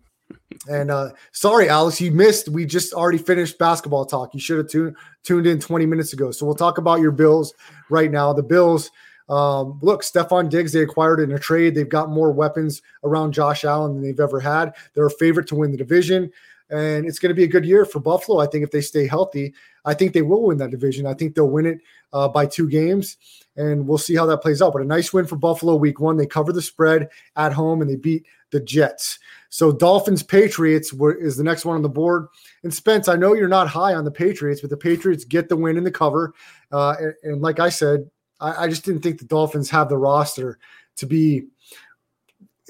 and 0.68 0.90
uh, 0.90 1.10
sorry, 1.32 1.68
Alex, 1.68 2.00
you 2.00 2.10
missed. 2.10 2.48
We 2.48 2.64
just 2.64 2.92
already 2.92 3.18
finished 3.18 3.58
basketball 3.58 4.06
talk. 4.06 4.34
You 4.34 4.40
should 4.40 4.58
have 4.58 4.68
tuned 4.68 4.96
tuned 5.22 5.46
in 5.46 5.60
20 5.60 5.86
minutes 5.86 6.12
ago. 6.12 6.30
So 6.30 6.46
we'll 6.46 6.54
talk 6.54 6.78
about 6.78 7.00
your 7.00 7.10
Bills 7.10 7.54
right 7.90 8.10
now. 8.10 8.32
The 8.32 8.42
Bills, 8.42 8.90
um, 9.28 9.78
look, 9.82 10.02
Stefon 10.02 10.48
Diggs, 10.48 10.72
they 10.72 10.82
acquired 10.82 11.20
in 11.20 11.32
a 11.32 11.38
trade. 11.38 11.74
They've 11.74 11.88
got 11.88 12.10
more 12.10 12.32
weapons 12.32 12.82
around 13.04 13.32
Josh 13.32 13.64
Allen 13.64 13.94
than 13.94 14.02
they've 14.02 14.20
ever 14.20 14.40
had. 14.40 14.74
They're 14.94 15.06
a 15.06 15.10
favorite 15.10 15.46
to 15.48 15.54
win 15.54 15.70
the 15.70 15.76
division. 15.76 16.30
And 16.70 17.06
it's 17.06 17.18
going 17.18 17.30
to 17.30 17.34
be 17.34 17.44
a 17.44 17.48
good 17.48 17.64
year 17.64 17.84
for 17.84 18.00
Buffalo. 18.00 18.40
I 18.40 18.46
think 18.46 18.62
if 18.62 18.70
they 18.70 18.82
stay 18.82 19.06
healthy, 19.06 19.54
I 19.84 19.94
think 19.94 20.12
they 20.12 20.22
will 20.22 20.42
win 20.42 20.58
that 20.58 20.70
division. 20.70 21.06
I 21.06 21.14
think 21.14 21.34
they'll 21.34 21.48
win 21.48 21.66
it 21.66 21.78
uh, 22.12 22.28
by 22.28 22.46
two 22.46 22.68
games, 22.68 23.16
and 23.56 23.86
we'll 23.86 23.96
see 23.98 24.14
how 24.14 24.26
that 24.26 24.42
plays 24.42 24.60
out. 24.60 24.74
But 24.74 24.82
a 24.82 24.86
nice 24.86 25.12
win 25.12 25.26
for 25.26 25.36
Buffalo 25.36 25.76
week 25.76 25.98
one. 25.98 26.16
They 26.16 26.26
cover 26.26 26.52
the 26.52 26.60
spread 26.60 27.08
at 27.36 27.52
home 27.52 27.80
and 27.80 27.90
they 27.90 27.96
beat 27.96 28.26
the 28.50 28.60
Jets. 28.60 29.18
So 29.50 29.72
Dolphins 29.72 30.22
Patriots 30.22 30.92
is 31.20 31.36
the 31.36 31.44
next 31.44 31.64
one 31.64 31.76
on 31.76 31.82
the 31.82 31.88
board. 31.88 32.26
And 32.62 32.72
Spence, 32.72 33.08
I 33.08 33.16
know 33.16 33.34
you're 33.34 33.48
not 33.48 33.68
high 33.68 33.94
on 33.94 34.04
the 34.04 34.10
Patriots, 34.10 34.60
but 34.60 34.70
the 34.70 34.76
Patriots 34.76 35.24
get 35.24 35.48
the 35.48 35.56
win 35.56 35.76
in 35.76 35.84
the 35.84 35.90
cover. 35.90 36.34
Uh, 36.70 36.94
and, 37.00 37.14
and, 37.22 37.42
like 37.42 37.60
I 37.60 37.68
said, 37.68 38.10
I, 38.40 38.64
I 38.64 38.68
just 38.68 38.84
didn't 38.84 39.02
think 39.02 39.18
the 39.18 39.24
Dolphins 39.24 39.70
have 39.70 39.88
the 39.88 39.98
roster 39.98 40.58
to 40.96 41.06
be 41.06 41.44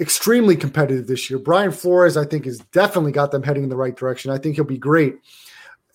extremely 0.00 0.56
competitive 0.56 1.06
this 1.06 1.28
year. 1.28 1.38
Brian 1.38 1.72
Flores, 1.72 2.16
I 2.16 2.24
think, 2.24 2.44
has 2.44 2.58
definitely 2.72 3.12
got 3.12 3.30
them 3.30 3.42
heading 3.42 3.64
in 3.64 3.68
the 3.68 3.76
right 3.76 3.96
direction. 3.96 4.30
I 4.30 4.38
think 4.38 4.54
he'll 4.54 4.64
be 4.64 4.78
great 4.78 5.16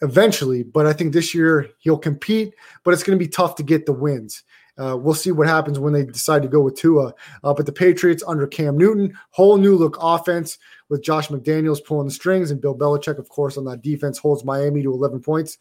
eventually, 0.02 0.64
but 0.64 0.86
I 0.86 0.94
think 0.94 1.14
this 1.14 1.34
year 1.34 1.70
he'll 1.80 1.98
compete, 1.98 2.54
but 2.84 2.94
it's 2.94 3.04
going 3.04 3.18
to 3.18 3.24
be 3.24 3.30
tough 3.30 3.56
to 3.56 3.64
get 3.64 3.86
the 3.86 3.94
wins. 3.94 4.44
Uh, 4.78 4.98
we'll 4.98 5.14
see 5.14 5.32
what 5.32 5.48
happens 5.48 5.80
when 5.80 5.94
they 5.94 6.04
decide 6.04 6.42
to 6.42 6.48
go 6.48 6.60
with 6.60 6.76
Tua. 6.76 7.14
Uh, 7.44 7.54
but 7.54 7.66
the 7.66 7.72
Patriots 7.72 8.24
under 8.26 8.48
Cam 8.48 8.78
Newton, 8.78 9.18
whole 9.30 9.58
new 9.58 9.76
look 9.76 9.98
offense 10.02 10.58
with 10.90 11.04
Josh 11.04 11.28
McDaniels 11.28 11.84
pulling 11.84 12.08
the 12.08 12.14
strings 12.14 12.50
and 12.50 12.60
Bill 12.60 12.76
Belichick, 12.76 13.20
of 13.20 13.30
course, 13.30 13.58
on 13.58 13.66
that 13.66 13.82
defense 13.82 14.18
holds 14.18 14.44
Miami 14.44 14.82
to 14.82 14.92
11 14.92 15.22
points. 15.22 15.58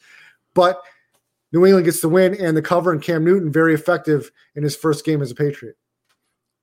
But 0.54 0.82
New 1.52 1.66
England 1.66 1.84
gets 1.84 2.00
the 2.00 2.08
win 2.08 2.34
and 2.40 2.56
the 2.56 2.62
cover, 2.62 2.92
and 2.92 3.02
Cam 3.02 3.24
Newton 3.24 3.52
very 3.52 3.74
effective 3.74 4.32
in 4.54 4.62
his 4.62 4.74
first 4.74 5.04
game 5.04 5.20
as 5.20 5.30
a 5.30 5.34
Patriot. 5.34 5.76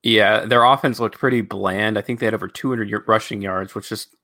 Yeah, 0.03 0.45
their 0.45 0.63
offense 0.63 0.99
looked 0.99 1.17
pretty 1.17 1.41
bland. 1.41 1.97
I 1.97 2.01
think 2.01 2.19
they 2.19 2.25
had 2.25 2.33
over 2.33 2.47
200 2.47 3.03
rushing 3.07 3.41
yards, 3.41 3.75
which 3.75 3.89
just 3.89 4.15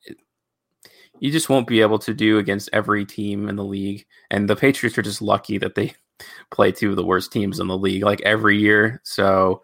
you 1.20 1.32
just 1.32 1.50
won't 1.50 1.68
be 1.68 1.82
able 1.82 2.00
to 2.00 2.14
do 2.14 2.38
against 2.38 2.70
every 2.74 3.06
team 3.06 3.50
in 3.50 3.56
the 3.56 3.64
league. 3.64 4.06
And 4.32 4.50
the 4.50 4.56
Patriots 4.56 4.98
are 4.98 5.02
just 5.02 5.22
lucky 5.22 5.58
that 5.58 5.76
they 5.76 5.94
play 6.52 6.72
two 6.72 6.92
of 6.92 6.96
the 6.96 7.06
worst 7.06 7.32
teams 7.32 7.60
in 7.60 7.68
the 7.68 7.78
league 7.78 8.04
like 8.04 8.22
every 8.22 8.58
year. 8.58 9.02
So 9.04 9.62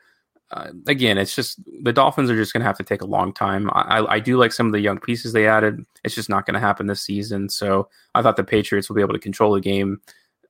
uh, 0.52 0.72
again, 0.88 1.18
it's 1.18 1.34
just 1.34 1.62
the 1.82 1.94
Dolphins 1.94 2.30
are 2.30 2.36
just 2.36 2.52
going 2.52 2.60
to 2.60 2.68
have 2.68 2.78
to 2.78 2.84
take 2.84 3.02
a 3.02 3.06
long 3.06 3.34
time. 3.34 3.70
I, 3.72 4.06
I, 4.06 4.20
do 4.20 4.36
like 4.36 4.52
some 4.52 4.66
of 4.66 4.74
the 4.74 4.82
young 4.82 5.00
pieces 5.00 5.32
they 5.32 5.48
added. 5.48 5.86
It's 6.04 6.14
just 6.14 6.30
not 6.30 6.46
going 6.46 6.56
to 6.56 6.60
happen 6.60 6.88
this 6.88 7.02
season. 7.02 7.48
So 7.48 7.88
I 8.16 8.22
thought 8.22 8.36
the 8.36 8.44
Patriots 8.44 8.90
will 8.90 8.98
be 8.98 9.02
able 9.02 9.14
to 9.14 9.20
control 9.20 9.54
the 9.54 9.62
game. 9.62 10.02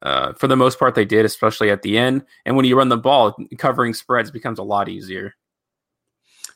Uh, 0.02 0.34
for 0.34 0.48
the 0.48 0.56
most 0.56 0.80
part, 0.80 0.96
they 0.96 1.06
did, 1.06 1.24
especially 1.24 1.70
at 1.70 1.84
the 1.84 2.00
end. 2.00 2.26
And 2.46 2.56
when 2.56 2.66
you 2.66 2.76
run 2.76 2.90
the 2.90 2.98
ball, 2.98 3.38
covering 3.60 3.94
spreads 3.94 4.32
becomes 4.32 4.58
a 4.58 4.64
lot 4.64 4.90
easier. 4.90 5.36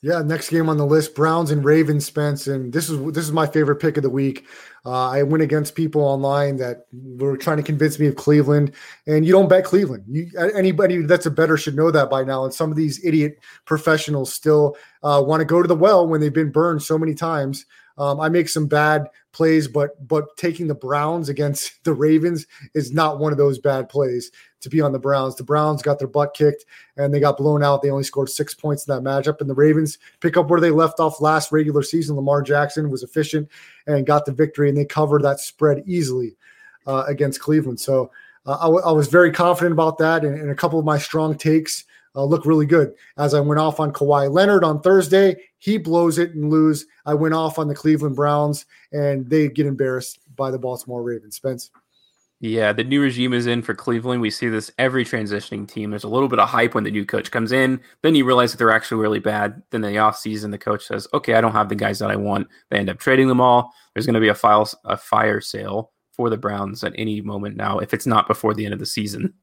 Yeah, 0.02 0.22
next 0.22 0.50
game 0.50 0.70
on 0.70 0.78
the 0.78 0.86
list, 0.86 1.16
Browns 1.16 1.52
and 1.52 1.64
Ravens, 1.64 2.06
Spence, 2.06 2.48
and 2.48 2.72
this 2.72 2.89
is 2.89 3.00
this 3.14 3.26
is 3.26 3.32
my 3.32 3.48
favorite 3.48 3.78
pick 3.78 3.98
of 3.98 4.04
the 4.04 4.10
week. 4.10 4.46
Uh, 4.86 5.10
I 5.10 5.24
went 5.24 5.41
against 5.41 5.74
people 5.74 6.02
online 6.02 6.58
that 6.58 6.86
were 6.91 7.38
trying 7.38 7.58
to 7.58 7.64
convince 7.64 7.98
me 8.00 8.08
of 8.08 8.16
Cleveland, 8.16 8.74
and 9.08 9.26
you 9.26 9.32
don't 9.32 9.50
bet 9.50 9.66
Cleveland. 9.66 10.04
You, 10.08 10.30
anybody 10.56 10.98
that's 11.02 11.26
a 11.26 11.32
better 11.32 11.58
should 11.58 11.76
know 11.76 11.89
that 11.91 12.10
by 12.10 12.24
now. 12.24 12.43
And 12.43 12.54
some 12.54 12.70
of 12.70 12.78
these 12.78 13.04
idiot 13.04 13.39
professionals 13.66 14.34
still 14.34 14.78
uh, 15.02 15.24
want 15.26 15.41
to 15.41 15.46
go 15.46 15.62
to 15.62 15.68
the 15.68 15.76
well 15.76 16.08
when 16.08 16.22
they've 16.22 16.32
been 16.32 16.52
burned 16.52 16.84
so 16.84 16.98
many 16.98 17.16
times 17.16 17.66
Um, 17.98 18.20
I 18.20 18.30
make 18.30 18.50
some 18.50 18.68
bad 18.68 19.08
plays, 19.32 19.68
but 19.68 20.08
but 20.08 20.36
taking 20.38 20.68
the 20.68 20.76
Browns 20.76 21.30
against 21.30 21.72
the 21.84 21.93
Ravens 21.93 22.46
is 22.74 22.91
not 22.91 23.20
one 23.20 23.32
of 23.32 23.38
those 23.38 23.60
bad 23.60 23.89
plays 23.89 24.32
to 24.62 24.70
be 24.70 24.82
on 24.82 24.91
the 24.91 25.00
Browns. 25.00 25.36
The 25.36 25.43
Browns 25.43 25.82
got 25.82 26.00
their 26.00 26.08
butt 26.08 26.34
kicked 26.34 26.66
and 26.98 27.14
they 27.14 27.20
got 27.20 27.38
blown 27.38 27.64
out. 27.64 27.82
They 27.82 27.91
only 27.91 28.04
scored 28.04 28.30
six 28.30 28.54
points 28.54 28.88
in 28.88 28.96
that 28.96 29.08
matchup, 29.08 29.41
and 29.41 29.50
the 29.50 29.54
Ravens 29.54 29.98
pick 30.20 30.38
up 30.38 30.50
where 30.50 30.62
they 30.62 30.72
left 30.72 31.00
off 31.00 31.22
last 31.22 31.52
regular 31.52 31.84
season. 31.84 32.16
Lamar 32.16 32.41
Jackson 32.41 32.89
was 32.89 33.04
efficient 33.04 33.50
and 33.88 34.06
got 34.06 34.26
the 34.26 34.32
victory, 34.32 34.70
and 34.70 34.78
they 34.78 34.86
covered 34.86 35.24
that 35.24 35.39
spread 35.39 35.84
easily 35.86 36.36
uh, 36.88 37.04
against 37.08 37.39
Cleveland. 37.39 37.80
So 37.80 38.12
uh, 38.46 38.58
I, 38.60 38.66
w- 38.66 38.84
I 38.84 38.91
was 38.91 39.08
very 39.08 39.32
confident 39.32 39.74
about 39.74 39.98
that, 40.00 40.24
and, 40.24 40.39
and 40.39 40.50
a 40.50 40.56
couple 40.56 40.80
of 40.80 40.86
my 40.86 40.98
strong 40.98 41.38
takes 41.38 41.84
uh, 42.16 42.24
look 42.24 42.45
really 42.45 42.66
good. 42.66 42.93
As 43.18 43.34
I 43.34 43.39
went 43.39 43.59
off 43.59 43.80
on 43.80 43.91
Kawhi 43.91 44.32
Leonard 44.32 44.63
on 44.63 44.82
Thursday, 44.82 45.36
he 45.57 45.78
blows 45.78 46.18
it 46.18 46.34
and 46.34 46.49
lose. 46.49 46.86
I 47.05 47.13
went 47.13 47.34
off 47.34 47.59
on 47.59 47.68
the 47.68 47.76
Cleveland 47.76 48.16
Browns, 48.16 48.66
and 48.91 49.30
they 49.30 49.49
get 49.49 49.66
embarrassed 49.66 50.20
by 50.36 50.51
the 50.51 50.59
Baltimore 50.59 51.03
Ravens. 51.03 51.36
Spence. 51.36 51.72
Yeah, 52.41 52.74
the 52.74 52.84
new 52.84 53.01
regime 53.01 53.34
is 53.34 53.47
in 53.47 53.61
for 53.61 53.74
Cleveland. 53.74 54.22
We 54.22 54.30
see 54.30 54.49
this 54.49 54.70
every 54.78 55.05
transitioning 55.05 55.68
team. 55.68 55.89
There's 55.89 56.03
a 56.03 56.09
little 56.09 56.28
bit 56.28 56.38
of 56.38 56.49
hype 56.49 56.76
when 56.76 56.84
the 56.84 56.91
new 56.91 57.05
coach 57.05 57.32
comes 57.32 57.51
in. 57.51 57.80
Then 58.01 58.13
you 58.13 58.26
realize 58.26 58.51
that 58.51 58.57
they're 58.57 58.72
actually 58.72 59.01
really 59.01 59.20
bad. 59.20 59.63
Then 59.72 59.84
in 59.84 59.93
the 59.93 59.99
offseason, 59.99 60.51
the 60.51 60.57
coach 60.57 60.86
says, 60.86 61.07
okay, 61.13 61.36
I 61.36 61.41
don't 61.41 61.53
have 61.53 61.70
the 61.70 61.76
guys 61.76 61.97
that 61.99 62.11
I 62.11 62.18
want. 62.18 62.47
They 62.70 62.78
end 62.78 62.89
up 62.89 62.99
trading 62.99 63.30
them 63.30 63.39
all. 63.39 63.74
There's 63.93 64.05
going 64.05 64.16
to 64.16 64.20
be 64.20 64.28
a, 64.28 64.36
file, 64.36 64.70
a 64.84 64.97
fire 64.97 65.39
sale 65.39 65.91
for 66.11 66.30
the 66.30 66.38
Browns 66.38 66.84
at 66.84 66.93
any 66.97 67.22
moment 67.22 67.55
now, 67.55 67.80
if 67.80 67.93
it's 67.93 68.05
not 68.05 68.28
before 68.28 68.53
the 68.53 68.66
end 68.66 68.74
of 68.74 68.80
the 68.80 68.86
season. 68.86 69.34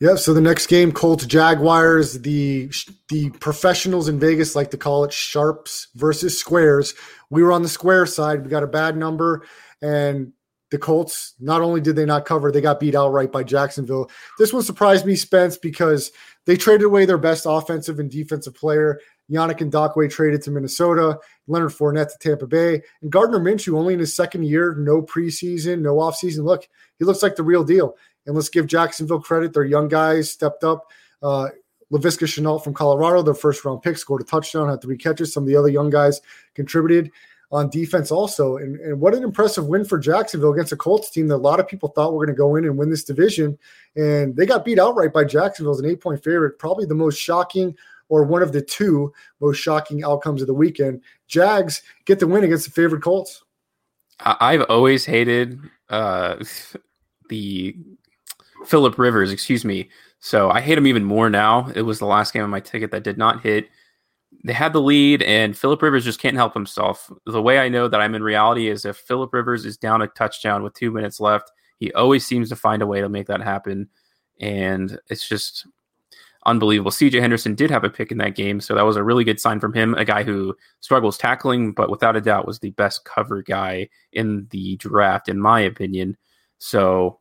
Yeah, 0.00 0.14
so 0.14 0.32
the 0.32 0.40
next 0.40 0.68
game, 0.68 0.92
Colts 0.92 1.26
Jaguars, 1.26 2.20
the 2.20 2.70
the 3.10 3.28
professionals 3.38 4.08
in 4.08 4.18
Vegas 4.18 4.56
like 4.56 4.70
to 4.70 4.78
call 4.78 5.04
it 5.04 5.12
sharps 5.12 5.88
versus 5.94 6.40
squares. 6.40 6.94
We 7.28 7.42
were 7.42 7.52
on 7.52 7.62
the 7.62 7.68
square 7.68 8.06
side. 8.06 8.42
We 8.42 8.48
got 8.48 8.62
a 8.62 8.66
bad 8.66 8.96
number, 8.96 9.44
and 9.82 10.32
the 10.70 10.78
Colts 10.78 11.34
not 11.38 11.60
only 11.60 11.82
did 11.82 11.96
they 11.96 12.06
not 12.06 12.24
cover, 12.24 12.50
they 12.50 12.62
got 12.62 12.80
beat 12.80 12.94
outright 12.94 13.30
by 13.30 13.42
Jacksonville. 13.42 14.10
This 14.38 14.54
one 14.54 14.62
surprised 14.62 15.04
me, 15.04 15.16
Spence, 15.16 15.58
because 15.58 16.12
they 16.46 16.56
traded 16.56 16.86
away 16.86 17.04
their 17.04 17.18
best 17.18 17.44
offensive 17.46 17.98
and 17.98 18.10
defensive 18.10 18.54
player. 18.54 19.00
Yannick 19.30 19.58
Ngakoue 19.58 20.10
traded 20.10 20.42
to 20.42 20.50
Minnesota, 20.50 21.18
Leonard 21.46 21.72
Fournette 21.72 22.10
to 22.12 22.18
Tampa 22.18 22.46
Bay, 22.46 22.82
and 23.02 23.12
Gardner 23.12 23.38
Minshew 23.38 23.76
only 23.76 23.94
in 23.94 24.00
his 24.00 24.14
second 24.16 24.44
year, 24.44 24.74
no 24.76 25.02
preseason, 25.02 25.80
no 25.80 25.96
offseason. 25.96 26.44
Look, 26.44 26.66
he 26.98 27.04
looks 27.04 27.22
like 27.22 27.36
the 27.36 27.42
real 27.42 27.62
deal. 27.62 27.96
And 28.30 28.36
let's 28.36 28.48
give 28.48 28.68
Jacksonville 28.68 29.20
credit. 29.20 29.52
Their 29.52 29.64
young 29.64 29.88
guys 29.88 30.30
stepped 30.30 30.62
up. 30.62 30.92
Uh, 31.20 31.48
Laviska 31.92 32.28
Shenault 32.28 32.62
from 32.62 32.74
Colorado, 32.74 33.22
their 33.22 33.34
first 33.34 33.64
round 33.64 33.82
pick, 33.82 33.98
scored 33.98 34.22
a 34.22 34.24
touchdown, 34.24 34.68
had 34.68 34.80
three 34.80 34.96
catches. 34.96 35.32
Some 35.32 35.42
of 35.42 35.48
the 35.48 35.56
other 35.56 35.68
young 35.68 35.90
guys 35.90 36.20
contributed 36.54 37.10
on 37.50 37.70
defense 37.70 38.12
also. 38.12 38.58
And, 38.58 38.78
and 38.78 39.00
what 39.00 39.16
an 39.16 39.24
impressive 39.24 39.66
win 39.66 39.84
for 39.84 39.98
Jacksonville 39.98 40.52
against 40.52 40.70
a 40.70 40.76
Colts 40.76 41.10
team 41.10 41.26
that 41.26 41.34
a 41.34 41.38
lot 41.38 41.58
of 41.58 41.66
people 41.66 41.88
thought 41.88 42.12
were 42.12 42.24
going 42.24 42.32
to 42.32 42.38
go 42.38 42.54
in 42.54 42.66
and 42.66 42.78
win 42.78 42.88
this 42.88 43.02
division. 43.02 43.58
And 43.96 44.36
they 44.36 44.46
got 44.46 44.64
beat 44.64 44.78
outright 44.78 45.12
by 45.12 45.24
Jacksonville 45.24 45.74
as 45.74 45.80
an 45.80 45.86
eight 45.86 46.00
point 46.00 46.22
favorite. 46.22 46.56
Probably 46.56 46.86
the 46.86 46.94
most 46.94 47.16
shocking 47.16 47.74
or 48.08 48.22
one 48.22 48.42
of 48.42 48.52
the 48.52 48.62
two 48.62 49.12
most 49.40 49.56
shocking 49.56 50.04
outcomes 50.04 50.40
of 50.40 50.46
the 50.46 50.54
weekend. 50.54 51.02
Jags 51.26 51.82
get 52.04 52.20
the 52.20 52.28
win 52.28 52.44
against 52.44 52.66
the 52.66 52.70
favorite 52.70 53.02
Colts. 53.02 53.42
I've 54.20 54.62
always 54.68 55.04
hated 55.04 55.58
uh, 55.88 56.36
the 57.28 57.76
Philip 58.66 58.98
Rivers, 58.98 59.30
excuse 59.30 59.64
me. 59.64 59.88
So 60.20 60.50
I 60.50 60.60
hate 60.60 60.78
him 60.78 60.86
even 60.86 61.04
more 61.04 61.30
now. 61.30 61.70
It 61.74 61.82
was 61.82 61.98
the 61.98 62.06
last 62.06 62.32
game 62.32 62.42
on 62.42 62.50
my 62.50 62.60
ticket 62.60 62.90
that 62.90 63.04
did 63.04 63.18
not 63.18 63.42
hit. 63.42 63.68
They 64.44 64.52
had 64.52 64.72
the 64.72 64.80
lead, 64.80 65.22
and 65.22 65.56
Philip 65.56 65.82
Rivers 65.82 66.04
just 66.04 66.20
can't 66.20 66.36
help 66.36 66.54
himself. 66.54 67.10
The 67.26 67.42
way 67.42 67.58
I 67.58 67.68
know 67.68 67.88
that 67.88 68.00
I'm 68.00 68.14
in 68.14 68.22
reality 68.22 68.68
is 68.68 68.84
if 68.84 68.96
Philip 68.96 69.32
Rivers 69.32 69.64
is 69.64 69.76
down 69.76 70.02
a 70.02 70.06
touchdown 70.06 70.62
with 70.62 70.74
two 70.74 70.90
minutes 70.90 71.20
left, 71.20 71.50
he 71.78 71.92
always 71.92 72.26
seems 72.26 72.48
to 72.50 72.56
find 72.56 72.82
a 72.82 72.86
way 72.86 73.00
to 73.00 73.08
make 73.08 73.26
that 73.26 73.42
happen. 73.42 73.88
And 74.40 74.98
it's 75.08 75.28
just 75.28 75.66
unbelievable. 76.46 76.90
CJ 76.90 77.20
Henderson 77.20 77.54
did 77.54 77.70
have 77.70 77.84
a 77.84 77.90
pick 77.90 78.10
in 78.10 78.18
that 78.18 78.34
game, 78.34 78.60
so 78.60 78.74
that 78.74 78.82
was 78.82 78.96
a 78.96 79.02
really 79.02 79.24
good 79.24 79.40
sign 79.40 79.60
from 79.60 79.74
him. 79.74 79.94
A 79.94 80.04
guy 80.04 80.22
who 80.22 80.56
struggles 80.80 81.18
tackling, 81.18 81.72
but 81.72 81.90
without 81.90 82.16
a 82.16 82.20
doubt 82.20 82.46
was 82.46 82.58
the 82.58 82.70
best 82.70 83.04
cover 83.04 83.42
guy 83.42 83.88
in 84.12 84.46
the 84.50 84.76
draft, 84.76 85.28
in 85.28 85.40
my 85.40 85.60
opinion. 85.60 86.16
So 86.58 87.19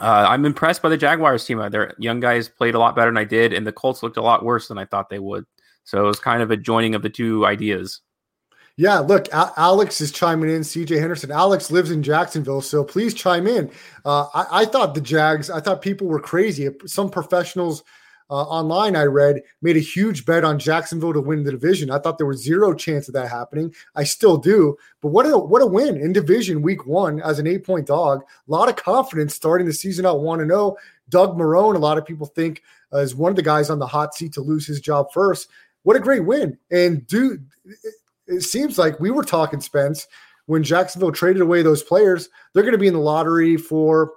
uh, 0.00 0.26
I'm 0.28 0.44
impressed 0.44 0.82
by 0.82 0.88
the 0.88 0.96
Jaguars 0.96 1.44
team. 1.44 1.58
Their 1.70 1.94
young 1.98 2.20
guys 2.20 2.48
played 2.48 2.74
a 2.74 2.78
lot 2.78 2.96
better 2.96 3.10
than 3.10 3.16
I 3.16 3.24
did, 3.24 3.52
and 3.52 3.66
the 3.66 3.72
Colts 3.72 4.02
looked 4.02 4.16
a 4.16 4.22
lot 4.22 4.44
worse 4.44 4.68
than 4.68 4.78
I 4.78 4.84
thought 4.84 5.08
they 5.08 5.18
would. 5.18 5.46
So 5.84 6.00
it 6.00 6.06
was 6.06 6.18
kind 6.18 6.42
of 6.42 6.50
a 6.50 6.56
joining 6.56 6.94
of 6.94 7.02
the 7.02 7.10
two 7.10 7.46
ideas. 7.46 8.00
Yeah, 8.76 8.98
look, 8.98 9.28
Alex 9.32 10.00
is 10.00 10.10
chiming 10.10 10.50
in. 10.50 10.62
CJ 10.62 10.98
Henderson. 10.98 11.30
Alex 11.30 11.70
lives 11.70 11.92
in 11.92 12.02
Jacksonville, 12.02 12.60
so 12.60 12.82
please 12.82 13.14
chime 13.14 13.46
in. 13.46 13.70
Uh, 14.04 14.26
I-, 14.34 14.62
I 14.62 14.64
thought 14.64 14.94
the 14.94 15.00
Jags, 15.00 15.48
I 15.48 15.60
thought 15.60 15.80
people 15.80 16.08
were 16.08 16.20
crazy. 16.20 16.68
Some 16.86 17.08
professionals 17.08 17.84
uh, 18.30 18.42
online 18.42 18.96
I 18.96 19.04
read 19.04 19.42
made 19.60 19.76
a 19.76 19.80
huge 19.80 20.24
bet 20.24 20.44
on 20.44 20.58
Jacksonville 20.58 21.12
to 21.12 21.20
win 21.20 21.44
the 21.44 21.50
division. 21.50 21.90
I 21.90 21.98
thought 21.98 22.18
there 22.18 22.26
was 22.26 22.42
zero 22.42 22.74
chance 22.74 23.06
of 23.06 23.14
that 23.14 23.28
happening. 23.28 23.74
I 23.94 24.04
still 24.04 24.36
do, 24.36 24.76
but 25.02 25.08
what 25.08 25.26
a 25.26 25.36
what 25.36 25.62
a 25.62 25.66
win 25.66 25.96
in 25.96 26.12
division 26.12 26.62
week 26.62 26.86
one 26.86 27.20
as 27.20 27.38
an 27.38 27.46
eight 27.46 27.64
point 27.64 27.86
dog. 27.86 28.22
A 28.22 28.50
lot 28.50 28.68
of 28.68 28.76
confidence 28.76 29.34
starting 29.34 29.66
the 29.66 29.72
season 29.72 30.06
out 30.06 30.20
one 30.20 30.40
and 30.40 30.50
zero. 30.50 30.60
Oh. 30.60 30.78
Doug 31.10 31.36
Marrone, 31.36 31.74
a 31.74 31.78
lot 31.78 31.98
of 31.98 32.06
people 32.06 32.26
think 32.26 32.62
uh, 32.92 32.98
is 32.98 33.14
one 33.14 33.28
of 33.28 33.36
the 33.36 33.42
guys 33.42 33.68
on 33.68 33.78
the 33.78 33.86
hot 33.86 34.14
seat 34.14 34.32
to 34.32 34.40
lose 34.40 34.66
his 34.66 34.80
job 34.80 35.12
first. 35.12 35.48
What 35.82 35.96
a 35.96 36.00
great 36.00 36.24
win! 36.24 36.58
And 36.70 37.06
dude, 37.06 37.46
it, 37.66 37.94
it 38.26 38.40
seems 38.40 38.78
like 38.78 39.00
we 39.00 39.10
were 39.10 39.24
talking 39.24 39.60
Spence 39.60 40.06
when 40.46 40.62
Jacksonville 40.62 41.12
traded 41.12 41.42
away 41.42 41.60
those 41.60 41.82
players. 41.82 42.30
They're 42.52 42.62
going 42.62 42.72
to 42.72 42.78
be 42.78 42.86
in 42.88 42.94
the 42.94 43.00
lottery 43.00 43.58
for 43.58 44.12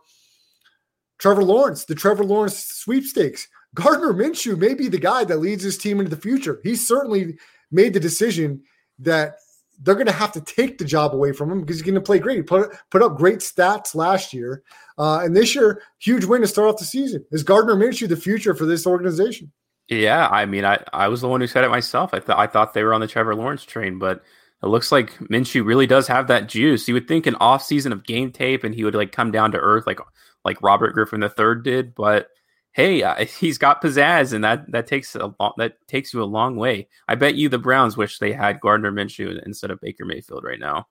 Trevor 1.17 1.43
Lawrence, 1.43 1.85
the 1.85 1.95
Trevor 1.95 2.23
Lawrence 2.23 2.63
sweepstakes. 2.63 3.47
Gardner 3.77 4.11
Minshew 4.11 4.57
may 4.57 4.73
be 4.73 4.87
the 4.87 4.97
guy 4.97 5.23
that 5.23 5.37
leads 5.37 5.63
his 5.63 5.77
team 5.77 5.99
into 5.99 6.09
the 6.09 6.21
future. 6.21 6.59
He 6.63 6.75
certainly 6.75 7.37
made 7.71 7.93
the 7.93 7.99
decision 7.99 8.63
that 8.97 9.35
they're 9.79 9.93
going 9.93 10.07
to 10.07 10.11
have 10.11 10.31
to 10.31 10.41
take 10.41 10.79
the 10.79 10.85
job 10.85 11.13
away 11.13 11.31
from 11.31 11.51
him 11.51 11.61
because 11.61 11.75
he's 11.75 11.83
going 11.83 11.93
to 11.93 12.01
play 12.01 12.17
great. 12.17 12.37
He 12.37 12.41
put 12.41 12.75
put 12.89 13.03
up 13.03 13.17
great 13.17 13.39
stats 13.39 13.93
last 13.93 14.33
year, 14.33 14.63
uh, 14.97 15.19
and 15.19 15.35
this 15.35 15.53
year, 15.53 15.83
huge 15.99 16.25
win 16.25 16.41
to 16.41 16.47
start 16.47 16.69
off 16.69 16.79
the 16.79 16.85
season. 16.85 17.23
Is 17.31 17.43
Gardner 17.43 17.75
Minshew 17.75 18.09
the 18.09 18.15
future 18.15 18.55
for 18.55 18.65
this 18.65 18.87
organization? 18.87 19.51
Yeah, 19.89 20.27
I 20.27 20.47
mean, 20.47 20.65
I, 20.65 20.83
I 20.91 21.07
was 21.07 21.21
the 21.21 21.29
one 21.29 21.39
who 21.39 21.47
said 21.47 21.63
it 21.63 21.69
myself. 21.69 22.15
I 22.15 22.19
thought 22.19 22.39
I 22.39 22.47
thought 22.47 22.73
they 22.73 22.83
were 22.83 22.95
on 22.95 23.01
the 23.01 23.07
Trevor 23.07 23.35
Lawrence 23.35 23.63
train, 23.63 23.99
but 23.99 24.23
it 24.63 24.67
looks 24.67 24.91
like 24.91 25.13
Minshew 25.19 25.63
really 25.63 25.85
does 25.85 26.07
have 26.07 26.25
that 26.27 26.49
juice. 26.49 26.87
You 26.87 26.95
would 26.95 27.07
think 27.07 27.27
an 27.27 27.35
off 27.35 27.61
season 27.61 27.91
of 27.93 28.07
game 28.07 28.31
tape 28.31 28.63
and 28.63 28.73
he 28.73 28.83
would 28.83 28.95
like 28.95 29.11
come 29.11 29.29
down 29.29 29.51
to 29.51 29.59
earth 29.59 29.85
like 29.85 29.99
like 30.43 30.63
Robert 30.63 30.93
Griffin 30.93 31.21
III 31.21 31.61
did, 31.63 31.93
but 31.93 32.29
hey, 32.73 33.03
uh, 33.03 33.25
he's 33.39 33.57
got 33.57 33.81
pizzazz, 33.81 34.33
and 34.33 34.43
that 34.43 34.71
that 34.71 34.87
takes 34.87 35.15
a 35.15 35.33
long, 35.39 35.53
that 35.57 35.75
takes 35.87 36.13
you 36.13 36.21
a 36.21 36.25
long 36.25 36.55
way. 36.55 36.87
I 37.07 37.15
bet 37.15 37.35
you 37.35 37.49
the 37.49 37.57
Browns 37.57 37.97
wish 37.97 38.19
they 38.19 38.33
had 38.33 38.59
Gardner 38.61 38.91
Minshew 38.91 39.41
instead 39.45 39.71
of 39.71 39.81
Baker 39.81 40.05
Mayfield 40.05 40.43
right 40.43 40.59
now. 40.59 40.87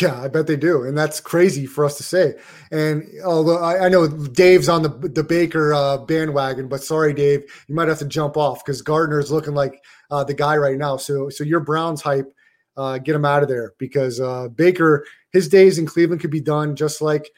Yeah, 0.00 0.20
I 0.20 0.28
bet 0.28 0.46
they 0.46 0.56
do, 0.56 0.82
and 0.82 0.96
that's 0.96 1.18
crazy 1.18 1.64
for 1.64 1.82
us 1.82 1.96
to 1.96 2.02
say. 2.02 2.34
And 2.70 3.08
although 3.24 3.56
I, 3.56 3.86
I 3.86 3.88
know 3.88 4.06
Dave's 4.06 4.68
on 4.68 4.82
the 4.82 4.90
the 4.90 5.24
Baker 5.24 5.72
uh, 5.72 5.98
bandwagon, 5.98 6.68
but 6.68 6.82
sorry, 6.84 7.14
Dave, 7.14 7.44
you 7.68 7.74
might 7.74 7.88
have 7.88 7.98
to 8.00 8.04
jump 8.04 8.36
off 8.36 8.62
because 8.64 8.82
Gardner's 8.82 9.32
looking 9.32 9.54
like 9.54 9.82
uh, 10.10 10.24
the 10.24 10.34
guy 10.34 10.58
right 10.58 10.76
now. 10.76 10.98
So, 10.98 11.30
so 11.30 11.42
your 11.42 11.60
Browns 11.60 12.02
hype, 12.02 12.30
uh, 12.76 12.98
get 12.98 13.14
him 13.14 13.24
out 13.24 13.42
of 13.42 13.48
there 13.48 13.72
because 13.78 14.20
uh, 14.20 14.48
Baker, 14.48 15.06
his 15.32 15.48
days 15.48 15.78
in 15.78 15.86
Cleveland 15.86 16.20
could 16.20 16.30
be 16.30 16.40
done 16.40 16.76
just 16.76 17.00
like 17.00 17.30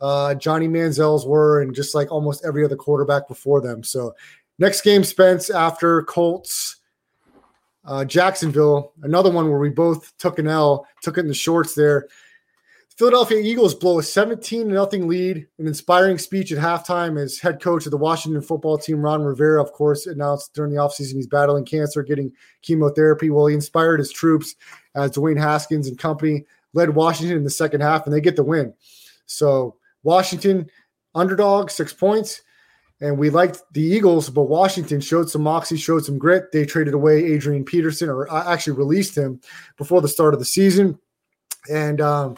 uh, 0.00 0.34
Johnny 0.34 0.68
Manziel's 0.68 1.26
were, 1.26 1.62
and 1.62 1.74
just 1.74 1.94
like 1.94 2.10
almost 2.10 2.44
every 2.44 2.64
other 2.64 2.76
quarterback 2.76 3.28
before 3.28 3.60
them. 3.60 3.82
So, 3.82 4.14
next 4.58 4.82
game, 4.82 5.04
Spence, 5.04 5.50
after 5.50 6.02
Colts, 6.02 6.76
uh, 7.84 8.04
Jacksonville, 8.04 8.92
another 9.02 9.30
one 9.30 9.48
where 9.48 9.58
we 9.58 9.70
both 9.70 10.16
took 10.18 10.38
an 10.38 10.46
L, 10.46 10.86
took 11.02 11.16
it 11.16 11.22
in 11.22 11.28
the 11.28 11.34
shorts 11.34 11.74
there. 11.74 12.08
Philadelphia 12.98 13.38
Eagles 13.38 13.76
blow 13.76 14.00
a 14.00 14.02
17 14.02 14.70
0 14.70 14.86
lead. 15.06 15.46
An 15.58 15.68
inspiring 15.68 16.18
speech 16.18 16.50
at 16.50 16.58
halftime 16.58 17.16
as 17.16 17.38
head 17.38 17.62
coach 17.62 17.86
of 17.86 17.92
the 17.92 17.96
Washington 17.96 18.42
football 18.42 18.76
team, 18.76 19.00
Ron 19.00 19.22
Rivera, 19.22 19.62
of 19.62 19.72
course, 19.72 20.06
announced 20.06 20.52
during 20.52 20.72
the 20.72 20.80
offseason 20.80 21.14
he's 21.14 21.28
battling 21.28 21.64
cancer, 21.64 22.02
getting 22.02 22.32
chemotherapy. 22.62 23.30
Well, 23.30 23.46
he 23.46 23.54
inspired 23.54 24.00
his 24.00 24.10
troops 24.10 24.56
as 24.96 25.12
Dwayne 25.12 25.38
Haskins 25.38 25.86
and 25.86 25.96
company 25.96 26.44
led 26.74 26.90
Washington 26.90 27.36
in 27.36 27.44
the 27.44 27.50
second 27.50 27.82
half, 27.82 28.04
and 28.04 28.12
they 28.12 28.20
get 28.20 28.34
the 28.34 28.42
win. 28.42 28.74
So 29.26 29.76
Washington 30.02 30.68
underdog, 31.14 31.70
six 31.70 31.92
points. 31.92 32.42
And 33.00 33.16
we 33.16 33.30
liked 33.30 33.62
the 33.72 33.82
Eagles, 33.82 34.28
but 34.28 34.44
Washington 34.44 35.00
showed 35.00 35.30
some 35.30 35.42
moxie, 35.42 35.76
showed 35.76 36.04
some 36.04 36.18
grit. 36.18 36.50
They 36.52 36.66
traded 36.66 36.94
away 36.94 37.24
Adrian 37.24 37.64
Peterson, 37.64 38.08
or 38.08 38.30
uh, 38.30 38.52
actually 38.52 38.76
released 38.76 39.16
him 39.16 39.40
before 39.76 40.00
the 40.00 40.08
start 40.08 40.34
of 40.34 40.40
the 40.40 40.46
season. 40.46 40.98
And 41.70 42.00
um, 42.00 42.36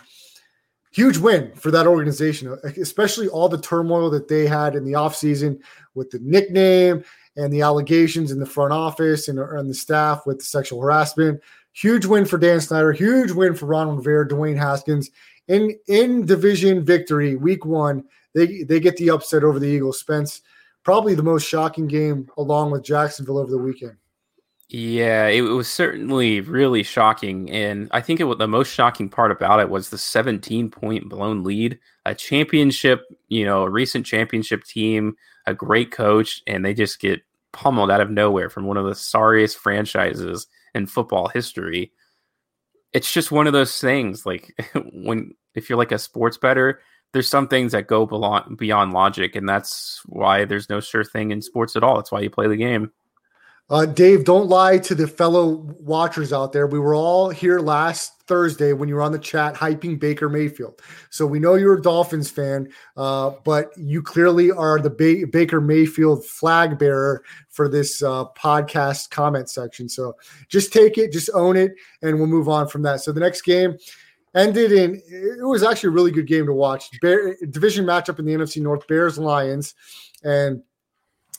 huge 0.90 1.16
win 1.16 1.52
for 1.54 1.70
that 1.70 1.86
organization, 1.86 2.58
especially 2.78 3.28
all 3.28 3.48
the 3.48 3.61
turmoil 3.61 4.11
that 4.11 4.28
they 4.28 4.46
had 4.46 4.74
in 4.74 4.84
the 4.84 4.92
offseason 4.92 5.61
with 5.94 6.11
the 6.11 6.18
nickname 6.18 7.04
and 7.36 7.52
the 7.52 7.62
allegations 7.62 8.30
in 8.30 8.38
the 8.38 8.46
front 8.46 8.72
office 8.72 9.28
and, 9.28 9.38
and 9.38 9.70
the 9.70 9.74
staff 9.74 10.26
with 10.26 10.38
the 10.38 10.44
sexual 10.44 10.82
harassment. 10.82 11.40
huge 11.72 12.04
win 12.04 12.26
for 12.26 12.36
Dan 12.36 12.61
Snyder, 12.61 12.92
huge 12.92 13.30
win 13.30 13.54
for 13.54 13.66
Ron 13.66 13.96
Rivera, 13.96 14.28
Dwayne 14.28 14.58
Haskins 14.58 15.11
in 15.51 15.76
in 15.88 16.24
division 16.24 16.84
victory 16.84 17.36
week 17.36 17.66
one. 17.66 18.05
They 18.34 18.62
they 18.62 18.80
get 18.80 18.96
the 18.96 19.11
upset 19.11 19.42
over 19.42 19.59
the 19.59 19.66
Eagles. 19.66 19.98
Spence, 19.98 20.42
probably 20.84 21.14
the 21.14 21.22
most 21.22 21.46
shocking 21.46 21.88
game 21.88 22.28
along 22.38 22.70
with 22.70 22.84
Jacksonville 22.84 23.38
over 23.38 23.51
the 23.51 23.59
weekend. 23.59 23.96
Yeah, 24.68 25.26
it 25.26 25.40
was 25.40 25.66
certainly 25.66 26.40
really 26.40 26.84
shocking, 26.84 27.51
and 27.51 27.88
I 27.90 28.01
think 28.01 28.20
it 28.20 28.24
was 28.24 28.38
the 28.38 28.46
most 28.46 28.72
shocking 28.72 29.09
part 29.09 29.32
about 29.32 29.59
it 29.59 29.68
was 29.68 29.90
the 29.90 29.98
17 29.98 30.70
point 30.70 31.09
blown 31.09 31.42
lead. 31.42 31.80
A 32.07 32.14
championship, 32.14 33.03
you 33.26 33.44
know, 33.44 33.64
a 33.64 33.70
recent 33.70 34.07
championship 34.07 34.62
team, 34.62 35.16
a 35.46 35.55
great 35.55 35.90
coach, 35.90 36.42
and 36.46 36.64
they 36.64 36.72
just 36.72 37.01
get 37.01 37.20
pummeled 37.53 37.90
out 37.90 38.01
of 38.01 38.11
nowhere 38.11 38.48
from 38.48 38.64
one 38.64 38.76
of 38.76 38.86
the 38.86 38.94
sorriest 38.94 39.59
franchises 39.59 40.46
in 40.76 40.86
football 40.86 41.26
history. 41.26 41.90
It's 42.92 43.12
just 43.12 43.32
one 43.32 43.48
of 43.48 43.53
those 43.53 43.80
things. 43.80 44.24
Like 44.24 44.55
when 44.92 45.34
if 45.55 45.68
you're 45.68 45.78
like 45.78 45.92
a 45.92 45.98
sports 45.98 46.36
better, 46.36 46.80
there's 47.12 47.28
some 47.28 47.48
things 47.48 47.72
that 47.72 47.86
go 47.86 48.07
beyond 48.07 48.57
beyond 48.57 48.92
logic, 48.92 49.36
and 49.36 49.48
that's 49.48 50.01
why 50.07 50.44
there's 50.44 50.68
no 50.68 50.80
sure 50.80 51.05
thing 51.05 51.30
in 51.30 51.42
sports 51.42 51.76
at 51.76 51.82
all. 51.82 51.96
That's 51.96 52.12
why 52.12 52.20
you 52.20 52.30
play 52.30 52.48
the 52.48 52.57
game. 52.57 52.92
Uh, 53.70 53.86
Dave, 53.86 54.24
don't 54.24 54.48
lie 54.48 54.78
to 54.78 54.96
the 54.96 55.07
fellow 55.07 55.64
watchers 55.78 56.32
out 56.32 56.53
there. 56.53 56.66
We 56.66 56.80
were 56.80 56.94
all 56.94 57.30
here 57.30 57.61
last 57.61 58.20
Thursday 58.22 58.72
when 58.72 58.88
you 58.88 58.96
were 58.96 59.03
on 59.03 59.12
the 59.12 59.18
chat 59.18 59.55
hyping 59.55 59.98
Baker 59.98 60.28
Mayfield. 60.28 60.80
So 61.11 61.24
we 61.24 61.38
know 61.38 61.55
you're 61.55 61.78
a 61.78 61.82
Dolphins 61.82 62.30
fan, 62.30 62.68
uh, 62.96 63.30
but 63.44 63.70
you 63.76 64.03
clearly 64.03 64.51
are 64.51 64.80
the 64.80 64.90
ba- 64.90 65.28
Baker 65.30 65.61
Mayfield 65.61 66.26
flag 66.26 66.80
bearer 66.80 67.22
for 67.48 67.68
this 67.68 68.03
uh, 68.03 68.24
podcast 68.36 69.11
comment 69.11 69.48
section. 69.48 69.88
So 69.88 70.16
just 70.48 70.72
take 70.72 70.98
it, 70.98 71.12
just 71.12 71.30
own 71.32 71.57
it, 71.57 71.72
and 72.03 72.18
we'll 72.18 72.26
move 72.26 72.48
on 72.48 72.66
from 72.66 72.82
that. 72.82 73.03
So 73.03 73.12
the 73.12 73.20
next 73.20 73.42
game 73.42 73.78
ended 74.35 74.72
in 74.72 75.03
it 75.07 75.47
was 75.47 75.62
actually 75.62 75.89
a 75.89 75.93
really 75.93 76.11
good 76.11 76.26
game 76.26 76.47
to 76.47 76.53
watch. 76.53 76.91
Bear, 77.01 77.37
division 77.51 77.85
matchup 77.85 78.18
in 78.18 78.24
the 78.24 78.35
NFC 78.35 78.62
North: 78.62 78.87
Bears 78.87 79.18
Lions, 79.18 79.74
and 80.22 80.62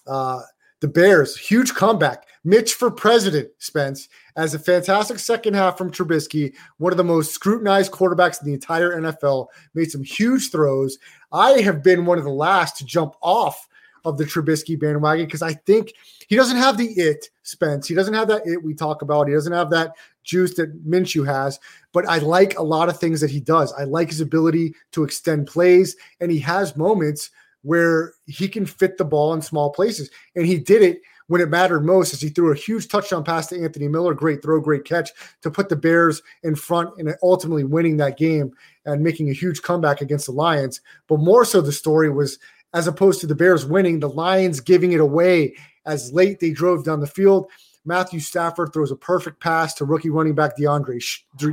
uh, 0.07 0.41
the 0.81 0.87
Bears, 0.87 1.37
huge 1.37 1.73
comeback. 1.73 2.25
Mitch 2.43 2.73
for 2.73 2.89
president, 2.89 3.49
Spence, 3.59 4.09
as 4.35 4.55
a 4.55 4.59
fantastic 4.59 5.19
second 5.19 5.53
half 5.53 5.77
from 5.77 5.91
Trubisky, 5.91 6.55
one 6.77 6.91
of 6.91 6.97
the 6.97 7.03
most 7.03 7.33
scrutinized 7.33 7.91
quarterbacks 7.91 8.41
in 8.41 8.47
the 8.47 8.53
entire 8.53 8.99
NFL, 8.99 9.47
made 9.75 9.91
some 9.91 10.03
huge 10.03 10.49
throws. 10.49 10.97
I 11.31 11.61
have 11.61 11.83
been 11.83 12.05
one 12.05 12.17
of 12.17 12.23
the 12.23 12.31
last 12.31 12.77
to 12.77 12.85
jump 12.85 13.13
off 13.21 13.67
of 14.05 14.17
the 14.17 14.23
Trubisky 14.23 14.79
bandwagon 14.79 15.25
because 15.25 15.41
I 15.41 15.53
think 15.53 15.93
he 16.27 16.35
doesn't 16.35 16.57
have 16.57 16.77
the 16.77 16.87
it, 16.87 17.29
Spence. 17.43 17.87
He 17.87 17.95
doesn't 17.95 18.13
have 18.13 18.27
that 18.27 18.45
it 18.45 18.63
we 18.63 18.73
talk 18.73 19.01
about. 19.01 19.27
He 19.27 19.33
doesn't 19.33 19.53
have 19.53 19.69
that 19.71 19.93
juice 20.23 20.55
that 20.55 20.87
Minshew 20.87 21.25
has, 21.25 21.59
but 21.91 22.07
I 22.07 22.19
like 22.19 22.57
a 22.57 22.63
lot 22.63 22.89
of 22.89 22.99
things 22.99 23.21
that 23.21 23.31
he 23.31 23.39
does. 23.39 23.73
I 23.73 23.83
like 23.83 24.09
his 24.09 24.21
ability 24.21 24.75
to 24.91 25.03
extend 25.03 25.47
plays, 25.47 25.95
and 26.19 26.31
he 26.31 26.39
has 26.39 26.77
moments 26.77 27.31
where 27.63 28.13
he 28.25 28.47
can 28.47 28.65
fit 28.65 28.97
the 28.97 29.05
ball 29.05 29.33
in 29.33 29.41
small 29.41 29.69
places. 29.69 30.09
And 30.35 30.45
he 30.45 30.57
did 30.57 30.81
it 30.81 31.01
when 31.27 31.41
it 31.41 31.49
mattered 31.49 31.85
most 31.85 32.13
as 32.13 32.21
he 32.21 32.29
threw 32.29 32.51
a 32.51 32.55
huge 32.55 32.87
touchdown 32.89 33.23
pass 33.23 33.47
to 33.47 33.63
Anthony 33.63 33.87
Miller, 33.87 34.13
great 34.13 34.41
throw, 34.41 34.59
great 34.59 34.83
catch 34.83 35.11
to 35.41 35.51
put 35.51 35.69
the 35.69 35.75
Bears 35.75 36.21
in 36.43 36.55
front 36.55 36.89
and 36.97 37.15
ultimately 37.23 37.63
winning 37.63 37.97
that 37.97 38.17
game 38.17 38.51
and 38.85 39.01
making 39.01 39.29
a 39.29 39.33
huge 39.33 39.61
comeback 39.61 40.01
against 40.01 40.25
the 40.25 40.33
Lions. 40.33 40.81
But 41.07 41.19
more 41.19 41.45
so, 41.45 41.61
the 41.61 41.71
story 41.71 42.09
was 42.09 42.39
as 42.73 42.87
opposed 42.87 43.21
to 43.21 43.27
the 43.27 43.35
Bears 43.35 43.65
winning, 43.65 43.99
the 43.99 44.09
Lions 44.09 44.59
giving 44.59 44.91
it 44.93 44.99
away 44.99 45.55
as 45.85 46.13
late 46.13 46.39
they 46.39 46.51
drove 46.51 46.85
down 46.85 46.99
the 46.99 47.07
field. 47.07 47.49
Matthew 47.83 48.19
Stafford 48.19 48.71
throws 48.73 48.91
a 48.91 48.95
perfect 48.95 49.41
pass 49.41 49.73
to 49.75 49.85
rookie 49.85 50.09
running 50.09 50.35
back 50.35 50.55
DeAndre 50.55 51.01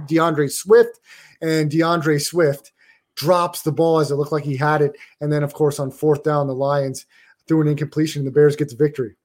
D'Andre 0.06 0.48
Swift, 0.48 1.00
and 1.40 1.70
D'Andre 1.70 2.18
Swift 2.18 2.72
drops 3.14 3.62
the 3.62 3.72
ball 3.72 3.98
as 3.98 4.10
it 4.10 4.16
looked 4.16 4.32
like 4.32 4.44
he 4.44 4.56
had 4.56 4.82
it. 4.82 4.96
And 5.20 5.32
then, 5.32 5.42
of 5.42 5.54
course, 5.54 5.78
on 5.78 5.90
fourth 5.90 6.22
down, 6.22 6.46
the 6.46 6.54
Lions 6.54 7.06
threw 7.46 7.60
an 7.62 7.68
incompletion 7.68 8.20
and 8.20 8.26
the 8.26 8.32
Bears 8.32 8.56
get 8.56 8.68
the 8.68 8.76
victory. 8.76 9.16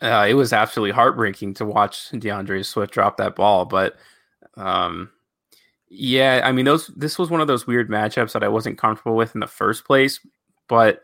Uh, 0.00 0.26
it 0.28 0.34
was 0.34 0.52
absolutely 0.52 0.92
heartbreaking 0.92 1.54
to 1.54 1.66
watch 1.66 2.10
D'Andre 2.10 2.62
Swift 2.62 2.92
drop 2.92 3.16
that 3.16 3.36
ball. 3.36 3.64
But 3.64 3.96
um, 4.56 5.10
yeah, 5.88 6.42
I 6.44 6.52
mean, 6.52 6.64
those 6.64 6.86
this 6.88 7.18
was 7.18 7.30
one 7.30 7.40
of 7.40 7.48
those 7.48 7.66
weird 7.66 7.90
matchups 7.90 8.32
that 8.32 8.44
I 8.44 8.48
wasn't 8.48 8.78
comfortable 8.78 9.16
with 9.16 9.34
in 9.34 9.40
the 9.40 9.46
first 9.46 9.84
place. 9.84 10.20
But 10.70 11.02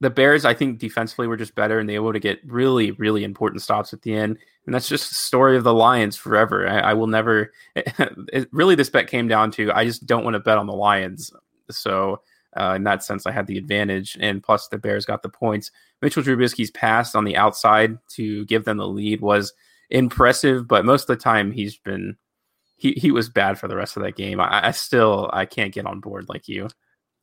the 0.00 0.10
Bears, 0.10 0.44
I 0.44 0.54
think 0.54 0.80
defensively 0.80 1.28
were 1.28 1.36
just 1.36 1.54
better 1.54 1.78
and 1.78 1.88
they 1.88 1.98
were 1.98 2.06
able 2.06 2.12
to 2.14 2.20
get 2.20 2.40
really, 2.44 2.90
really 2.92 3.22
important 3.22 3.62
stops 3.62 3.92
at 3.92 4.02
the 4.02 4.12
end. 4.12 4.36
And 4.66 4.74
that's 4.74 4.88
just 4.88 5.08
the 5.08 5.14
story 5.14 5.56
of 5.56 5.62
the 5.62 5.72
Lions 5.72 6.16
forever. 6.16 6.68
I, 6.68 6.80
I 6.80 6.94
will 6.94 7.06
never, 7.06 7.52
it, 7.76 8.48
really, 8.52 8.74
this 8.74 8.90
bet 8.90 9.06
came 9.06 9.28
down 9.28 9.52
to 9.52 9.72
I 9.72 9.84
just 9.84 10.04
don't 10.04 10.24
want 10.24 10.34
to 10.34 10.40
bet 10.40 10.58
on 10.58 10.66
the 10.66 10.74
Lions. 10.74 11.32
So, 11.70 12.22
uh, 12.58 12.74
in 12.74 12.82
that 12.84 13.04
sense, 13.04 13.24
I 13.24 13.30
had 13.30 13.46
the 13.46 13.56
advantage. 13.56 14.16
And 14.20 14.42
plus, 14.42 14.66
the 14.66 14.78
Bears 14.78 15.06
got 15.06 15.22
the 15.22 15.28
points. 15.28 15.70
Mitchell 16.02 16.24
Trubisky's 16.24 16.72
pass 16.72 17.14
on 17.14 17.24
the 17.24 17.36
outside 17.36 17.98
to 18.16 18.44
give 18.46 18.64
them 18.64 18.78
the 18.78 18.88
lead 18.88 19.20
was 19.20 19.52
impressive, 19.90 20.66
but 20.66 20.84
most 20.84 21.02
of 21.02 21.16
the 21.16 21.22
time 21.22 21.52
he's 21.52 21.76
been. 21.76 22.16
He, 22.80 22.92
he 22.92 23.10
was 23.10 23.28
bad 23.28 23.58
for 23.58 23.66
the 23.66 23.74
rest 23.74 23.96
of 23.96 24.04
that 24.04 24.14
game. 24.14 24.40
I, 24.40 24.68
I 24.68 24.70
still 24.70 25.28
I 25.32 25.46
can't 25.46 25.74
get 25.74 25.84
on 25.84 25.98
board 25.98 26.28
like 26.28 26.46
you. 26.46 26.68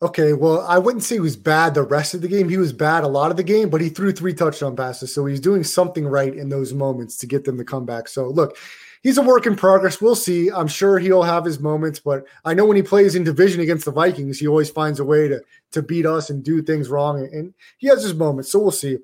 Okay, 0.01 0.33
well, 0.33 0.65
I 0.67 0.77
wouldn't 0.77 1.03
say 1.03 1.15
he 1.15 1.21
was 1.21 1.37
bad 1.37 1.73
the 1.73 1.81
rest 1.81 2.13
of 2.13 2.21
the 2.21 2.27
game. 2.27 2.49
He 2.49 2.57
was 2.57 2.73
bad 2.73 3.05
a 3.05 3.07
lot 3.07 3.31
of 3.31 3.37
the 3.37 3.43
game, 3.43 3.69
but 3.69 3.79
he 3.79 3.87
threw 3.87 4.11
three 4.11 4.33
touchdown 4.33 4.75
passes. 4.75 5.13
So 5.13 5.25
he's 5.25 5.39
doing 5.39 5.63
something 5.63 6.05
right 6.05 6.35
in 6.35 6.49
those 6.49 6.73
moments 6.73 7.17
to 7.17 7.27
get 7.27 7.45
them 7.45 7.57
to 7.57 7.63
come 7.63 7.85
back. 7.85 8.09
So 8.09 8.27
look, 8.27 8.57
he's 9.03 9.17
a 9.17 9.21
work 9.21 9.45
in 9.45 9.55
progress. 9.55 10.01
We'll 10.01 10.15
see. 10.15 10.51
I'm 10.51 10.67
sure 10.67 10.99
he'll 10.99 11.23
have 11.23 11.45
his 11.45 11.61
moments, 11.61 11.99
but 11.99 12.25
I 12.43 12.53
know 12.53 12.65
when 12.65 12.75
he 12.75 12.83
plays 12.83 13.15
in 13.15 13.23
division 13.23 13.61
against 13.61 13.85
the 13.85 13.91
Vikings, 13.91 14.37
he 14.37 14.47
always 14.47 14.69
finds 14.69 14.99
a 14.99 15.05
way 15.05 15.29
to, 15.29 15.41
to 15.71 15.81
beat 15.81 16.05
us 16.05 16.29
and 16.29 16.43
do 16.43 16.61
things 16.61 16.89
wrong. 16.89 17.19
And 17.19 17.53
he 17.77 17.87
has 17.87 18.03
his 18.03 18.13
moments. 18.13 18.51
So 18.51 18.59
we'll 18.59 18.71
see. 18.71 18.97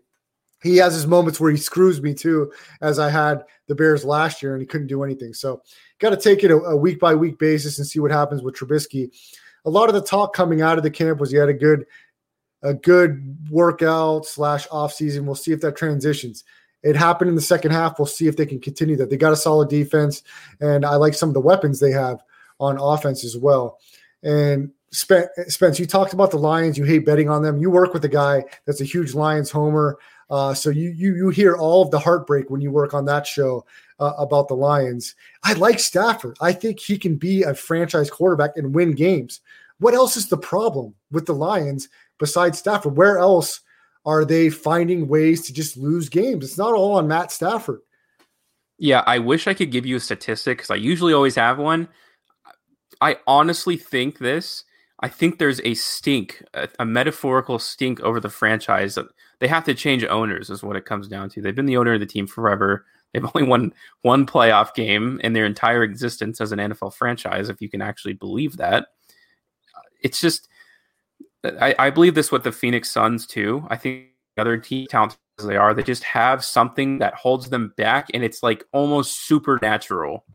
He 0.62 0.76
has 0.78 0.94
his 0.94 1.08
moments 1.08 1.40
where 1.40 1.52
he 1.52 1.58
screws 1.58 2.02
me 2.02 2.14
too, 2.14 2.52
as 2.82 3.00
I 3.00 3.10
had 3.10 3.46
the 3.68 3.76
Bears 3.76 4.04
last 4.04 4.44
year 4.44 4.54
and 4.54 4.62
he 4.62 4.68
couldn't 4.68 4.88
do 4.88 5.04
anything. 5.04 5.34
So 5.34 5.62
got 6.00 6.10
to 6.10 6.18
take 6.18 6.44
it 6.44 6.52
a, 6.52 6.58
a 6.58 6.76
week 6.76 7.00
by 7.00 7.16
week 7.16 7.40
basis 7.40 7.78
and 7.78 7.88
see 7.88 8.00
what 8.00 8.12
happens 8.12 8.44
with 8.44 8.56
Trubisky 8.56 9.10
a 9.66 9.70
lot 9.70 9.90
of 9.90 9.96
the 9.96 10.02
talk 10.02 10.34
coming 10.34 10.62
out 10.62 10.78
of 10.78 10.84
the 10.84 10.92
camp 10.92 11.20
was 11.20 11.32
he 11.32 11.38
had 11.38 11.50
a 11.50 11.54
good 11.54 11.86
a 12.64 12.74
good 12.74 13.38
workout 13.50 14.26
slash 14.26 14.68
off 14.72 14.94
season. 14.94 15.26
We'll 15.26 15.36
see 15.36 15.52
if 15.52 15.62
that 15.62 15.76
transitions. 15.76 16.44
It 16.84 16.96
happened 16.96 17.30
in 17.30 17.36
the 17.36 17.42
second 17.42 17.72
half. 17.72 18.00
We'll 18.00 18.06
see 18.06 18.28
if 18.28 18.38
they 18.38 18.46
can 18.46 18.60
continue 18.60 18.96
that. 18.98 19.10
They 19.10 19.18
got 19.18 19.34
a 19.34 19.38
solid 19.38 19.70
defense, 19.70 20.24
and 20.60 20.86
I 20.86 20.96
like 20.96 21.14
some 21.14 21.30
of 21.30 21.34
the 21.34 21.42
weapons 21.42 21.80
they 21.80 21.92
have 21.92 22.20
on 22.60 22.78
offense 22.80 23.24
as 23.24 23.38
well. 23.38 23.80
And 24.24 24.72
Spence, 24.92 25.80
you 25.80 25.86
talked 25.86 26.14
about 26.14 26.32
the 26.32 26.38
Lions. 26.38 26.78
You 26.78 26.84
hate 26.84 27.06
betting 27.06 27.30
on 27.30 27.44
them. 27.44 27.58
You 27.58 27.70
work 27.70 27.94
with 27.94 28.04
a 28.04 28.10
guy 28.10 28.44
that's 28.66 28.82
a 28.82 28.86
huge 28.86 29.14
Lions 29.14 29.50
homer, 29.50 29.98
uh, 30.30 30.54
so 30.54 30.70
you 30.70 30.90
you 30.90 31.16
you 31.16 31.30
hear 31.30 31.56
all 31.56 31.82
of 31.82 31.92
the 31.92 32.00
heartbreak 32.00 32.50
when 32.50 32.62
you 32.62 32.72
work 32.72 32.94
on 32.94 33.06
that 33.06 33.26
show 33.26 33.66
uh, 34.02 34.14
about 34.18 34.48
the 34.48 34.56
Lions. 34.56 35.16
I 35.44 35.54
like 35.54 35.80
Stafford. 35.80 36.36
I 36.42 36.52
think 36.52 36.80
he 36.80 36.98
can 36.98 37.16
be 37.16 37.44
a 37.44 37.54
franchise 37.54 38.10
quarterback 38.10 38.58
and 38.58 38.76
win 38.76 38.94
games. 38.94 39.40
What 39.80 39.94
else 39.94 40.18
is 40.18 40.28
the 40.28 40.38
problem 40.38 40.94
with 41.12 41.28
the 41.28 41.34
Lions 41.34 41.88
besides 42.20 42.60
Stafford? 42.60 42.98
Where 42.98 43.20
else 43.20 43.62
are 44.06 44.26
they 44.26 44.50
finding 44.50 45.08
ways 45.08 45.46
to 45.46 45.54
just 45.54 45.78
lose 45.78 46.10
games? 46.10 46.44
It's 46.44 46.58
not 46.58 46.74
all 46.74 46.96
on 46.98 47.08
Matt 47.08 47.32
Stafford. 47.32 47.82
Yeah, 48.78 49.04
I 49.06 49.20
wish 49.20 49.48
I 49.48 49.54
could 49.54 49.72
give 49.72 49.86
you 49.86 49.98
a 49.98 50.00
statistic 50.00 50.58
because 50.58 50.72
I 50.72 50.76
usually 50.76 51.14
always 51.14 51.36
have 51.36 51.60
one. 51.60 51.88
I 53.00 53.18
honestly 53.28 53.78
think 53.78 54.18
this. 54.18 54.64
I 55.04 55.08
think 55.08 55.38
there's 55.38 55.62
a 55.62 55.74
stink, 55.74 56.44
a, 56.54 56.68
a 56.80 56.86
metaphorical 56.86 57.58
stink 57.60 58.00
over 58.02 58.20
the 58.20 58.30
franchise. 58.30 58.98
They 59.40 59.48
have 59.48 59.64
to 59.66 59.74
change 59.74 60.04
owners, 60.06 60.50
is 60.50 60.64
what 60.64 60.76
it 60.76 60.86
comes 60.86 61.08
down 61.08 61.30
to. 61.32 61.42
They've 61.42 61.56
been 61.56 61.66
the 61.66 61.78
owner 61.78 61.94
of 61.94 62.00
the 62.00 62.06
team 62.06 62.28
forever. 62.28 62.86
They've 63.14 63.26
only 63.36 63.48
won 63.48 63.74
one 64.02 64.26
playoff 64.26 64.74
game 64.74 65.20
in 65.24 65.34
their 65.34 65.46
entire 65.46 65.84
existence 65.84 66.42
as 66.42 66.52
an 66.52 66.60
NFL 66.60 66.94
franchise, 66.94 67.50
if 67.50 67.62
you 67.62 67.70
can 67.70 67.82
actually 67.82 68.14
believe 68.14 68.58
that. 68.58 68.88
It's 70.02 70.20
just, 70.20 70.48
I, 71.44 71.76
I 71.78 71.90
believe 71.90 72.16
this 72.16 72.32
with 72.32 72.44
the 72.44 72.52
Phoenix 72.52 72.90
Suns 72.90 73.26
too. 73.26 73.66
I 73.70 73.78
think 73.78 74.08
other 74.38 74.58
team 74.58 74.88
talented 74.88 75.20
as 75.40 75.46
they 75.46 75.58
are, 75.58 75.74
they 75.74 75.84
just 75.84 76.04
have 76.04 76.44
something 76.44 77.00
that 77.00 77.14
holds 77.14 77.50
them 77.50 77.74
back, 77.78 78.08
and 78.14 78.24
it's 78.24 78.42
like 78.42 78.64
almost 78.72 79.28
supernatural. 79.28 80.26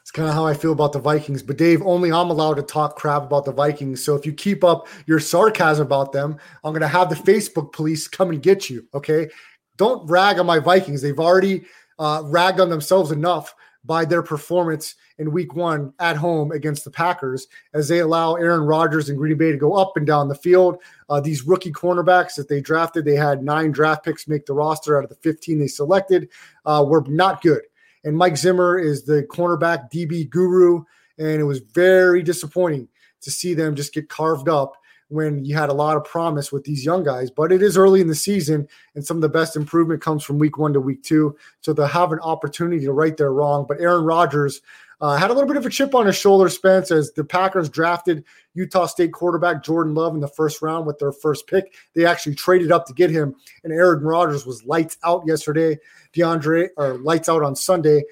It's 0.00 0.12
kind 0.12 0.28
of 0.28 0.34
how 0.34 0.46
I 0.46 0.54
feel 0.54 0.72
about 0.72 0.92
the 0.92 1.00
Vikings. 1.00 1.42
But 1.42 1.58
Dave, 1.58 1.82
only 1.82 2.12
I'm 2.12 2.30
allowed 2.30 2.54
to 2.54 2.62
talk 2.62 2.96
crap 2.96 3.24
about 3.24 3.44
the 3.44 3.52
Vikings. 3.52 4.04
So 4.04 4.14
if 4.14 4.24
you 4.24 4.32
keep 4.32 4.62
up 4.62 4.86
your 5.06 5.18
sarcasm 5.18 5.84
about 5.84 6.12
them, 6.12 6.38
I'm 6.62 6.72
going 6.72 6.80
to 6.80 6.88
have 6.88 7.10
the 7.10 7.16
Facebook 7.16 7.72
police 7.72 8.06
come 8.06 8.30
and 8.30 8.40
get 8.40 8.70
you. 8.70 8.86
Okay 8.94 9.28
don't 9.76 10.08
rag 10.08 10.38
on 10.38 10.46
my 10.46 10.58
Vikings. 10.58 11.02
They've 11.02 11.18
already 11.18 11.64
uh, 11.98 12.22
ragged 12.24 12.60
on 12.60 12.70
themselves 12.70 13.10
enough 13.10 13.54
by 13.84 14.04
their 14.04 14.22
performance 14.22 14.96
in 15.18 15.30
week 15.30 15.54
one 15.54 15.92
at 16.00 16.16
home 16.16 16.50
against 16.52 16.84
the 16.84 16.90
Packers 16.90 17.46
as 17.72 17.88
they 17.88 18.00
allow 18.00 18.34
Aaron 18.34 18.62
Rodgers 18.62 19.08
and 19.08 19.16
Green 19.16 19.38
Bay 19.38 19.52
to 19.52 19.56
go 19.56 19.74
up 19.74 19.96
and 19.96 20.06
down 20.06 20.28
the 20.28 20.34
field. 20.34 20.78
Uh, 21.08 21.20
these 21.20 21.46
rookie 21.46 21.72
cornerbacks 21.72 22.34
that 22.34 22.48
they 22.48 22.60
drafted, 22.60 23.04
they 23.04 23.14
had 23.14 23.44
nine 23.44 23.70
draft 23.70 24.04
picks 24.04 24.28
make 24.28 24.44
the 24.44 24.52
roster 24.52 24.98
out 24.98 25.04
of 25.04 25.10
the 25.10 25.16
15 25.16 25.58
they 25.58 25.68
selected, 25.68 26.28
uh, 26.64 26.84
were 26.86 27.04
not 27.06 27.42
good. 27.42 27.62
And 28.04 28.16
Mike 28.16 28.36
Zimmer 28.36 28.78
is 28.78 29.04
the 29.04 29.26
cornerback 29.30 29.90
DB 29.90 30.28
guru. 30.28 30.84
And 31.18 31.40
it 31.40 31.44
was 31.44 31.60
very 31.60 32.22
disappointing 32.22 32.88
to 33.22 33.30
see 33.30 33.54
them 33.54 33.74
just 33.74 33.94
get 33.94 34.08
carved 34.08 34.48
up 34.48 34.76
when 35.08 35.44
you 35.44 35.54
had 35.54 35.68
a 35.68 35.74
lot 35.74 35.96
of 35.96 36.04
promise 36.04 36.50
with 36.50 36.64
these 36.64 36.84
young 36.84 37.04
guys. 37.04 37.30
But 37.30 37.52
it 37.52 37.62
is 37.62 37.76
early 37.76 38.00
in 38.00 38.08
the 38.08 38.14
season, 38.14 38.68
and 38.94 39.04
some 39.04 39.16
of 39.16 39.20
the 39.20 39.28
best 39.28 39.56
improvement 39.56 40.02
comes 40.02 40.24
from 40.24 40.38
week 40.38 40.58
one 40.58 40.72
to 40.72 40.80
week 40.80 41.02
two. 41.02 41.36
So 41.60 41.72
they'll 41.72 41.86
have 41.86 42.12
an 42.12 42.20
opportunity 42.20 42.84
to 42.84 42.92
right 42.92 43.16
their 43.16 43.32
wrong. 43.32 43.66
But 43.68 43.80
Aaron 43.80 44.04
Rodgers 44.04 44.60
uh, 45.00 45.16
had 45.16 45.30
a 45.30 45.34
little 45.34 45.48
bit 45.48 45.58
of 45.58 45.66
a 45.66 45.70
chip 45.70 45.94
on 45.94 46.06
his 46.06 46.16
shoulder, 46.16 46.48
Spence, 46.48 46.90
as 46.90 47.12
the 47.12 47.24
Packers 47.24 47.68
drafted 47.68 48.24
Utah 48.54 48.86
State 48.86 49.12
quarterback 49.12 49.62
Jordan 49.62 49.94
Love 49.94 50.14
in 50.14 50.20
the 50.20 50.28
first 50.28 50.62
round 50.62 50.86
with 50.86 50.98
their 50.98 51.12
first 51.12 51.46
pick. 51.46 51.74
They 51.94 52.06
actually 52.06 52.34
traded 52.34 52.72
up 52.72 52.86
to 52.86 52.94
get 52.94 53.10
him, 53.10 53.34
and 53.62 53.72
Aaron 53.72 54.02
Rodgers 54.02 54.46
was 54.46 54.64
lights 54.64 54.96
out 55.04 55.22
yesterday. 55.26 55.78
DeAndre, 56.14 56.68
or 56.76 56.98
lights 56.98 57.28
out 57.28 57.42
on 57.42 57.54
Sunday. 57.54 58.02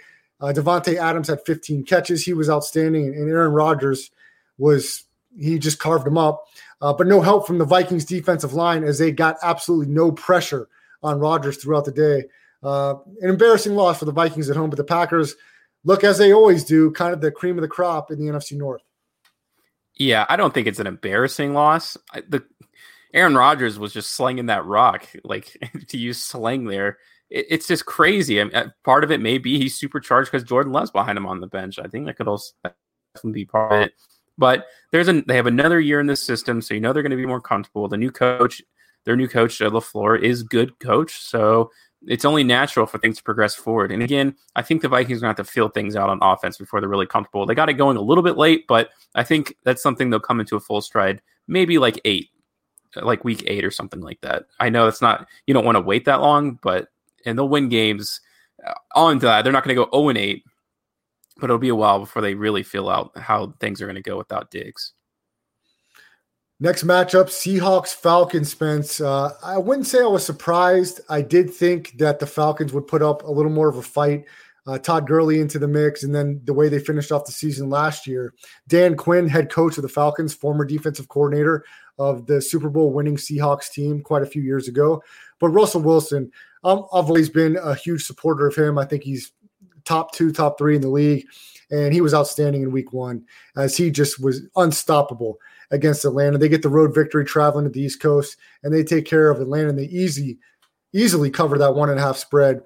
Uh, 0.40 0.52
Davante 0.54 0.96
Adams 0.96 1.28
had 1.28 1.40
15 1.46 1.84
catches. 1.84 2.22
He 2.22 2.34
was 2.34 2.50
outstanding, 2.50 3.06
and 3.06 3.30
Aaron 3.30 3.52
Rodgers 3.52 4.10
was 4.58 5.04
he 5.38 5.58
just 5.58 5.78
carved 5.78 6.06
him 6.06 6.18
up. 6.18 6.44
Uh, 6.80 6.92
but 6.92 7.06
no 7.06 7.20
help 7.20 7.46
from 7.46 7.58
the 7.58 7.64
Vikings 7.64 8.04
defensive 8.04 8.52
line 8.52 8.84
as 8.84 8.98
they 8.98 9.10
got 9.10 9.36
absolutely 9.42 9.92
no 9.92 10.12
pressure 10.12 10.68
on 11.02 11.18
Rodgers 11.18 11.56
throughout 11.56 11.84
the 11.84 11.92
day. 11.92 12.24
Uh, 12.62 12.96
an 13.20 13.30
embarrassing 13.30 13.74
loss 13.74 13.98
for 13.98 14.04
the 14.04 14.12
Vikings 14.12 14.50
at 14.50 14.56
home, 14.56 14.70
but 14.70 14.76
the 14.76 14.84
Packers 14.84 15.36
look 15.84 16.02
as 16.02 16.18
they 16.18 16.32
always 16.32 16.64
do, 16.64 16.90
kind 16.92 17.12
of 17.12 17.20
the 17.20 17.30
cream 17.30 17.56
of 17.56 17.62
the 17.62 17.68
crop 17.68 18.10
in 18.10 18.18
the 18.18 18.32
NFC 18.32 18.56
North. 18.56 18.82
Yeah, 19.94 20.26
I 20.28 20.36
don't 20.36 20.52
think 20.52 20.66
it's 20.66 20.80
an 20.80 20.86
embarrassing 20.86 21.54
loss. 21.54 21.96
The 22.28 22.44
Aaron 23.12 23.36
Rodgers 23.36 23.78
was 23.78 23.92
just 23.92 24.10
slinging 24.10 24.46
that 24.46 24.64
rock, 24.64 25.06
like 25.22 25.56
to 25.88 25.98
use 25.98 26.22
slang 26.22 26.64
there. 26.64 26.98
It, 27.30 27.46
it's 27.50 27.68
just 27.68 27.86
crazy. 27.86 28.40
I 28.40 28.44
mean, 28.44 28.72
part 28.84 29.04
of 29.04 29.10
it 29.10 29.20
may 29.20 29.38
be 29.38 29.58
he's 29.58 29.76
supercharged 29.76 30.30
because 30.32 30.46
Jordan 30.46 30.72
Love's 30.72 30.90
behind 30.90 31.16
him 31.16 31.26
on 31.26 31.40
the 31.40 31.46
bench. 31.46 31.78
I 31.78 31.86
think 31.86 32.06
that 32.06 32.16
could 32.16 32.28
also 32.28 32.52
be 33.30 33.44
part 33.44 33.72
of 33.72 33.80
it. 33.82 33.92
But 34.36 34.66
there's 34.90 35.08
a 35.08 35.20
they 35.22 35.36
have 35.36 35.46
another 35.46 35.80
year 35.80 36.00
in 36.00 36.06
this 36.06 36.22
system, 36.22 36.60
so 36.60 36.74
you 36.74 36.80
know 36.80 36.92
they're 36.92 37.02
going 37.02 37.10
to 37.10 37.16
be 37.16 37.26
more 37.26 37.40
comfortable. 37.40 37.88
The 37.88 37.96
new 37.96 38.10
coach, 38.10 38.62
their 39.04 39.16
new 39.16 39.28
coach, 39.28 39.58
LaFleur, 39.58 40.20
is 40.20 40.42
good 40.42 40.78
coach, 40.80 41.20
so 41.20 41.70
it's 42.06 42.24
only 42.24 42.44
natural 42.44 42.86
for 42.86 42.98
things 42.98 43.16
to 43.18 43.22
progress 43.22 43.54
forward. 43.54 43.92
And 43.92 44.02
again, 44.02 44.36
I 44.56 44.62
think 44.62 44.82
the 44.82 44.88
Vikings 44.88 45.18
are 45.18 45.26
going 45.26 45.34
to 45.34 45.40
have 45.40 45.46
to 45.46 45.52
feel 45.52 45.68
things 45.68 45.96
out 45.96 46.10
on 46.10 46.18
offense 46.22 46.58
before 46.58 46.80
they're 46.80 46.88
really 46.88 47.06
comfortable. 47.06 47.46
They 47.46 47.54
got 47.54 47.68
it 47.68 47.74
going 47.74 47.96
a 47.96 48.02
little 48.02 48.22
bit 48.22 48.36
late, 48.36 48.66
but 48.66 48.90
I 49.14 49.22
think 49.22 49.54
that's 49.64 49.82
something 49.82 50.10
they'll 50.10 50.20
come 50.20 50.40
into 50.40 50.56
a 50.56 50.60
full 50.60 50.80
stride, 50.80 51.22
maybe 51.48 51.78
like 51.78 52.00
eight, 52.04 52.30
like 52.96 53.24
week 53.24 53.44
eight 53.46 53.64
or 53.64 53.70
something 53.70 54.00
like 54.00 54.20
that. 54.20 54.44
I 54.60 54.68
know 54.68 54.86
it's 54.86 55.02
not, 55.02 55.26
you 55.46 55.54
don't 55.54 55.64
want 55.64 55.76
to 55.76 55.82
wait 55.82 56.04
that 56.04 56.20
long, 56.20 56.58
but, 56.62 56.88
and 57.24 57.38
they'll 57.38 57.48
win 57.48 57.68
games 57.68 58.20
uh, 58.66 58.74
on 58.94 59.18
that. 59.20 59.42
They're 59.42 59.52
not 59.52 59.64
going 59.64 59.76
to 59.76 59.84
go 59.84 59.90
0 59.96 60.10
and 60.10 60.18
8, 60.18 60.44
but 61.36 61.44
it'll 61.44 61.58
be 61.58 61.68
a 61.68 61.74
while 61.74 61.98
before 61.98 62.22
they 62.22 62.34
really 62.34 62.62
feel 62.62 62.88
out 62.88 63.16
how 63.16 63.54
things 63.60 63.80
are 63.82 63.86
going 63.86 63.96
to 63.96 64.02
go 64.02 64.16
without 64.16 64.50
Diggs. 64.50 64.92
Next 66.60 66.84
matchup, 66.84 67.26
Seahawks 67.26 67.92
Falcons. 67.92 68.50
Spence, 68.50 69.00
uh, 69.00 69.32
I 69.42 69.58
wouldn't 69.58 69.88
say 69.88 70.00
I 70.00 70.06
was 70.06 70.24
surprised. 70.24 71.00
I 71.08 71.20
did 71.20 71.52
think 71.52 71.98
that 71.98 72.20
the 72.20 72.26
Falcons 72.26 72.72
would 72.72 72.86
put 72.86 73.02
up 73.02 73.24
a 73.24 73.30
little 73.30 73.50
more 73.50 73.68
of 73.68 73.76
a 73.76 73.82
fight. 73.82 74.24
Uh, 74.66 74.78
Todd 74.78 75.06
Gurley 75.06 75.40
into 75.40 75.58
the 75.58 75.68
mix, 75.68 76.04
and 76.04 76.14
then 76.14 76.40
the 76.44 76.54
way 76.54 76.70
they 76.70 76.78
finished 76.78 77.12
off 77.12 77.26
the 77.26 77.32
season 77.32 77.68
last 77.68 78.06
year. 78.06 78.32
Dan 78.66 78.96
Quinn, 78.96 79.28
head 79.28 79.50
coach 79.50 79.76
of 79.76 79.82
the 79.82 79.88
Falcons, 79.88 80.32
former 80.32 80.64
defensive 80.64 81.08
coordinator 81.08 81.64
of 81.98 82.26
the 82.26 82.40
Super 82.40 82.70
Bowl 82.70 82.92
winning 82.92 83.16
Seahawks 83.16 83.70
team 83.70 84.00
quite 84.00 84.22
a 84.22 84.26
few 84.26 84.40
years 84.40 84.68
ago. 84.68 85.02
But 85.40 85.48
Russell 85.48 85.82
Wilson, 85.82 86.30
um, 86.62 86.86
I've 86.94 87.08
always 87.08 87.28
been 87.28 87.56
a 87.56 87.74
huge 87.74 88.04
supporter 88.04 88.46
of 88.46 88.54
him. 88.54 88.78
I 88.78 88.86
think 88.86 89.02
he's 89.02 89.32
top 89.84 90.12
two, 90.12 90.32
top 90.32 90.58
three 90.58 90.76
in 90.76 90.82
the 90.82 90.88
league, 90.88 91.26
and 91.70 91.92
he 91.92 92.00
was 92.00 92.14
outstanding 92.14 92.62
in 92.62 92.72
Week 92.72 92.92
One 92.92 93.24
as 93.56 93.76
he 93.76 93.90
just 93.90 94.22
was 94.22 94.42
unstoppable 94.56 95.38
against 95.70 96.04
Atlanta. 96.04 96.38
They 96.38 96.48
get 96.48 96.62
the 96.62 96.68
road 96.68 96.94
victory 96.94 97.24
traveling 97.24 97.64
to 97.64 97.70
the 97.70 97.80
East 97.80 98.00
Coast, 98.00 98.36
and 98.62 98.72
they 98.72 98.84
take 98.84 99.06
care 99.06 99.30
of 99.30 99.40
Atlanta. 99.40 99.70
And 99.70 99.78
they 99.78 99.84
easy, 99.84 100.38
easily 100.92 101.30
cover 101.30 101.58
that 101.58 101.74
one 101.74 101.90
and 101.90 101.98
a 101.98 102.02
half 102.02 102.16
spread. 102.16 102.62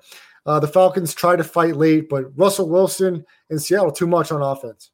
Uh, 0.47 0.59
the 0.61 0.69
Falcons 0.69 1.15
try 1.15 1.37
to 1.37 1.45
fight 1.45 1.77
late, 1.77 2.09
but 2.09 2.37
Russell 2.37 2.69
Wilson 2.69 3.25
in 3.51 3.59
Seattle 3.59 3.93
too 3.93 4.07
much 4.07 4.33
on 4.33 4.43
offense. 4.43 4.91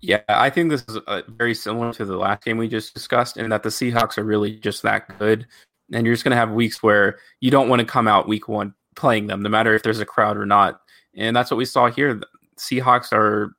Yeah, 0.00 0.22
I 0.28 0.50
think 0.50 0.70
this 0.70 0.84
is 0.88 0.98
uh, 1.06 1.22
very 1.28 1.54
similar 1.54 1.92
to 1.92 2.04
the 2.04 2.16
last 2.16 2.44
game 2.44 2.58
we 2.58 2.68
just 2.68 2.92
discussed, 2.92 3.36
in 3.36 3.50
that 3.50 3.62
the 3.62 3.68
Seahawks 3.68 4.18
are 4.18 4.24
really 4.24 4.58
just 4.58 4.82
that 4.82 5.16
good, 5.18 5.46
and 5.92 6.04
you're 6.04 6.14
just 6.14 6.24
going 6.24 6.32
to 6.32 6.36
have 6.36 6.50
weeks 6.50 6.82
where 6.82 7.18
you 7.40 7.50
don't 7.52 7.68
want 7.68 7.80
to 7.80 7.86
come 7.86 8.08
out 8.08 8.26
week 8.26 8.48
one 8.48 8.74
playing 8.96 9.26
them, 9.28 9.42
no 9.42 9.48
matter 9.48 9.74
if 9.74 9.82
there's 9.82 10.00
a 10.00 10.06
crowd 10.06 10.36
or 10.36 10.46
not. 10.46 10.80
And 11.16 11.36
that's 11.36 11.50
what 11.50 11.58
we 11.58 11.64
saw 11.64 11.90
here. 11.90 12.14
The 12.14 12.26
Seahawks 12.58 13.12
are 13.12 13.54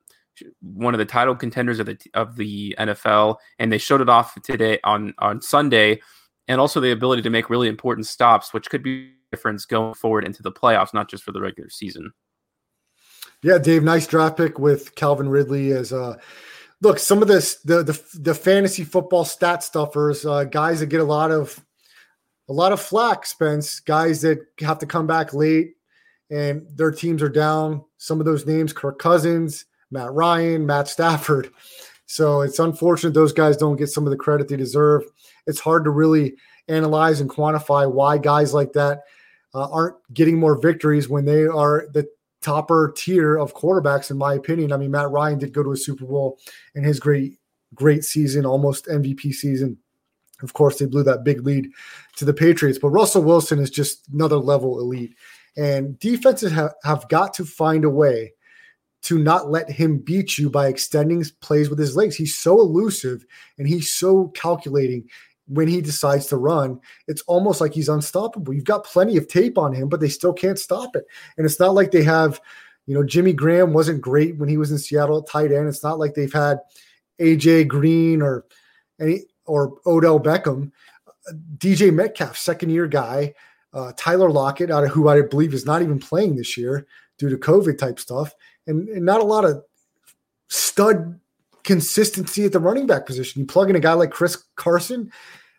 one 0.60 0.94
of 0.94 0.98
the 0.98 1.04
title 1.04 1.36
contenders 1.36 1.78
of 1.78 1.86
the 1.86 1.98
of 2.14 2.36
the 2.36 2.74
NFL, 2.78 3.36
and 3.58 3.72
they 3.72 3.78
showed 3.78 4.00
it 4.00 4.08
off 4.08 4.40
today 4.42 4.78
on 4.84 5.14
on 5.18 5.40
Sunday, 5.40 6.00
and 6.48 6.60
also 6.60 6.80
the 6.80 6.92
ability 6.92 7.22
to 7.22 7.30
make 7.30 7.50
really 7.50 7.68
important 7.68 8.06
stops, 8.06 8.52
which 8.52 8.68
could 8.70 8.82
be 8.82 9.12
difference 9.30 9.64
going 9.64 9.94
forward 9.94 10.24
into 10.24 10.42
the 10.42 10.52
playoffs, 10.52 10.94
not 10.94 11.10
just 11.10 11.24
for 11.24 11.32
the 11.32 11.40
regular 11.40 11.68
season. 11.68 12.12
Yeah, 13.42 13.58
Dave, 13.58 13.82
nice 13.82 14.06
draft 14.06 14.36
pick 14.36 14.60
with 14.60 14.94
Calvin 14.94 15.28
Ridley 15.28 15.72
as 15.72 15.92
uh 15.92 16.16
look, 16.80 16.98
some 16.98 17.22
of 17.22 17.28
this 17.28 17.56
the 17.62 17.82
the, 17.82 18.00
the 18.14 18.34
fantasy 18.34 18.84
football 18.84 19.24
stat 19.24 19.62
stuffers, 19.62 20.24
uh, 20.24 20.44
guys 20.44 20.80
that 20.80 20.86
get 20.86 21.00
a 21.00 21.04
lot 21.04 21.30
of 21.30 21.60
a 22.48 22.52
lot 22.52 22.72
of 22.72 22.80
flack, 22.80 23.26
Spence, 23.26 23.80
guys 23.80 24.22
that 24.22 24.38
have 24.60 24.78
to 24.78 24.86
come 24.86 25.06
back 25.06 25.34
late 25.34 25.74
and 26.30 26.66
their 26.74 26.90
teams 26.90 27.22
are 27.22 27.28
down. 27.28 27.84
Some 27.98 28.20
of 28.20 28.26
those 28.26 28.46
names, 28.46 28.72
Kirk 28.72 28.98
Cousins, 28.98 29.66
Matt 29.90 30.12
Ryan, 30.12 30.66
Matt 30.66 30.88
Stafford. 30.88 31.50
So 32.06 32.42
it's 32.42 32.58
unfortunate 32.58 33.14
those 33.14 33.32
guys 33.32 33.56
don't 33.56 33.76
get 33.76 33.88
some 33.88 34.04
of 34.04 34.10
the 34.10 34.16
credit 34.16 34.48
they 34.48 34.56
deserve. 34.56 35.04
It's 35.46 35.60
hard 35.60 35.84
to 35.84 35.90
really 35.90 36.34
analyze 36.68 37.20
and 37.20 37.30
quantify 37.30 37.90
why 37.90 38.18
guys 38.18 38.54
like 38.54 38.72
that 38.72 39.02
uh, 39.54 39.68
aren't 39.70 39.96
getting 40.12 40.38
more 40.38 40.60
victories 40.60 41.08
when 41.08 41.24
they 41.24 41.44
are 41.44 41.86
the 41.92 42.06
topper 42.42 42.92
tier 42.96 43.36
of 43.36 43.54
quarterbacks, 43.54 44.10
in 44.10 44.18
my 44.18 44.34
opinion. 44.34 44.72
I 44.72 44.76
mean, 44.76 44.90
Matt 44.90 45.10
Ryan 45.10 45.38
did 45.38 45.52
go 45.52 45.62
to 45.62 45.72
a 45.72 45.76
Super 45.76 46.04
Bowl 46.04 46.38
in 46.74 46.84
his 46.84 47.00
great, 47.00 47.38
great 47.74 48.04
season, 48.04 48.44
almost 48.44 48.86
MVP 48.86 49.32
season. 49.32 49.78
Of 50.42 50.52
course, 50.52 50.78
they 50.78 50.86
blew 50.86 51.04
that 51.04 51.24
big 51.24 51.46
lead 51.46 51.70
to 52.16 52.24
the 52.24 52.34
Patriots, 52.34 52.78
but 52.78 52.90
Russell 52.90 53.22
Wilson 53.22 53.58
is 53.58 53.70
just 53.70 54.08
another 54.12 54.36
level 54.36 54.78
elite. 54.78 55.14
And 55.56 55.98
defenses 55.98 56.52
have, 56.52 56.74
have 56.82 57.08
got 57.08 57.34
to 57.34 57.44
find 57.44 57.84
a 57.84 57.90
way 57.90 58.32
to 59.02 59.18
not 59.18 59.50
let 59.50 59.70
him 59.70 59.98
beat 59.98 60.38
you 60.38 60.48
by 60.48 60.66
extending 60.66 61.22
plays 61.40 61.68
with 61.68 61.78
his 61.78 61.94
legs. 61.94 62.16
He's 62.16 62.34
so 62.34 62.58
elusive 62.58 63.24
and 63.58 63.68
he's 63.68 63.92
so 63.92 64.28
calculating 64.28 65.08
when 65.46 65.68
he 65.68 65.82
decides 65.82 66.26
to 66.26 66.38
run. 66.38 66.80
It's 67.06 67.22
almost 67.22 67.60
like 67.60 67.74
he's 67.74 67.90
unstoppable. 67.90 68.54
You've 68.54 68.64
got 68.64 68.84
plenty 68.84 69.18
of 69.18 69.28
tape 69.28 69.58
on 69.58 69.74
him, 69.74 69.90
but 69.90 70.00
they 70.00 70.08
still 70.08 70.32
can't 70.32 70.58
stop 70.58 70.96
it. 70.96 71.04
And 71.36 71.44
it's 71.44 71.60
not 71.60 71.74
like 71.74 71.90
they 71.90 72.02
have, 72.02 72.40
you 72.86 72.94
know, 72.94 73.04
Jimmy 73.04 73.34
Graham 73.34 73.74
wasn't 73.74 74.00
great 74.00 74.38
when 74.38 74.48
he 74.48 74.56
was 74.56 74.70
in 74.70 74.78
Seattle 74.78 75.18
at 75.18 75.28
tight 75.28 75.52
end. 75.52 75.68
It's 75.68 75.84
not 75.84 75.98
like 75.98 76.14
they've 76.14 76.32
had 76.32 76.60
AJ 77.20 77.68
Green 77.68 78.22
or 78.22 78.46
any 78.98 79.24
or 79.44 79.74
Odell 79.86 80.18
Beckham. 80.18 80.72
DJ 81.58 81.92
Metcalf, 81.92 82.36
second 82.38 82.70
year 82.70 82.86
guy. 82.86 83.34
Uh, 83.74 83.92
Tyler 83.96 84.30
Lockett, 84.30 84.70
out 84.70 84.84
of 84.84 84.90
who 84.90 85.08
I 85.08 85.20
believe 85.22 85.52
is 85.52 85.66
not 85.66 85.82
even 85.82 85.98
playing 85.98 86.36
this 86.36 86.56
year 86.56 86.86
due 87.18 87.28
to 87.28 87.36
COVID 87.36 87.76
type 87.76 87.98
stuff 87.98 88.32
and, 88.66 88.88
and 88.88 89.04
not 89.04 89.20
a 89.20 89.24
lot 89.24 89.44
of 89.44 89.62
stud 90.48 91.18
consistency 91.64 92.44
at 92.44 92.52
the 92.52 92.60
running 92.60 92.86
back 92.86 93.04
position. 93.04 93.40
You 93.40 93.46
plug 93.46 93.70
in 93.70 93.76
a 93.76 93.80
guy 93.80 93.94
like 93.94 94.10
Chris 94.10 94.44
Carson, 94.54 95.10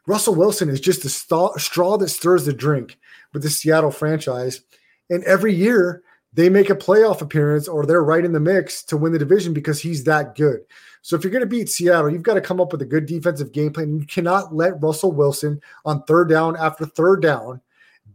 Russell 0.08 0.36
Wilson 0.36 0.70
is 0.70 0.80
just 0.80 1.04
a 1.06 1.10
st- 1.10 1.60
straw 1.60 1.98
that 1.98 2.10
stirs 2.10 2.46
the 2.46 2.54
drink 2.54 2.98
with 3.34 3.44
the 3.44 3.50
Seattle 3.50 3.92
franchise. 3.92 4.62
And 5.10 5.24
every 5.24 5.54
year 5.54 6.04
they 6.34 6.50
make 6.50 6.70
a 6.70 6.76
playoff 6.76 7.22
appearance 7.22 7.68
or 7.68 7.86
they're 7.86 8.04
right 8.04 8.26
in 8.26 8.34
the 8.34 8.40
mix 8.40 8.84
to 8.84 8.98
win 8.98 9.14
the 9.14 9.20
division 9.20 9.54
because 9.54 9.82
he's 9.82 10.04
that 10.04 10.36
good. 10.36 10.60
So 11.02 11.16
if 11.16 11.24
you're 11.24 11.32
going 11.32 11.42
to 11.42 11.48
beat 11.48 11.70
Seattle, 11.70 12.12
you've 12.12 12.24
got 12.24 12.34
to 12.36 12.42
come 12.42 12.60
up 12.60 12.72
with 12.72 12.82
a 12.82 12.86
good 12.86 13.06
defensive 13.06 13.52
game 13.52 13.72
plan. 13.72 14.00
You 14.00 14.06
cannot 14.06 14.54
let 14.54 14.82
Russell 14.82 15.12
Wilson 15.12 15.62
on 15.86 16.04
third 16.04 16.30
down 16.30 16.56
after 16.58 16.86
third 16.86 17.22
down 17.22 17.62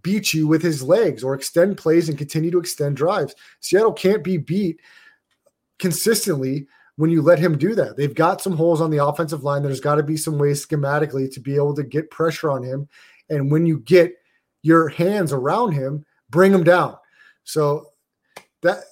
beat 0.03 0.33
you 0.33 0.47
with 0.47 0.63
his 0.63 0.83
legs 0.83 1.23
or 1.23 1.35
extend 1.35 1.77
plays 1.77 2.09
and 2.09 2.19
continue 2.19 2.51
to 2.51 2.59
extend 2.59 2.97
drives. 2.97 3.35
Seattle 3.61 3.93
can't 3.93 4.25
be 4.25 4.37
beat 4.37 4.81
consistently 5.79 6.67
when 6.97 7.11
you 7.11 7.23
let 7.23 7.39
him 7.39 7.57
do 7.57 7.75
that. 7.75 7.97
They've 7.97 8.15
got 8.15 8.43
some 8.43 8.57
holes 8.57 8.81
on 8.81 8.91
the 8.91 9.05
offensive 9.05 9.43
line. 9.43 9.63
There's 9.63 9.81
got 9.81 9.95
to 9.97 10.03
be 10.03 10.17
some 10.17 10.39
ways 10.39 10.67
schematically 10.67 11.33
to 11.33 11.41
be 11.41 11.55
able 11.55 11.75
to 11.77 11.83
get 11.83 12.11
pressure 12.11 12.51
on 12.51 12.63
him. 12.63 12.89
And 13.31 13.51
when 13.51 13.65
you 13.65 13.81
get 13.81 14.15
your 14.63 14.89
hands 14.89 15.33
around 15.33 15.73
him, 15.73 16.05
bring 16.29 16.53
him 16.53 16.65
down. 16.65 16.97
So 17.45 17.87
that 18.63 18.85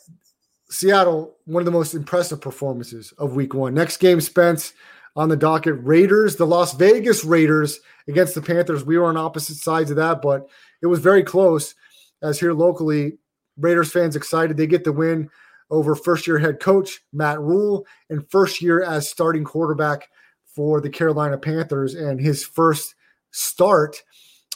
Seattle, 0.70 1.36
one 1.44 1.60
of 1.60 1.64
the 1.64 1.70
most 1.70 1.94
impressive 1.94 2.40
performances 2.40 3.12
of 3.18 3.34
week 3.34 3.54
one. 3.54 3.74
Next 3.74 3.98
game, 3.98 4.20
Spence 4.20 4.74
on 5.16 5.28
the 5.28 5.36
docket. 5.36 5.76
Raiders, 5.82 6.36
the 6.36 6.46
Las 6.46 6.74
Vegas 6.74 7.24
Raiders 7.24 7.80
against 8.06 8.34
the 8.34 8.42
Panthers. 8.42 8.84
We 8.84 8.98
were 8.98 9.06
on 9.06 9.16
opposite 9.16 9.56
sides 9.56 9.90
of 9.90 9.96
that, 9.96 10.22
but 10.22 10.48
it 10.82 10.86
was 10.86 11.00
very 11.00 11.22
close. 11.22 11.74
As 12.22 12.40
here 12.40 12.52
locally, 12.52 13.18
Raiders 13.56 13.92
fans 13.92 14.16
excited. 14.16 14.56
They 14.56 14.66
get 14.66 14.84
the 14.84 14.92
win 14.92 15.30
over 15.70 15.94
first 15.94 16.26
year 16.26 16.38
head 16.38 16.60
coach 16.60 17.00
Matt 17.12 17.40
Rhule 17.40 17.86
and 18.10 18.28
first 18.30 18.62
year 18.62 18.82
as 18.82 19.08
starting 19.08 19.44
quarterback 19.44 20.08
for 20.46 20.80
the 20.80 20.90
Carolina 20.90 21.36
Panthers 21.36 21.94
and 21.94 22.20
his 22.20 22.44
first 22.44 22.94
start 23.30 24.02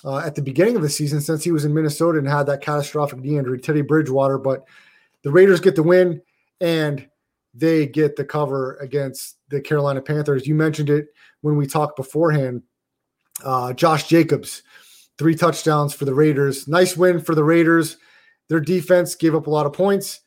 uh, 0.05 0.19
at 0.19 0.35
the 0.35 0.43
beginning 0.43 0.77
of 0.77 0.83
the 0.83 0.89
season 0.89 1.21
since 1.21 1.45
he 1.45 1.53
was 1.53 1.65
in 1.65 1.75
Minnesota 1.75 2.19
and 2.19 2.29
had 2.29 2.45
that 2.45 2.63
catastrophic 2.63 3.21
knee 3.21 3.39
injury, 3.39 3.61
Teddy 3.61 3.83
Bridgewater. 3.83 4.39
But 4.39 4.65
the 5.23 5.31
Raiders 5.31 5.61
get 5.61 5.77
the 5.77 5.83
win 5.83 6.23
and 6.61 7.07
they 7.55 7.87
get 7.87 8.17
the 8.17 8.25
cover 8.25 8.77
against 8.77 9.37
the 9.49 9.61
Carolina 9.61 10.01
Panthers. 10.01 10.47
You 10.47 10.55
mentioned 10.55 10.91
it 10.91 11.09
when 11.43 11.57
we 11.57 11.67
talked 11.67 11.97
beforehand. 11.97 12.63
Uh, 13.45 13.73
Josh 13.73 14.09
Jacobs, 14.09 14.63
three 15.23 15.37
touchdowns 15.37 15.95
for 15.95 16.05
the 16.05 16.13
Raiders. 16.13 16.67
Nice 16.67 16.97
win 16.97 17.21
for 17.21 17.37
the 17.37 17.45
Raiders. 17.45 17.97
Their 18.49 18.59
defense 18.59 19.15
gave 19.15 19.37
up 19.37 19.47
a 19.47 19.51
lot 19.51 19.67
of 19.67 19.73
points, 19.73 20.21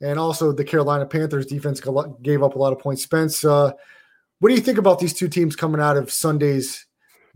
and 0.00 0.18
also 0.18 0.50
the 0.50 0.64
Carolina 0.64 1.06
Panthers 1.06 1.46
defense 1.46 1.80
gave 2.20 2.42
up 2.42 2.56
a 2.56 2.58
lot 2.58 2.72
of 2.72 2.80
points. 2.80 3.04
Spence, 3.04 3.44
uh, 3.44 3.70
what 4.40 4.48
do 4.48 4.56
you 4.56 4.60
think 4.60 4.76
about 4.76 4.98
these 4.98 5.14
two 5.14 5.28
teams 5.28 5.54
coming 5.54 5.80
out 5.80 5.96
of 5.96 6.10
Sunday's 6.10 6.84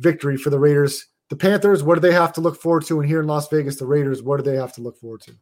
victory 0.01 0.37
for 0.37 0.51
the 0.51 0.59
Raiders? 0.59 1.07
The 1.31 1.37
Panthers, 1.37 1.85
what 1.85 1.95
do 1.95 2.01
they 2.01 2.13
have 2.13 2.33
to 2.33 2.41
look 2.41 2.61
forward 2.61 2.85
to? 2.87 2.99
And 2.99 3.09
here 3.09 3.21
in 3.21 3.29
Las 3.29 3.49
Vegas, 3.49 3.77
the 3.77 3.87
Raiders, 3.87 4.21
what 4.21 4.39
do 4.39 4.51
they 4.51 4.57
have 4.57 4.73
to 4.73 4.81
look 4.81 4.99
forward 4.99 5.21
to? 5.23 5.35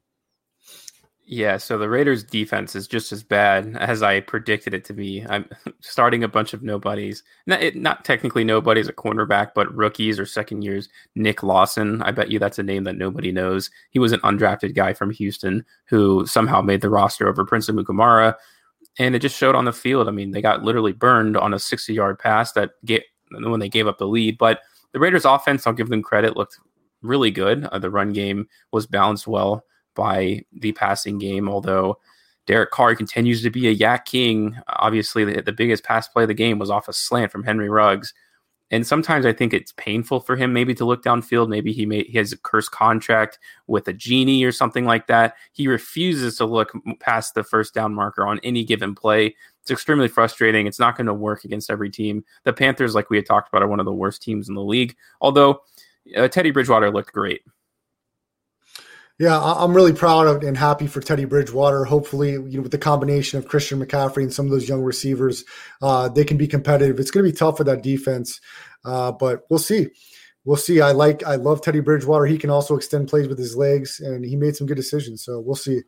Yeah, 1.24 1.56
so 1.56 1.78
the 1.78 1.88
Raiders' 1.88 2.24
defense 2.24 2.74
is 2.74 2.88
just 2.88 3.12
as 3.12 3.22
bad 3.22 3.76
as 3.76 4.02
I 4.02 4.20
predicted 4.20 4.74
it 4.74 4.84
to 4.86 4.92
be. 4.92 5.24
I'm 5.28 5.48
starting 5.80 6.24
a 6.24 6.28
bunch 6.28 6.52
of 6.52 6.62
nobodies. 6.64 7.22
Not, 7.46 7.62
it, 7.62 7.76
not 7.76 8.04
technically 8.04 8.42
nobodies 8.42 8.88
at 8.88 8.96
cornerback, 8.96 9.52
but 9.54 9.72
rookies 9.74 10.18
or 10.18 10.26
second 10.26 10.62
years. 10.62 10.88
Nick 11.14 11.44
Lawson, 11.44 12.02
I 12.02 12.10
bet 12.10 12.30
you 12.30 12.40
that's 12.40 12.58
a 12.58 12.62
name 12.64 12.84
that 12.84 12.96
nobody 12.96 13.30
knows. 13.30 13.70
He 13.90 14.00
was 14.00 14.12
an 14.12 14.20
undrafted 14.20 14.74
guy 14.74 14.94
from 14.94 15.10
Houston 15.10 15.64
who 15.86 16.26
somehow 16.26 16.60
made 16.60 16.80
the 16.80 16.90
roster 16.90 17.28
over 17.28 17.44
Prince 17.44 17.70
Amukamara, 17.70 18.34
and 18.98 19.14
it 19.14 19.20
just 19.20 19.36
showed 19.36 19.54
on 19.54 19.64
the 19.64 19.72
field. 19.72 20.08
I 20.08 20.10
mean, 20.10 20.32
they 20.32 20.42
got 20.42 20.64
literally 20.64 20.92
burned 20.92 21.36
on 21.36 21.54
a 21.54 21.58
60-yard 21.58 22.18
pass 22.18 22.52
that 22.52 22.72
get 22.84 23.04
when 23.30 23.60
they 23.60 23.68
gave 23.68 23.86
up 23.86 23.98
the 23.98 24.08
lead. 24.08 24.38
But 24.38 24.60
the 24.92 24.98
Raiders' 24.98 25.24
offense, 25.24 25.66
I'll 25.66 25.72
give 25.72 25.88
them 25.88 26.02
credit, 26.02 26.36
looked 26.36 26.58
really 27.00 27.30
good. 27.30 27.64
Uh, 27.66 27.78
the 27.78 27.90
run 27.90 28.12
game 28.12 28.48
was 28.72 28.86
balanced 28.86 29.28
well 29.28 29.64
by 29.94 30.44
the 30.52 30.72
passing 30.72 31.18
game, 31.18 31.48
although 31.48 31.98
Derek 32.46 32.70
Carr 32.70 32.94
continues 32.94 33.42
to 33.42 33.50
be 33.50 33.68
a 33.68 33.72
yak 33.72 34.04
king. 34.04 34.56
Obviously, 34.68 35.24
the, 35.24 35.42
the 35.42 35.52
biggest 35.52 35.84
pass 35.84 36.08
play 36.08 36.24
of 36.24 36.28
the 36.28 36.34
game 36.34 36.58
was 36.58 36.70
off 36.70 36.88
a 36.88 36.92
slant 36.92 37.30
from 37.30 37.44
Henry 37.44 37.68
Ruggs. 37.68 38.12
And 38.72 38.86
sometimes 38.86 39.26
I 39.26 39.34
think 39.34 39.52
it's 39.52 39.74
painful 39.76 40.20
for 40.20 40.34
him 40.34 40.54
maybe 40.54 40.74
to 40.76 40.86
look 40.86 41.04
downfield. 41.04 41.48
Maybe 41.50 41.72
he 41.72 41.84
may, 41.84 42.04
he 42.04 42.16
has 42.16 42.32
a 42.32 42.38
cursed 42.38 42.70
contract 42.70 43.38
with 43.66 43.86
a 43.86 43.92
genie 43.92 44.42
or 44.44 44.50
something 44.50 44.86
like 44.86 45.08
that. 45.08 45.36
He 45.52 45.68
refuses 45.68 46.38
to 46.38 46.46
look 46.46 46.72
past 46.98 47.34
the 47.34 47.44
first 47.44 47.74
down 47.74 47.94
marker 47.94 48.26
on 48.26 48.40
any 48.42 48.64
given 48.64 48.94
play. 48.94 49.36
It's 49.60 49.70
extremely 49.70 50.08
frustrating. 50.08 50.66
It's 50.66 50.80
not 50.80 50.96
going 50.96 51.06
to 51.06 51.14
work 51.14 51.44
against 51.44 51.70
every 51.70 51.90
team. 51.90 52.24
The 52.44 52.54
Panthers, 52.54 52.94
like 52.94 53.10
we 53.10 53.18
had 53.18 53.26
talked 53.26 53.48
about, 53.48 53.62
are 53.62 53.68
one 53.68 53.78
of 53.78 53.86
the 53.86 53.92
worst 53.92 54.22
teams 54.22 54.48
in 54.48 54.54
the 54.54 54.62
league. 54.62 54.96
Although 55.20 55.60
uh, 56.16 56.28
Teddy 56.28 56.50
Bridgewater 56.50 56.90
looked 56.90 57.12
great. 57.12 57.42
Yeah, 59.22 59.40
I'm 59.40 59.72
really 59.72 59.92
proud 59.92 60.42
and 60.42 60.56
happy 60.56 60.88
for 60.88 61.00
Teddy 61.00 61.26
Bridgewater. 61.26 61.84
Hopefully, 61.84 62.32
you 62.32 62.56
know, 62.56 62.62
with 62.62 62.72
the 62.72 62.76
combination 62.76 63.38
of 63.38 63.46
Christian 63.46 63.78
McCaffrey 63.78 64.24
and 64.24 64.32
some 64.32 64.46
of 64.46 64.50
those 64.50 64.68
young 64.68 64.82
receivers, 64.82 65.44
uh, 65.80 66.08
they 66.08 66.24
can 66.24 66.36
be 66.36 66.48
competitive. 66.48 66.98
It's 66.98 67.12
going 67.12 67.24
to 67.24 67.30
be 67.30 67.36
tough 67.36 67.56
for 67.56 67.62
that 67.62 67.84
defense, 67.84 68.40
uh, 68.84 69.12
but 69.12 69.46
we'll 69.48 69.60
see. 69.60 69.86
We'll 70.44 70.56
see. 70.56 70.80
I 70.80 70.90
like, 70.90 71.22
I 71.22 71.36
love 71.36 71.62
Teddy 71.62 71.78
Bridgewater. 71.78 72.26
He 72.26 72.36
can 72.36 72.50
also 72.50 72.74
extend 72.74 73.06
plays 73.06 73.28
with 73.28 73.38
his 73.38 73.56
legs, 73.56 74.00
and 74.00 74.24
he 74.24 74.34
made 74.34 74.56
some 74.56 74.66
good 74.66 74.76
decisions. 74.76 75.22
So 75.22 75.38
we'll 75.38 75.54
see. 75.54 75.82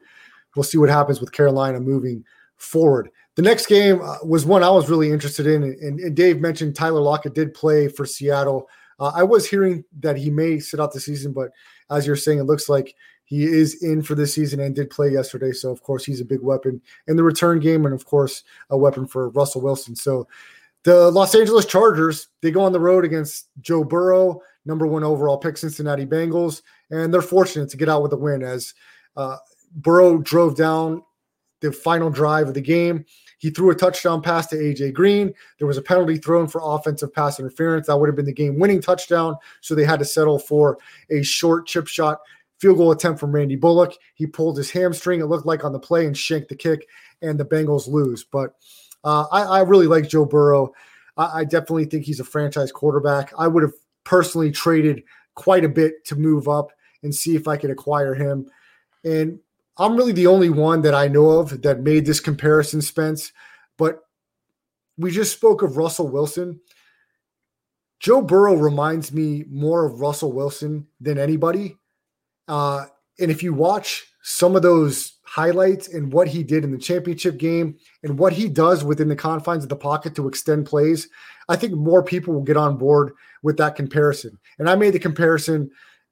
We'll 0.54 0.62
see 0.62 0.78
what 0.78 0.88
happens 0.88 1.20
with 1.20 1.32
Carolina 1.32 1.80
moving 1.80 2.24
forward. 2.54 3.10
The 3.34 3.42
next 3.42 3.66
game 3.66 4.00
uh, 4.00 4.18
was 4.24 4.46
one 4.46 4.62
I 4.62 4.70
was 4.70 4.88
really 4.88 5.10
interested 5.10 5.48
in, 5.48 5.64
and, 5.64 5.98
and 5.98 6.14
Dave 6.14 6.40
mentioned 6.40 6.76
Tyler 6.76 7.00
Lockett 7.00 7.34
did 7.34 7.52
play 7.52 7.88
for 7.88 8.06
Seattle. 8.06 8.68
Uh, 9.00 9.10
I 9.12 9.24
was 9.24 9.44
hearing 9.44 9.82
that 9.98 10.16
he 10.16 10.30
may 10.30 10.60
sit 10.60 10.78
out 10.78 10.92
the 10.92 11.00
season, 11.00 11.32
but 11.32 11.50
as 11.90 12.06
you're 12.06 12.14
saying, 12.14 12.38
it 12.38 12.44
looks 12.44 12.68
like 12.68 12.94
he 13.24 13.44
is 13.44 13.82
in 13.82 14.02
for 14.02 14.14
this 14.14 14.34
season 14.34 14.60
and 14.60 14.74
did 14.74 14.90
play 14.90 15.10
yesterday. 15.10 15.52
So, 15.52 15.70
of 15.70 15.82
course, 15.82 16.04
he's 16.04 16.20
a 16.20 16.24
big 16.24 16.40
weapon 16.40 16.80
in 17.06 17.16
the 17.16 17.22
return 17.22 17.58
game 17.60 17.84
and, 17.84 17.94
of 17.94 18.04
course, 18.04 18.44
a 18.70 18.76
weapon 18.76 19.06
for 19.06 19.30
Russell 19.30 19.62
Wilson. 19.62 19.96
So, 19.96 20.28
the 20.84 21.10
Los 21.10 21.34
Angeles 21.34 21.64
Chargers, 21.64 22.28
they 22.42 22.50
go 22.50 22.62
on 22.62 22.72
the 22.72 22.80
road 22.80 23.06
against 23.06 23.48
Joe 23.62 23.84
Burrow, 23.84 24.42
number 24.66 24.86
one 24.86 25.02
overall 25.02 25.38
pick, 25.38 25.56
Cincinnati 25.56 26.04
Bengals, 26.04 26.60
and 26.90 27.12
they're 27.12 27.22
fortunate 27.22 27.70
to 27.70 27.76
get 27.78 27.88
out 27.88 28.02
with 28.02 28.12
a 28.12 28.16
win 28.16 28.42
as 28.42 28.74
uh, 29.16 29.36
Burrow 29.74 30.18
drove 30.18 30.56
down 30.56 31.02
the 31.60 31.72
final 31.72 32.10
drive 32.10 32.48
of 32.48 32.54
the 32.54 32.60
game. 32.60 33.04
He 33.38 33.50
threw 33.50 33.70
a 33.70 33.74
touchdown 33.74 34.20
pass 34.20 34.46
to 34.48 34.56
AJ 34.56 34.92
Green. 34.92 35.32
There 35.58 35.66
was 35.66 35.78
a 35.78 35.82
penalty 35.82 36.18
thrown 36.18 36.48
for 36.48 36.60
offensive 36.62 37.12
pass 37.12 37.40
interference. 37.40 37.86
That 37.86 37.96
would 37.96 38.08
have 38.08 38.16
been 38.16 38.26
the 38.26 38.32
game 38.32 38.58
winning 38.58 38.82
touchdown. 38.82 39.36
So 39.62 39.74
they 39.74 39.84
had 39.84 39.98
to 39.98 40.04
settle 40.04 40.38
for 40.38 40.78
a 41.10 41.22
short 41.22 41.66
chip 41.66 41.86
shot 41.86 42.20
field 42.64 42.78
goal 42.78 42.92
attempt 42.92 43.20
from 43.20 43.30
Randy 43.30 43.56
Bullock. 43.56 43.94
He 44.14 44.26
pulled 44.26 44.56
his 44.56 44.70
hamstring, 44.70 45.20
it 45.20 45.26
looked 45.26 45.44
like 45.44 45.64
on 45.64 45.72
the 45.72 45.78
play, 45.78 46.06
and 46.06 46.16
shanked 46.16 46.48
the 46.48 46.56
kick, 46.56 46.88
and 47.20 47.38
the 47.38 47.44
Bengals 47.44 47.86
lose. 47.86 48.24
But 48.24 48.54
uh, 49.04 49.26
I, 49.30 49.42
I, 49.42 49.60
really 49.60 49.86
like 49.86 50.08
Joe 50.08 50.24
Burrow. 50.24 50.72
I, 51.18 51.40
I 51.40 51.44
definitely 51.44 51.84
think 51.84 52.06
he's 52.06 52.20
a 52.20 52.24
franchise 52.24 52.72
quarterback. 52.72 53.34
I 53.38 53.48
would 53.48 53.62
have 53.62 53.74
personally 54.04 54.50
traded 54.50 55.02
quite 55.34 55.62
a 55.62 55.68
bit 55.68 56.06
to 56.06 56.16
move 56.16 56.48
up 56.48 56.70
and 57.02 57.14
see 57.14 57.36
if 57.36 57.46
I 57.46 57.58
could 57.58 57.68
acquire 57.68 58.14
him. 58.14 58.46
And 59.04 59.40
I'm 59.76 59.94
really 59.94 60.12
the 60.12 60.28
only 60.28 60.48
one 60.48 60.80
that 60.82 60.94
I 60.94 61.06
know 61.06 61.32
of 61.32 61.60
that 61.60 61.82
made 61.82 62.06
this 62.06 62.20
comparison, 62.20 62.80
Spence. 62.80 63.30
But 63.76 64.00
we 64.96 65.10
just 65.10 65.34
spoke 65.34 65.60
of 65.60 65.76
Russell 65.76 66.08
Wilson. 66.08 66.60
Joe 68.00 68.22
Burrow 68.22 68.54
reminds 68.54 69.12
me 69.12 69.44
more 69.50 69.84
of 69.84 70.00
Russell 70.00 70.32
Wilson 70.32 70.86
than 70.98 71.18
anybody. 71.18 71.76
Uh, 72.48 72.86
and 73.18 73.30
if 73.30 73.42
you 73.42 73.52
watch 73.52 74.06
some 74.22 74.56
of 74.56 74.62
those 74.62 75.18
highlights 75.22 75.88
and 75.88 76.12
what 76.12 76.28
he 76.28 76.42
did 76.42 76.64
in 76.64 76.70
the 76.70 76.78
championship 76.78 77.38
game 77.38 77.76
and 78.02 78.18
what 78.18 78.32
he 78.32 78.48
does 78.48 78.84
within 78.84 79.08
the 79.08 79.16
confines 79.16 79.62
of 79.62 79.68
the 79.68 79.76
pocket 79.76 80.14
to 80.14 80.28
extend 80.28 80.66
plays, 80.66 81.08
I 81.48 81.56
think 81.56 81.74
more 81.74 82.02
people 82.02 82.34
will 82.34 82.42
get 82.42 82.56
on 82.56 82.76
board 82.76 83.12
with 83.42 83.56
that 83.58 83.76
comparison. 83.76 84.38
And 84.58 84.68
I 84.68 84.76
made 84.76 84.94
the 84.94 84.98
comparison 84.98 85.70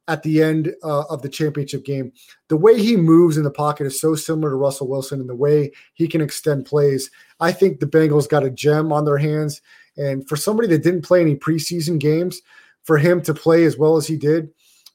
at 0.09 0.23
the 0.23 0.43
end 0.43 0.75
uh, 0.83 1.05
of 1.09 1.23
the 1.23 1.29
championship 1.29 1.85
game. 1.85 2.13
The 2.49 2.57
way 2.57 2.81
he 2.81 2.97
moves 2.97 3.37
in 3.37 3.45
the 3.45 3.51
pocket 3.51 3.87
is 3.87 4.01
so 4.01 4.15
similar 4.15 4.51
to 4.51 4.57
Russell 4.57 4.89
Wilson 4.89 5.21
and 5.21 5.29
the 5.29 5.35
way 5.35 5.71
he 5.95 6.09
can 6.09 6.21
extend 6.21 6.67
plays. 6.67 7.11
I 7.41 7.53
think 7.53 7.79
the 7.79 7.87
Bengals 7.87 8.29
got 8.29 8.45
a 8.45 8.51
gem 8.51 8.93
on 8.93 9.05
their 9.05 9.19
hands. 9.19 9.63
And 9.97 10.29
for 10.29 10.37
somebody 10.37 10.69
that 10.69 10.83
didn't 10.83 11.03
play 11.03 11.21
any 11.21 11.37
preseason 11.37 11.99
games, 11.99 12.43
for 12.85 12.99
him 12.99 13.23
to 13.23 13.33
play 13.33 13.65
as 13.65 13.79
well 13.79 13.97
as 13.97 14.07
he 14.07 14.17
did, 14.17 14.49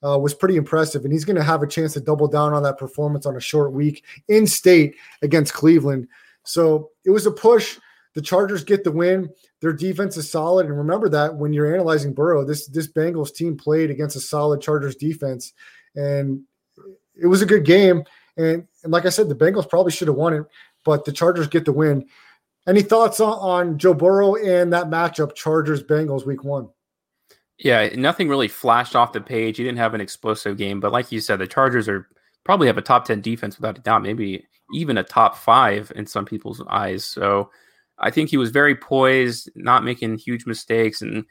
uh, 0.03 0.17
was 0.17 0.33
pretty 0.33 0.55
impressive. 0.55 1.03
And 1.03 1.11
he's 1.11 1.25
going 1.25 1.37
to 1.37 1.43
have 1.43 1.63
a 1.63 1.67
chance 1.67 1.93
to 1.93 1.99
double 1.99 2.27
down 2.27 2.53
on 2.53 2.63
that 2.63 2.77
performance 2.77 3.25
on 3.25 3.35
a 3.35 3.41
short 3.41 3.73
week 3.73 4.03
in 4.27 4.47
state 4.47 4.95
against 5.21 5.53
Cleveland. 5.53 6.07
So 6.43 6.91
it 7.05 7.11
was 7.11 7.25
a 7.25 7.31
push. 7.31 7.79
The 8.13 8.21
Chargers 8.21 8.63
get 8.63 8.83
the 8.83 8.91
win. 8.91 9.29
Their 9.61 9.73
defense 9.73 10.17
is 10.17 10.29
solid. 10.29 10.65
And 10.65 10.77
remember 10.77 11.09
that 11.09 11.35
when 11.35 11.53
you're 11.53 11.73
analyzing 11.73 12.13
Burrow, 12.13 12.43
this 12.43 12.67
this 12.67 12.91
Bengals 12.91 13.33
team 13.33 13.57
played 13.57 13.89
against 13.91 14.15
a 14.15 14.19
solid 14.19 14.61
Chargers 14.61 14.95
defense. 14.95 15.53
And 15.95 16.41
it 17.15 17.27
was 17.27 17.41
a 17.41 17.45
good 17.45 17.65
game. 17.65 18.03
And, 18.37 18.67
and 18.83 18.93
like 18.93 19.05
I 19.05 19.09
said, 19.09 19.29
the 19.29 19.35
Bengals 19.35 19.69
probably 19.69 19.91
should 19.91 20.07
have 20.07 20.17
won 20.17 20.33
it, 20.33 20.43
but 20.85 21.05
the 21.05 21.11
Chargers 21.11 21.47
get 21.47 21.65
the 21.65 21.73
win. 21.73 22.07
Any 22.67 22.81
thoughts 22.81 23.19
on, 23.19 23.37
on 23.39 23.77
Joe 23.77 23.93
Burrow 23.93 24.35
and 24.35 24.71
that 24.73 24.87
matchup, 24.87 25.35
Chargers 25.35 25.81
Bengals 25.81 26.25
week 26.25 26.43
one? 26.43 26.69
Yeah, 27.59 27.89
nothing 27.95 28.29
really 28.29 28.47
flashed 28.47 28.95
off 28.95 29.13
the 29.13 29.21
page. 29.21 29.57
He 29.57 29.63
didn't 29.63 29.79
have 29.79 29.93
an 29.93 30.01
explosive 30.01 30.57
game, 30.57 30.79
but 30.79 30.91
like 30.91 31.11
you 31.11 31.19
said, 31.19 31.39
the 31.39 31.47
Chargers 31.47 31.89
are 31.89 32.07
probably 32.43 32.67
have 32.67 32.77
a 32.77 32.83
top 32.83 33.05
10 33.05 33.21
defense 33.21 33.57
without 33.57 33.77
a 33.77 33.81
doubt, 33.81 34.03
maybe 34.03 34.45
even 34.73 34.97
a 34.97 35.03
top 35.03 35.35
five 35.35 35.91
in 35.95 36.05
some 36.05 36.25
people's 36.25 36.61
eyes. 36.69 37.03
So 37.03 37.49
I 37.97 38.11
think 38.11 38.29
he 38.29 38.37
was 38.37 38.51
very 38.51 38.75
poised, 38.75 39.49
not 39.55 39.83
making 39.83 40.17
huge 40.19 40.45
mistakes. 40.45 41.01
And, 41.01 41.25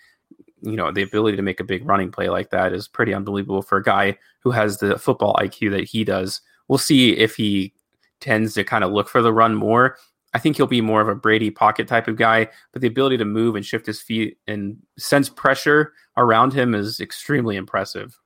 you 0.63 0.77
know, 0.77 0.91
the 0.91 1.03
ability 1.03 1.37
to 1.37 1.43
make 1.43 1.61
a 1.61 1.65
big 1.65 1.87
running 1.87 2.11
play 2.11 2.29
like 2.29 2.51
that 2.51 2.73
is 2.73 2.89
pretty 2.89 3.15
unbelievable 3.15 3.63
for 3.63 3.79
a 3.79 3.83
guy 3.83 4.19
who 4.41 4.51
has 4.51 4.79
the 4.79 4.99
football 4.99 5.37
IQ 5.41 5.71
that 5.73 5.85
he 5.85 6.03
does. 6.03 6.41
We'll 6.69 6.79
see 6.79 7.13
if 7.13 7.37
he 7.37 7.73
tends 8.21 8.55
to 8.55 8.65
kind 8.65 8.83
of 8.83 8.91
look 8.91 9.09
for 9.09 9.23
the 9.23 9.33
run 9.33 9.55
more. 9.55 9.97
I 10.37 10.39
think 10.39 10.59
he'll 10.59 10.67
be 10.67 10.83
more 10.83 11.01
of 11.01 11.09
a 11.09 11.15
Brady 11.15 11.51
pocket 11.51 11.89
type 11.89 12.09
of 12.09 12.17
guy, 12.17 12.49
but 12.73 12.83
the 12.83 12.89
ability 12.89 13.17
to 13.17 13.25
move 13.25 13.57
and 13.57 13.65
shift 13.65 13.87
his 13.87 14.03
feet 14.03 14.37
and 14.47 14.77
sense 14.99 15.31
pressure 15.31 15.95
around 16.19 16.53
him 16.53 16.75
is 16.75 17.01
extremely 17.01 17.57
impressive. 17.57 18.21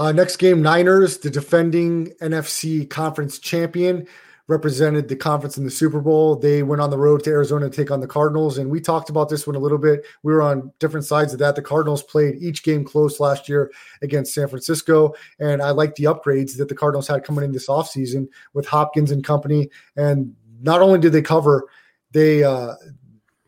Uh, 0.00 0.10
next 0.10 0.38
game, 0.38 0.62
Niners, 0.62 1.18
the 1.18 1.30
defending 1.30 2.08
NFC 2.20 2.90
conference 2.90 3.38
champion, 3.38 4.08
represented 4.48 5.08
the 5.08 5.14
conference 5.14 5.56
in 5.56 5.64
the 5.64 5.70
Super 5.70 6.00
Bowl. 6.00 6.34
They 6.34 6.64
went 6.64 6.82
on 6.82 6.90
the 6.90 6.98
road 6.98 7.22
to 7.24 7.30
Arizona 7.30 7.70
to 7.70 7.76
take 7.76 7.92
on 7.92 8.00
the 8.00 8.08
Cardinals. 8.08 8.58
And 8.58 8.68
we 8.68 8.80
talked 8.80 9.08
about 9.08 9.28
this 9.28 9.46
one 9.46 9.54
a 9.54 9.60
little 9.60 9.78
bit. 9.78 10.04
We 10.24 10.32
were 10.32 10.42
on 10.42 10.72
different 10.80 11.06
sides 11.06 11.32
of 11.32 11.38
that. 11.38 11.54
The 11.54 11.62
Cardinals 11.62 12.02
played 12.02 12.42
each 12.42 12.64
game 12.64 12.84
close 12.84 13.20
last 13.20 13.48
year 13.48 13.70
against 14.02 14.34
San 14.34 14.48
Francisco. 14.48 15.14
And 15.38 15.62
I 15.62 15.70
like 15.70 15.94
the 15.94 16.04
upgrades 16.04 16.56
that 16.56 16.68
the 16.68 16.74
Cardinals 16.74 17.06
had 17.06 17.22
coming 17.22 17.44
in 17.44 17.52
this 17.52 17.68
offseason 17.68 18.26
with 18.52 18.66
Hopkins 18.66 19.12
and 19.12 19.22
company. 19.22 19.70
And 19.96 20.34
not 20.62 20.80
only 20.80 20.98
did 20.98 21.12
they 21.12 21.22
cover, 21.22 21.68
they 22.12 22.42
uh, 22.44 22.74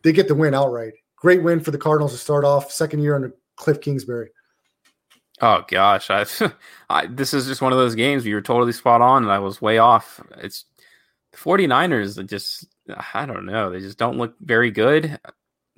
they 0.03 0.11
get 0.11 0.27
the 0.27 0.35
win 0.35 0.53
outright. 0.53 0.93
Great 1.15 1.43
win 1.43 1.59
for 1.59 1.71
the 1.71 1.77
Cardinals 1.77 2.11
to 2.11 2.17
start 2.17 2.45
off 2.45 2.71
second 2.71 2.99
year 2.99 3.15
under 3.15 3.33
Cliff 3.55 3.81
Kingsbury. 3.81 4.29
Oh 5.41 5.63
gosh, 5.67 6.09
I, 6.09 6.25
I, 6.89 7.07
this 7.07 7.33
is 7.33 7.47
just 7.47 7.61
one 7.61 7.71
of 7.73 7.77
those 7.77 7.95
games 7.95 8.23
where 8.23 8.31
you're 8.31 8.41
totally 8.41 8.71
spot 8.71 9.01
on 9.01 9.23
and 9.23 9.31
I 9.31 9.39
was 9.39 9.61
way 9.61 9.77
off. 9.77 10.21
It's 10.37 10.65
the 11.31 11.37
49ers 11.37 12.27
just 12.29 12.67
I 13.13 13.25
don't 13.25 13.45
know, 13.45 13.69
they 13.69 13.79
just 13.79 13.97
don't 13.97 14.17
look 14.17 14.35
very 14.39 14.71
good. 14.71 15.19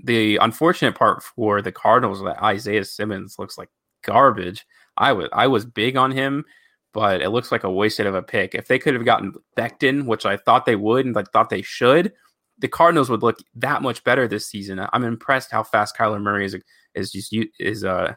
The 0.04 0.38
unfortunate 0.38 0.96
part 0.96 1.24
for 1.24 1.62
the 1.62 1.72
Cardinals 1.72 2.22
that 2.22 2.44
Isaiah 2.44 2.86
Simmons 2.86 3.40
looks 3.40 3.58
like 3.58 3.70
garbage. 4.04 4.66
I 4.96 5.14
was 5.14 5.30
I 5.34 5.48
was 5.48 5.66
big 5.66 5.98
on 5.98 6.12
him, 6.12 6.46
but 6.94 7.22
it 7.22 7.30
looks 7.30 7.52
like 7.52 7.64
a 7.64 7.72
wasted 7.72 8.08
of 8.08 8.16
a 8.16 8.24
pick. 8.24 8.56
If 8.56 8.68
they 8.68 8.80
could 8.80 8.94
have 8.94 9.06
gotten 9.06 9.34
Becton, 9.56 10.06
which 10.06 10.26
I 10.26 10.38
thought 10.38 10.66
they 10.66 10.76
would 10.76 11.06
and 11.06 11.18
I 11.18 11.24
thought 11.24 11.50
they 11.50 11.62
should, 11.62 12.14
the 12.60 12.68
Cardinals 12.68 13.10
would 13.10 13.22
look 13.22 13.40
that 13.56 13.82
much 13.82 14.04
better 14.04 14.28
this 14.28 14.48
season. 14.48 14.86
I'm 14.94 15.04
impressed 15.04 15.52
how 15.52 15.64
fast 15.64 15.96
Kyler 15.98 16.22
Murray 16.22 16.46
is 16.46 16.56
is 16.96 17.12
just 17.12 17.36
is 17.60 17.84
uh 17.84 18.16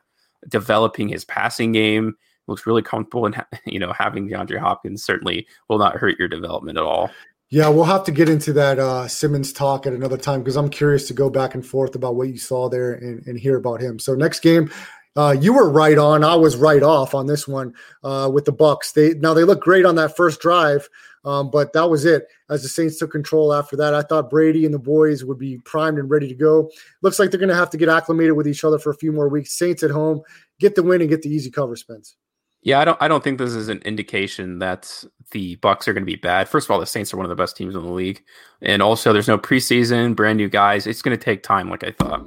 developing 0.48 1.08
his 1.08 1.24
passing 1.24 1.72
game. 1.72 2.14
Looks 2.46 2.66
really 2.66 2.82
comfortable, 2.82 3.26
and 3.26 3.44
you 3.66 3.78
know 3.78 3.92
having 3.92 4.28
DeAndre 4.28 4.58
Hopkins 4.58 5.04
certainly 5.04 5.46
will 5.68 5.78
not 5.78 5.96
hurt 5.96 6.18
your 6.18 6.28
development 6.28 6.78
at 6.78 6.84
all. 6.84 7.10
Yeah, 7.52 7.68
we'll 7.68 7.84
have 7.84 8.04
to 8.04 8.12
get 8.12 8.28
into 8.28 8.52
that 8.52 8.78
uh, 8.78 9.08
Simmons 9.08 9.52
talk 9.52 9.84
at 9.84 9.92
another 9.92 10.16
time 10.16 10.40
because 10.40 10.56
I'm 10.56 10.70
curious 10.70 11.08
to 11.08 11.14
go 11.14 11.28
back 11.28 11.54
and 11.54 11.66
forth 11.66 11.96
about 11.96 12.14
what 12.14 12.28
you 12.28 12.38
saw 12.38 12.68
there 12.68 12.92
and, 12.92 13.26
and 13.26 13.36
hear 13.36 13.56
about 13.56 13.80
him. 13.80 13.98
So 13.98 14.14
next 14.14 14.38
game, 14.38 14.70
uh, 15.16 15.36
you 15.38 15.52
were 15.52 15.68
right 15.68 15.98
on. 15.98 16.22
I 16.22 16.36
was 16.36 16.56
right 16.56 16.82
off 16.82 17.14
on 17.14 17.26
this 17.26 17.48
one 17.48 17.74
uh, 18.04 18.30
with 18.32 18.44
the 18.44 18.52
Bucks. 18.52 18.92
They 18.92 19.14
now 19.14 19.34
they 19.34 19.44
look 19.44 19.60
great 19.60 19.84
on 19.84 19.96
that 19.96 20.16
first 20.16 20.40
drive, 20.40 20.88
um, 21.24 21.50
but 21.50 21.72
that 21.72 21.90
was 21.90 22.04
it. 22.04 22.26
As 22.48 22.62
the 22.62 22.68
Saints 22.68 22.98
took 22.98 23.10
control 23.10 23.52
after 23.52 23.76
that, 23.76 23.94
I 23.94 24.02
thought 24.02 24.30
Brady 24.30 24.64
and 24.64 24.74
the 24.74 24.78
boys 24.78 25.24
would 25.24 25.38
be 25.38 25.58
primed 25.64 25.98
and 25.98 26.10
ready 26.10 26.28
to 26.28 26.34
go. 26.34 26.70
Looks 27.02 27.18
like 27.18 27.30
they're 27.30 27.40
going 27.40 27.48
to 27.48 27.54
have 27.56 27.70
to 27.70 27.76
get 27.76 27.88
acclimated 27.88 28.34
with 28.34 28.46
each 28.46 28.64
other 28.64 28.78
for 28.78 28.90
a 28.90 28.96
few 28.96 29.12
more 29.12 29.28
weeks. 29.28 29.58
Saints 29.58 29.82
at 29.82 29.90
home, 29.90 30.22
get 30.60 30.74
the 30.74 30.82
win 30.82 31.00
and 31.00 31.10
get 31.10 31.22
the 31.22 31.30
easy 31.30 31.50
cover, 31.50 31.76
Spence. 31.76 32.16
Yeah, 32.62 32.78
I 32.78 32.84
don't. 32.84 32.98
I 33.00 33.08
don't 33.08 33.24
think 33.24 33.38
this 33.38 33.54
is 33.54 33.68
an 33.68 33.78
indication 33.84 34.58
that 34.58 35.02
the 35.32 35.56
Bucks 35.56 35.88
are 35.88 35.92
going 35.92 36.02
to 36.02 36.10
be 36.10 36.16
bad. 36.16 36.48
First 36.48 36.66
of 36.66 36.70
all, 36.70 36.78
the 36.78 36.86
Saints 36.86 37.12
are 37.12 37.16
one 37.16 37.24
of 37.24 37.30
the 37.30 37.36
best 37.36 37.56
teams 37.56 37.74
in 37.74 37.82
the 37.82 37.90
league, 37.90 38.22
and 38.60 38.80
also 38.80 39.12
there's 39.12 39.28
no 39.28 39.38
preseason, 39.38 40.14
brand 40.14 40.36
new 40.36 40.48
guys. 40.48 40.86
It's 40.86 41.02
going 41.02 41.16
to 41.16 41.22
take 41.22 41.42
time, 41.42 41.68
like 41.68 41.82
I 41.82 41.90
thought. 41.90 42.24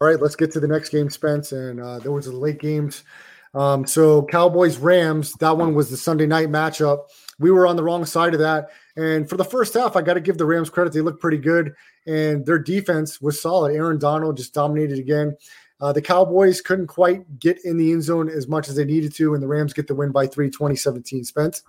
All 0.00 0.08
right, 0.08 0.20
let's 0.20 0.36
get 0.36 0.50
to 0.52 0.60
the 0.60 0.68
next 0.68 0.88
game, 0.88 1.10
Spence. 1.10 1.52
And 1.52 1.80
uh, 1.80 1.98
there 1.98 2.12
was 2.12 2.24
the 2.24 2.32
late 2.32 2.58
games. 2.58 3.04
Um, 3.52 3.86
so 3.86 4.24
Cowboys 4.24 4.78
Rams, 4.78 5.34
that 5.34 5.56
one 5.56 5.74
was 5.74 5.90
the 5.90 5.96
Sunday 5.96 6.26
night 6.26 6.48
matchup. 6.48 7.04
We 7.38 7.50
were 7.50 7.66
on 7.66 7.76
the 7.76 7.82
wrong 7.82 8.06
side 8.06 8.32
of 8.32 8.40
that. 8.40 8.70
And 8.96 9.28
for 9.28 9.36
the 9.36 9.44
first 9.44 9.74
half, 9.74 9.96
I 9.96 10.02
got 10.02 10.14
to 10.14 10.20
give 10.20 10.38
the 10.38 10.46
Rams 10.46 10.70
credit. 10.70 10.92
They 10.92 11.00
looked 11.00 11.20
pretty 11.20 11.38
good, 11.38 11.74
and 12.06 12.46
their 12.46 12.58
defense 12.58 13.20
was 13.20 13.40
solid. 13.40 13.74
Aaron 13.74 13.98
Donald 13.98 14.36
just 14.36 14.54
dominated 14.54 14.98
again. 14.98 15.36
Uh, 15.80 15.92
the 15.92 16.02
Cowboys 16.02 16.60
couldn't 16.60 16.86
quite 16.86 17.38
get 17.38 17.58
in 17.64 17.76
the 17.76 17.92
end 17.92 18.02
zone 18.02 18.28
as 18.28 18.46
much 18.46 18.68
as 18.68 18.76
they 18.76 18.84
needed 18.84 19.14
to, 19.14 19.34
and 19.34 19.42
the 19.42 19.48
Rams 19.48 19.72
get 19.72 19.86
the 19.86 19.94
win 19.94 20.12
by 20.12 20.26
three, 20.26 20.48
2017. 20.48 21.24
Spence? 21.24 21.62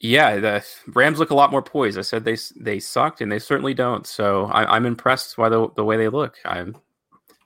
Yeah, 0.00 0.36
the 0.36 0.64
Rams 0.88 1.18
look 1.18 1.30
a 1.30 1.34
lot 1.34 1.50
more 1.50 1.62
poised. 1.62 1.98
I 1.98 2.02
said 2.02 2.24
they 2.24 2.36
they 2.56 2.78
sucked, 2.78 3.20
and 3.20 3.32
they 3.32 3.38
certainly 3.38 3.74
don't. 3.74 4.06
So 4.06 4.44
I, 4.46 4.62
am 4.62 4.68
I'm 4.70 4.86
impressed 4.86 5.36
by 5.36 5.48
the 5.48 5.68
the 5.76 5.84
way 5.84 5.96
they 5.96 6.08
look. 6.08 6.36
I'm. 6.44 6.76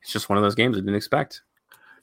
It's 0.03 0.13
just 0.13 0.29
one 0.29 0.39
of 0.39 0.43
those 0.43 0.55
games 0.55 0.77
I 0.77 0.81
didn't 0.81 0.95
expect. 0.95 1.43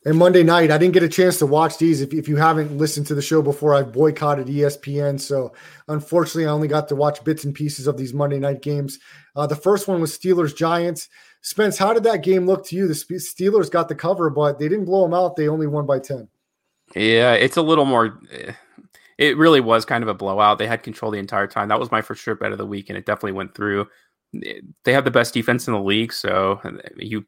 And 0.06 0.18
Monday 0.18 0.44
night, 0.44 0.72
I 0.72 0.78
didn't 0.78 0.94
get 0.94 1.04
a 1.04 1.10
chance 1.10 1.40
to 1.40 1.46
watch 1.46 1.80
these. 1.80 2.00
If, 2.00 2.14
if 2.14 2.30
you 2.30 2.38
haven't 2.38 2.78
listened 2.78 3.08
to 3.08 3.16
the 3.16 3.22
show 3.22 3.42
before, 3.42 3.74
I've 3.74 3.92
boycotted 3.92 4.48
ESPN. 4.48 5.20
So 5.20 5.52
unfortunately, 5.88 6.46
I 6.46 6.52
only 6.52 6.68
got 6.68 6.88
to 6.90 6.96
watch 6.96 7.24
bits 7.24 7.44
and 7.44 7.54
pieces 7.54 7.88
of 7.88 7.98
these 7.98 8.14
Monday 8.14 8.40
night 8.40 8.62
games. 8.62 9.00
Uh, 9.36 9.48
the 9.48 9.56
first 9.56 9.88
one 9.88 10.00
was 10.00 10.18
Steelers 10.18 10.56
Giants. 10.56 11.10
Spence, 11.42 11.78
how 11.78 11.94
did 11.94 12.04
that 12.04 12.24
game 12.24 12.46
look 12.46 12.66
to 12.68 12.76
you? 12.76 12.88
The 12.88 12.94
Steelers 12.94 13.72
got 13.72 13.90
the 13.90 13.96
cover, 13.96 14.30
but 14.30 14.60
they 14.60 14.70
didn't 14.70 14.86
blow 14.86 15.04
them 15.04 15.14
out. 15.14 15.36
They 15.36 15.50
only 15.50 15.68
won 15.68 15.86
by 15.86 16.00
10. 16.00 16.28
Yeah, 16.96 17.34
it's 17.34 17.58
a 17.58 17.62
little 17.62 17.86
more. 17.86 18.22
It 19.18 19.38
really 19.38 19.62
was 19.62 19.86
kind 19.86 20.04
of 20.04 20.08
a 20.08 20.14
blowout. 20.14 20.60
They 20.60 20.68
had 20.68 20.84
control 20.84 21.12
the 21.12 21.20
entire 21.20 21.48
time. 21.48 21.70
That 21.70 21.80
was 21.80 21.92
my 21.92 22.02
first 22.02 22.24
trip 22.24 22.44
out 22.44 22.52
of 22.52 22.58
the 22.58 22.66
week, 22.66 22.90
and 22.90 22.98
it 22.98 23.06
definitely 23.06 23.32
went 23.32 23.56
through. 23.56 23.88
They 24.34 24.94
have 24.94 25.06
the 25.06 25.12
best 25.12 25.34
defense 25.34 25.68
in 25.68 25.74
the 25.74 25.82
league, 25.82 26.14
so 26.14 26.62
you 26.98 27.26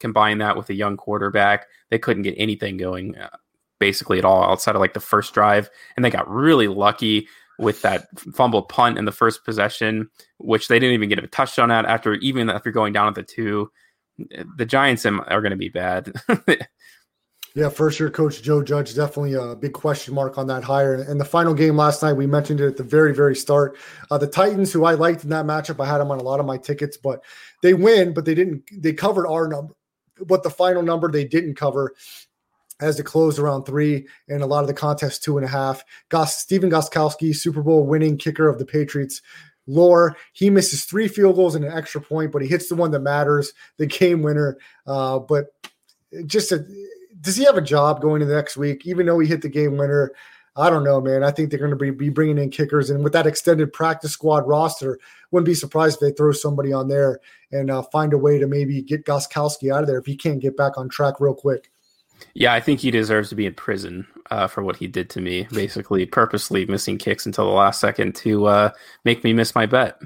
combine 0.00 0.38
that 0.38 0.56
with 0.56 0.70
a 0.70 0.74
young 0.74 0.96
quarterback, 0.96 1.66
they 1.90 1.98
couldn't 1.98 2.22
get 2.22 2.34
anything 2.36 2.76
going 2.76 3.16
uh, 3.16 3.28
basically 3.78 4.18
at 4.18 4.24
all 4.24 4.44
outside 4.44 4.74
of 4.74 4.80
like 4.80 4.94
the 4.94 5.00
first 5.00 5.34
drive, 5.34 5.68
and 5.96 6.04
they 6.04 6.10
got 6.10 6.30
really 6.30 6.68
lucky 6.68 7.28
with 7.58 7.82
that 7.82 8.06
fumble 8.34 8.62
punt 8.62 8.98
in 8.98 9.04
the 9.04 9.12
first 9.12 9.44
possession, 9.44 10.08
which 10.38 10.68
they 10.68 10.78
didn't 10.78 10.94
even 10.94 11.08
get 11.08 11.22
a 11.22 11.26
touchdown 11.26 11.70
at 11.70 11.86
after 11.86 12.14
even 12.14 12.50
after 12.50 12.70
going 12.70 12.92
down 12.92 13.08
at 13.08 13.14
the 13.14 13.22
two. 13.22 13.70
The 14.56 14.64
Giants 14.64 15.04
are 15.04 15.42
going 15.42 15.50
to 15.50 15.56
be 15.56 15.68
bad. 15.68 16.12
Yeah, 17.56 17.70
first 17.70 17.98
year 17.98 18.10
coach 18.10 18.42
Joe 18.42 18.62
Judge, 18.62 18.94
definitely 18.94 19.32
a 19.32 19.56
big 19.56 19.72
question 19.72 20.12
mark 20.12 20.36
on 20.36 20.46
that 20.48 20.62
hire. 20.62 20.92
And 20.92 21.18
the 21.18 21.24
final 21.24 21.54
game 21.54 21.74
last 21.74 22.02
night, 22.02 22.12
we 22.12 22.26
mentioned 22.26 22.60
it 22.60 22.66
at 22.66 22.76
the 22.76 22.82
very, 22.82 23.14
very 23.14 23.34
start. 23.34 23.78
Uh, 24.10 24.18
the 24.18 24.26
Titans, 24.26 24.74
who 24.74 24.84
I 24.84 24.92
liked 24.92 25.24
in 25.24 25.30
that 25.30 25.46
matchup, 25.46 25.82
I 25.82 25.88
had 25.88 25.96
them 25.96 26.10
on 26.10 26.18
a 26.18 26.22
lot 26.22 26.38
of 26.38 26.44
my 26.44 26.58
tickets, 26.58 26.98
but 26.98 27.24
they 27.62 27.72
win, 27.72 28.12
but 28.12 28.26
they 28.26 28.34
didn't, 28.34 28.64
they 28.70 28.92
covered 28.92 29.26
our 29.26 29.48
number. 29.48 29.72
But 30.26 30.42
the 30.42 30.50
final 30.50 30.82
number 30.82 31.10
they 31.10 31.24
didn't 31.24 31.54
cover 31.54 31.94
as 32.80 33.00
it 33.00 33.04
closed 33.04 33.38
around 33.38 33.64
three, 33.64 34.06
and 34.28 34.42
a 34.42 34.46
lot 34.46 34.60
of 34.60 34.66
the 34.66 34.74
contest 34.74 35.24
two 35.24 35.38
and 35.38 35.46
a 35.46 35.48
half. 35.48 35.82
Goss, 36.10 36.36
Stephen 36.36 36.70
Gostkowski, 36.70 37.34
Super 37.34 37.62
Bowl 37.62 37.86
winning 37.86 38.18
kicker 38.18 38.50
of 38.50 38.58
the 38.58 38.66
Patriots. 38.66 39.22
Lore, 39.66 40.14
he 40.34 40.50
misses 40.50 40.84
three 40.84 41.08
field 41.08 41.36
goals 41.36 41.54
and 41.54 41.64
an 41.64 41.72
extra 41.72 42.02
point, 42.02 42.32
but 42.32 42.42
he 42.42 42.48
hits 42.48 42.68
the 42.68 42.74
one 42.74 42.90
that 42.90 43.00
matters, 43.00 43.54
the 43.78 43.86
game 43.86 44.20
winner. 44.20 44.58
Uh, 44.86 45.18
but 45.20 45.46
just 46.26 46.52
a, 46.52 46.66
does 47.20 47.36
he 47.36 47.44
have 47.44 47.56
a 47.56 47.62
job 47.62 48.00
going 48.00 48.22
into 48.22 48.26
the 48.26 48.36
next 48.36 48.56
week? 48.56 48.86
Even 48.86 49.06
though 49.06 49.18
he 49.18 49.28
hit 49.28 49.42
the 49.42 49.48
game 49.48 49.76
winner, 49.76 50.12
I 50.56 50.70
don't 50.70 50.84
know, 50.84 51.00
man. 51.00 51.22
I 51.22 51.30
think 51.30 51.50
they're 51.50 51.58
going 51.58 51.70
to 51.70 51.76
be, 51.76 51.90
be 51.90 52.08
bringing 52.08 52.38
in 52.38 52.50
kickers, 52.50 52.88
and 52.88 53.04
with 53.04 53.12
that 53.12 53.26
extended 53.26 53.72
practice 53.72 54.12
squad 54.12 54.48
roster, 54.48 54.98
wouldn't 55.30 55.46
be 55.46 55.54
surprised 55.54 55.96
if 55.96 56.00
they 56.00 56.16
throw 56.16 56.32
somebody 56.32 56.72
on 56.72 56.88
there 56.88 57.20
and 57.52 57.70
uh, 57.70 57.82
find 57.82 58.12
a 58.12 58.18
way 58.18 58.38
to 58.38 58.46
maybe 58.46 58.80
get 58.82 59.04
Gostkowski 59.04 59.72
out 59.72 59.82
of 59.82 59.86
there 59.86 59.98
if 59.98 60.06
he 60.06 60.16
can't 60.16 60.40
get 60.40 60.56
back 60.56 60.78
on 60.78 60.88
track 60.88 61.20
real 61.20 61.34
quick. 61.34 61.70
Yeah, 62.32 62.54
I 62.54 62.60
think 62.60 62.80
he 62.80 62.90
deserves 62.90 63.28
to 63.30 63.34
be 63.34 63.44
in 63.44 63.54
prison 63.54 64.06
uh, 64.30 64.46
for 64.46 64.62
what 64.62 64.76
he 64.76 64.86
did 64.86 65.10
to 65.10 65.20
me, 65.20 65.46
basically 65.52 66.06
purposely 66.06 66.64
missing 66.64 66.96
kicks 66.96 67.26
until 67.26 67.44
the 67.44 67.50
last 67.50 67.78
second 67.80 68.14
to 68.16 68.46
uh, 68.46 68.70
make 69.04 69.22
me 69.24 69.34
miss 69.34 69.54
my 69.54 69.66
bet. 69.66 70.00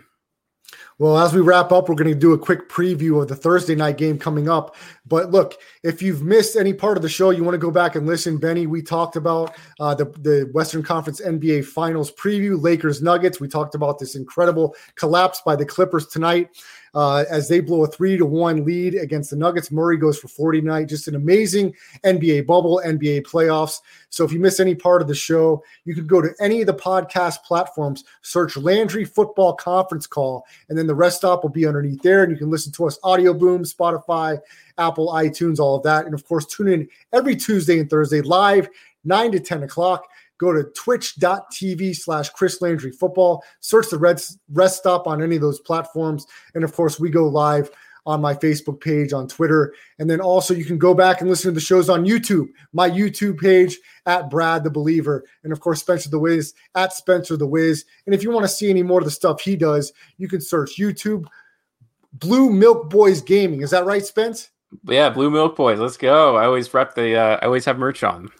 Well, 1.01 1.17
as 1.17 1.33
we 1.33 1.41
wrap 1.41 1.73
up, 1.73 1.89
we're 1.89 1.95
going 1.95 2.13
to 2.13 2.15
do 2.15 2.35
a 2.35 2.39
quick 2.39 2.69
preview 2.69 3.23
of 3.23 3.29
the 3.29 3.35
Thursday 3.35 3.75
night 3.75 3.97
game 3.97 4.19
coming 4.19 4.51
up. 4.51 4.77
But 5.07 5.31
look, 5.31 5.55
if 5.83 6.03
you've 6.03 6.23
missed 6.23 6.57
any 6.57 6.75
part 6.75 6.99
of 6.99 7.03
the 7.03 7.09
show, 7.09 7.31
you 7.31 7.43
want 7.43 7.55
to 7.55 7.59
go 7.59 7.71
back 7.71 7.95
and 7.95 8.07
listen. 8.07 8.37
Benny, 8.37 8.67
we 8.67 8.83
talked 8.83 9.17
about 9.17 9.57
uh, 9.81 9.95
the, 9.95 10.05
the 10.21 10.51
Western 10.53 10.83
Conference 10.83 11.23
NBA 11.23 11.65
Finals 11.65 12.13
preview, 12.13 12.63
Lakers 12.63 13.01
Nuggets. 13.01 13.41
We 13.41 13.49
talked 13.49 13.75
about 13.75 13.99
this 13.99 14.15
incredible 14.15 14.77
collapse 14.95 15.41
by 15.41 15.57
the 15.57 15.65
Clippers 15.65 16.07
tonight 16.07 16.51
uh, 16.95 17.25
as 17.31 17.49
they 17.49 17.61
blow 17.61 17.85
a 17.85 17.87
three 17.87 18.17
to 18.17 18.27
one 18.27 18.65
lead 18.65 18.95
against 18.95 19.31
the 19.31 19.37
Nuggets. 19.37 19.71
Murray 19.71 19.97
goes 19.97 20.19
for 20.19 20.29
40 20.29 20.61
tonight. 20.61 20.85
Just 20.85 21.09
an 21.09 21.15
amazing 21.15 21.75
NBA 22.05 22.47
bubble, 22.47 22.83
NBA 22.85 23.23
playoffs. 23.23 23.81
So 24.09 24.25
if 24.25 24.33
you 24.33 24.41
miss 24.41 24.61
any 24.61 24.75
part 24.75 25.03
of 25.03 25.09
the 25.09 25.15
show, 25.15 25.63
you 25.85 25.95
can 25.95 26.07
go 26.07 26.21
to 26.21 26.35
any 26.41 26.61
of 26.61 26.67
the 26.67 26.75
podcast 26.75 27.43
platforms, 27.45 28.05
search 28.23 28.57
Landry 28.57 29.05
Football 29.05 29.55
Conference 29.55 30.07
Call, 30.07 30.45
and 30.69 30.77
then 30.77 30.87
the 30.87 30.95
rest 30.95 31.19
stop 31.19 31.43
will 31.43 31.51
be 31.51 31.67
underneath 31.67 32.03
there. 32.03 32.23
And 32.23 32.33
you 32.33 32.39
can 32.39 32.51
listen 32.51 32.73
to 32.73 32.87
us 32.87 32.99
Audioboom, 33.01 33.73
Spotify, 33.73 34.41
Apple, 34.79 35.09
iTunes, 35.09 35.59
all 35.59 35.77
of 35.77 35.83
that. 35.85 36.07
And 36.07 36.15
of 36.15 36.27
course, 36.27 36.47
tune 36.47 36.69
in 36.69 36.89
every 37.13 37.37
Tuesday 37.37 37.79
and 37.79 37.89
Thursday 37.89 38.21
live, 38.21 38.69
9 39.05 39.33
to 39.33 39.41
10 39.41 39.63
o'clock. 39.63 40.10
Go 40.41 40.55
to 40.55 40.65
twitch.tv 40.65 41.95
slash 41.95 42.31
Chris 42.31 42.63
Landry 42.63 42.93
football. 42.93 43.45
Search 43.61 43.91
the 43.91 43.99
red 43.99 44.23
rest 44.51 44.79
stop 44.79 45.07
on 45.07 45.23
any 45.23 45.37
of 45.37 45.43
those 45.43 45.61
platforms. 45.61 46.27
And 46.55 46.65
of 46.65 46.73
course, 46.73 46.99
we 46.99 47.11
go 47.11 47.29
live 47.29 47.71
on 48.07 48.23
my 48.23 48.33
Facebook 48.33 48.81
page, 48.81 49.13
on 49.13 49.29
Twitter. 49.29 49.75
And 49.99 50.09
then 50.09 50.19
also 50.19 50.55
you 50.55 50.65
can 50.65 50.79
go 50.79 50.95
back 50.95 51.21
and 51.21 51.29
listen 51.29 51.51
to 51.51 51.55
the 51.55 51.61
shows 51.61 51.91
on 51.91 52.07
YouTube, 52.07 52.49
my 52.73 52.89
YouTube 52.89 53.39
page 53.39 53.79
at 54.07 54.31
Brad 54.31 54.65
the 54.65 54.71
Believer. 54.71 55.25
And 55.45 55.53
of 55.53 55.61
course, 55.61 55.81
Spencer 55.81 56.09
the 56.09 56.19
Wiz 56.19 56.55
at 56.75 56.95
Spencer 56.95 57.37
the 57.37 57.47
Wiz. 57.47 57.85
And 58.07 58.15
if 58.15 58.23
you 58.23 58.31
want 58.31 58.45
to 58.45 58.49
see 58.49 58.71
any 58.71 58.83
more 58.83 59.01
of 59.01 59.05
the 59.05 59.11
stuff 59.11 59.43
he 59.43 59.57
does, 59.57 59.93
you 60.17 60.27
can 60.27 60.41
search 60.41 60.79
YouTube 60.79 61.27
Blue 62.15 62.49
Milk 62.49 62.89
Boys 62.89 63.21
Gaming. 63.21 63.61
Is 63.61 63.71
that 63.73 63.85
right, 63.85 64.05
Spence? 64.05 64.51
Yeah, 64.85 65.11
Blue 65.11 65.31
Milk 65.31 65.55
Boys. 65.55 65.79
Let's 65.79 65.99
go. 65.99 66.37
I 66.37 66.47
always 66.47 66.73
rep 66.73 66.95
the 66.95 67.15
uh, 67.15 67.37
I 67.43 67.45
always 67.45 67.67
have 67.67 67.79
merch 67.79 68.03
on. 68.03 68.31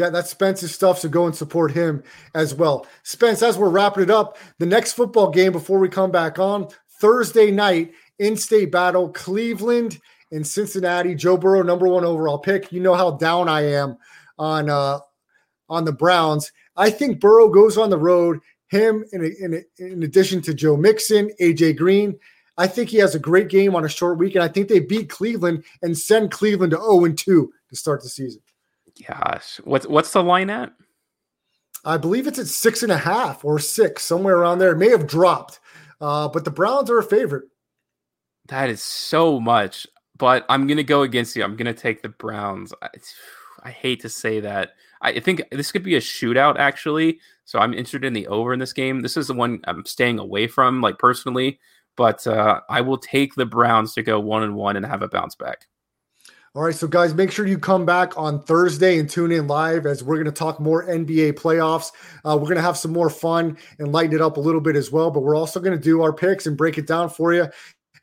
Yeah, 0.00 0.08
that's 0.08 0.30
Spence's 0.30 0.74
stuff. 0.74 0.98
So 0.98 1.10
go 1.10 1.26
and 1.26 1.36
support 1.36 1.72
him 1.72 2.02
as 2.34 2.54
well. 2.54 2.86
Spence, 3.02 3.42
as 3.42 3.58
we're 3.58 3.68
wrapping 3.68 4.04
it 4.04 4.10
up, 4.10 4.38
the 4.58 4.64
next 4.64 4.94
football 4.94 5.28
game 5.28 5.52
before 5.52 5.78
we 5.78 5.90
come 5.90 6.10
back 6.10 6.38
on 6.38 6.68
Thursday 6.88 7.50
night 7.50 7.92
in 8.18 8.34
state 8.34 8.72
battle, 8.72 9.10
Cleveland 9.10 10.00
and 10.32 10.46
Cincinnati. 10.46 11.14
Joe 11.14 11.36
Burrow, 11.36 11.62
number 11.62 11.86
one 11.86 12.06
overall 12.06 12.38
pick. 12.38 12.72
You 12.72 12.80
know 12.80 12.94
how 12.94 13.10
down 13.10 13.46
I 13.46 13.60
am 13.74 13.98
on 14.38 14.70
uh, 14.70 15.00
on 15.68 15.84
the 15.84 15.92
Browns. 15.92 16.50
I 16.78 16.88
think 16.88 17.20
Burrow 17.20 17.50
goes 17.50 17.76
on 17.76 17.90
the 17.90 17.98
road. 17.98 18.40
Him, 18.68 19.04
in, 19.12 19.22
in, 19.38 19.64
in 19.76 20.02
addition 20.02 20.40
to 20.42 20.54
Joe 20.54 20.78
Mixon, 20.78 21.30
AJ 21.42 21.76
Green, 21.76 22.18
I 22.56 22.68
think 22.68 22.88
he 22.88 22.96
has 22.98 23.14
a 23.14 23.18
great 23.18 23.50
game 23.50 23.74
on 23.76 23.84
a 23.84 23.88
short 23.88 24.16
week, 24.16 24.34
and 24.34 24.42
I 24.42 24.48
think 24.48 24.68
they 24.68 24.80
beat 24.80 25.10
Cleveland 25.10 25.62
and 25.82 25.98
send 25.98 26.30
Cleveland 26.30 26.70
to 26.70 26.78
0 26.78 27.12
2 27.12 27.52
to 27.68 27.76
start 27.76 28.02
the 28.02 28.08
season. 28.08 28.40
Gosh, 29.06 29.60
what's 29.64 29.86
what's 29.86 30.12
the 30.12 30.22
line 30.22 30.50
at? 30.50 30.72
I 31.84 31.96
believe 31.96 32.26
it's 32.26 32.38
at 32.38 32.46
six 32.46 32.82
and 32.82 32.92
a 32.92 32.98
half 32.98 33.44
or 33.44 33.58
six, 33.58 34.04
somewhere 34.04 34.36
around 34.36 34.58
there. 34.58 34.72
It 34.72 34.78
may 34.78 34.90
have 34.90 35.06
dropped, 35.06 35.60
uh, 36.00 36.28
but 36.28 36.44
the 36.44 36.50
Browns 36.50 36.90
are 36.90 36.98
a 36.98 37.04
favorite. 37.04 37.44
That 38.48 38.68
is 38.68 38.82
so 38.82 39.40
much, 39.40 39.86
but 40.18 40.44
I'm 40.48 40.66
gonna 40.66 40.82
go 40.82 41.02
against 41.02 41.36
you. 41.36 41.44
I'm 41.44 41.56
gonna 41.56 41.72
take 41.72 42.02
the 42.02 42.08
Browns. 42.08 42.74
I, 42.82 42.88
I 43.62 43.70
hate 43.70 44.00
to 44.00 44.08
say 44.08 44.40
that. 44.40 44.72
I 45.00 45.18
think 45.20 45.42
this 45.50 45.72
could 45.72 45.82
be 45.82 45.96
a 45.96 46.00
shootout 46.00 46.58
actually. 46.58 47.20
So 47.44 47.58
I'm 47.58 47.72
interested 47.72 48.04
in 48.04 48.12
the 48.12 48.26
over 48.28 48.52
in 48.52 48.58
this 48.58 48.72
game. 48.72 49.00
This 49.00 49.16
is 49.16 49.26
the 49.26 49.34
one 49.34 49.60
I'm 49.64 49.84
staying 49.84 50.18
away 50.18 50.46
from, 50.46 50.80
like 50.80 50.98
personally. 50.98 51.58
But 51.96 52.26
uh, 52.26 52.60
I 52.68 52.80
will 52.80 52.98
take 52.98 53.34
the 53.34 53.46
Browns 53.46 53.94
to 53.94 54.02
go 54.02 54.20
one 54.20 54.42
and 54.42 54.54
one 54.54 54.76
and 54.76 54.86
have 54.86 55.02
a 55.02 55.08
bounce 55.08 55.34
back. 55.34 55.66
All 56.56 56.62
right, 56.62 56.74
so 56.74 56.88
guys, 56.88 57.14
make 57.14 57.30
sure 57.30 57.46
you 57.46 57.60
come 57.60 57.86
back 57.86 58.18
on 58.18 58.42
Thursday 58.42 58.98
and 58.98 59.08
tune 59.08 59.30
in 59.30 59.46
live 59.46 59.86
as 59.86 60.02
we're 60.02 60.16
going 60.16 60.24
to 60.24 60.32
talk 60.32 60.58
more 60.58 60.84
NBA 60.84 61.34
playoffs. 61.34 61.92
Uh, 62.24 62.36
we're 62.36 62.48
going 62.48 62.56
to 62.56 62.62
have 62.62 62.76
some 62.76 62.92
more 62.92 63.08
fun 63.08 63.56
and 63.78 63.92
lighten 63.92 64.16
it 64.16 64.20
up 64.20 64.36
a 64.36 64.40
little 64.40 64.60
bit 64.60 64.74
as 64.74 64.90
well, 64.90 65.12
but 65.12 65.20
we're 65.20 65.36
also 65.36 65.60
going 65.60 65.78
to 65.78 65.82
do 65.82 66.02
our 66.02 66.12
picks 66.12 66.46
and 66.46 66.56
break 66.56 66.76
it 66.76 66.88
down 66.88 67.08
for 67.08 67.32
you. 67.32 67.46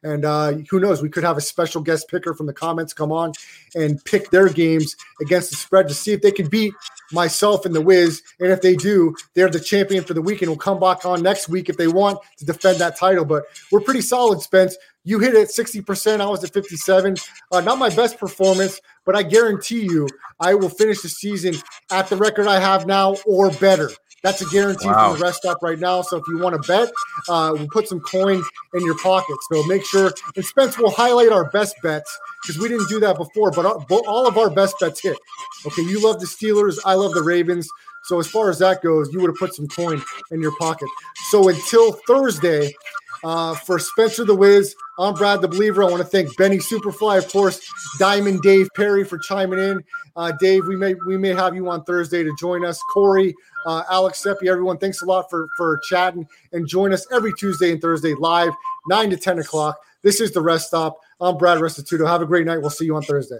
And 0.04 0.26
uh, 0.26 0.54
who 0.70 0.80
knows, 0.80 1.02
we 1.02 1.10
could 1.10 1.24
have 1.24 1.38
a 1.38 1.42
special 1.42 1.82
guest 1.82 2.08
picker 2.08 2.34
from 2.34 2.46
the 2.46 2.54
comments 2.54 2.94
come 2.94 3.12
on 3.12 3.34
and 3.76 4.04
pick 4.06 4.30
their 4.30 4.48
games 4.48 4.96
against 5.22 5.50
the 5.50 5.56
spread 5.56 5.88
to 5.88 5.94
see 5.94 6.14
if 6.14 6.22
they 6.22 6.32
can 6.32 6.48
beat 6.48 6.74
myself 7.12 7.66
and 7.66 7.74
the 7.74 7.82
Wiz. 7.82 8.22
And 8.40 8.52
if 8.52 8.62
they 8.62 8.76
do, 8.76 9.16
they're 9.34 9.50
the 9.50 9.60
champion 9.60 10.04
for 10.04 10.14
the 10.14 10.22
week 10.22 10.42
and 10.42 10.50
will 10.50 10.58
come 10.58 10.80
back 10.80 11.06
on 11.06 11.24
next 11.24 11.50
week 11.50 11.68
if 11.68 11.78
they 11.78 11.88
want 11.88 12.20
to 12.38 12.46
defend 12.46 12.78
that 12.80 12.98
title. 12.98 13.26
But 13.26 13.46
we're 13.72 13.82
pretty 13.82 14.02
solid, 14.02 14.42
Spence. 14.42 14.78
You 15.04 15.20
hit 15.20 15.34
it 15.34 15.50
60%. 15.50 16.22
I 16.22 16.26
was 16.26 16.44
at 16.44 16.54
57. 16.54 17.16
Uh, 17.52 17.62
not 17.62 17.80
my 17.80 17.90
best 17.90 18.20
performance, 18.20 18.80
but 19.06 19.16
I 19.16 19.24
guarantee 19.24 19.82
you 19.82 20.08
I 20.40 20.54
will 20.54 20.70
finish 20.70 21.02
the 21.02 21.10
season 21.10 21.56
at 21.92 22.08
the 22.08 22.18
record 22.18 22.46
I 22.46 22.60
have 22.60 22.86
now 22.86 23.16
or 23.26 23.50
better. 23.52 23.90
That's 24.24 24.42
a 24.42 24.46
guarantee 24.46 24.88
wow. 24.88 25.12
from 25.12 25.20
the 25.20 25.26
rest 25.26 25.40
stop 25.40 25.62
right 25.62 25.80
now. 25.80 26.02
So 26.02 26.18
if 26.18 26.24
you 26.28 26.40
want 26.40 26.62
to 26.62 26.68
bet, 26.68 26.92
uh, 27.30 27.54
we'll 27.56 27.68
put 27.68 27.88
some 27.88 28.00
coin 28.00 28.44
in 28.74 28.86
your 28.86 28.98
pocket. 28.98 29.36
So 29.52 29.64
make 29.66 29.86
sure, 29.86 30.12
and 30.36 30.44
Spence 30.44 30.78
will 30.78 30.92
highlight 30.92 31.32
our 31.32 31.50
best 31.52 31.76
bets 31.84 32.20
because 32.42 32.60
we 32.60 32.68
didn't 32.68 32.90
do 32.90 33.00
that 33.02 33.18
before, 33.18 33.52
but 33.52 33.66
all 33.66 34.28
of 34.28 34.38
our 34.38 34.50
best 34.50 34.80
bets 34.80 35.02
hit. 35.02 35.18
Okay, 35.66 35.84
you 35.84 36.04
love 36.04 36.20
the 36.20 36.26
Steelers, 36.26 36.80
I 36.84 36.96
love 36.96 37.14
the 37.14 37.22
Ravens. 37.24 37.70
So 38.04 38.20
as 38.20 38.28
far 38.28 38.50
as 38.50 38.60
that 38.60 38.82
goes, 38.82 39.12
you 39.12 39.20
would 39.20 39.28
have 39.30 39.38
put 39.38 39.54
some 39.54 39.68
coin 39.68 40.02
in 40.32 40.42
your 40.42 40.56
pocket. 40.58 40.88
So 41.30 41.50
until 41.50 41.92
Thursday, 42.08 42.74
uh, 43.24 43.56
for 43.56 43.80
Spencer 43.80 44.26
the 44.26 44.36
Wiz, 44.36 44.76
I'm 45.00 45.14
Brad 45.14 45.42
the 45.42 45.48
Believer. 45.48 45.84
I 45.84 45.90
want 45.90 46.02
to 46.02 46.08
thank 46.08 46.36
Benny 46.38 46.58
Superfly, 46.58 47.18
of 47.18 47.28
course, 47.32 47.60
Diamond 48.00 48.42
Dave 48.42 48.68
Perry 48.76 49.04
for 49.04 49.18
chiming 49.18 49.60
in. 49.60 49.84
Uh, 50.16 50.32
Dave, 50.40 50.66
we 50.68 50.76
may 50.76 50.96
we 51.06 51.18
may 51.18 51.30
have 51.30 51.56
you 51.56 51.70
on 51.70 51.84
Thursday 51.84 52.24
to 52.24 52.36
join 52.40 52.66
us. 52.66 52.82
Corey, 52.92 53.36
uh, 53.66 53.84
Alex 53.90 54.24
Seppi, 54.24 54.50
everyone, 54.50 54.78
thanks 54.78 55.02
a 55.02 55.06
lot 55.06 55.30
for 55.30 55.48
for 55.56 55.80
chatting 55.90 56.28
and 56.54 56.68
join 56.68 56.94
us 56.94 57.06
every 57.12 57.34
Tuesday 57.34 57.72
and 57.72 57.82
Thursday 57.82 58.14
live, 58.16 58.54
nine 58.88 59.10
to 59.10 59.18
ten 59.18 59.40
o'clock. 59.40 59.78
This 60.02 60.20
is 60.20 60.32
the 60.32 60.42
rest 60.42 60.68
stop. 60.68 60.98
I'm 61.20 61.38
Brad 61.38 61.60
Restituto. 61.60 62.08
Have 62.08 62.22
a 62.22 62.26
great 62.26 62.46
night. 62.46 62.60
We'll 62.60 62.70
see 62.70 62.86
you 62.86 62.96
on 62.96 63.04
Thursday. 63.04 63.40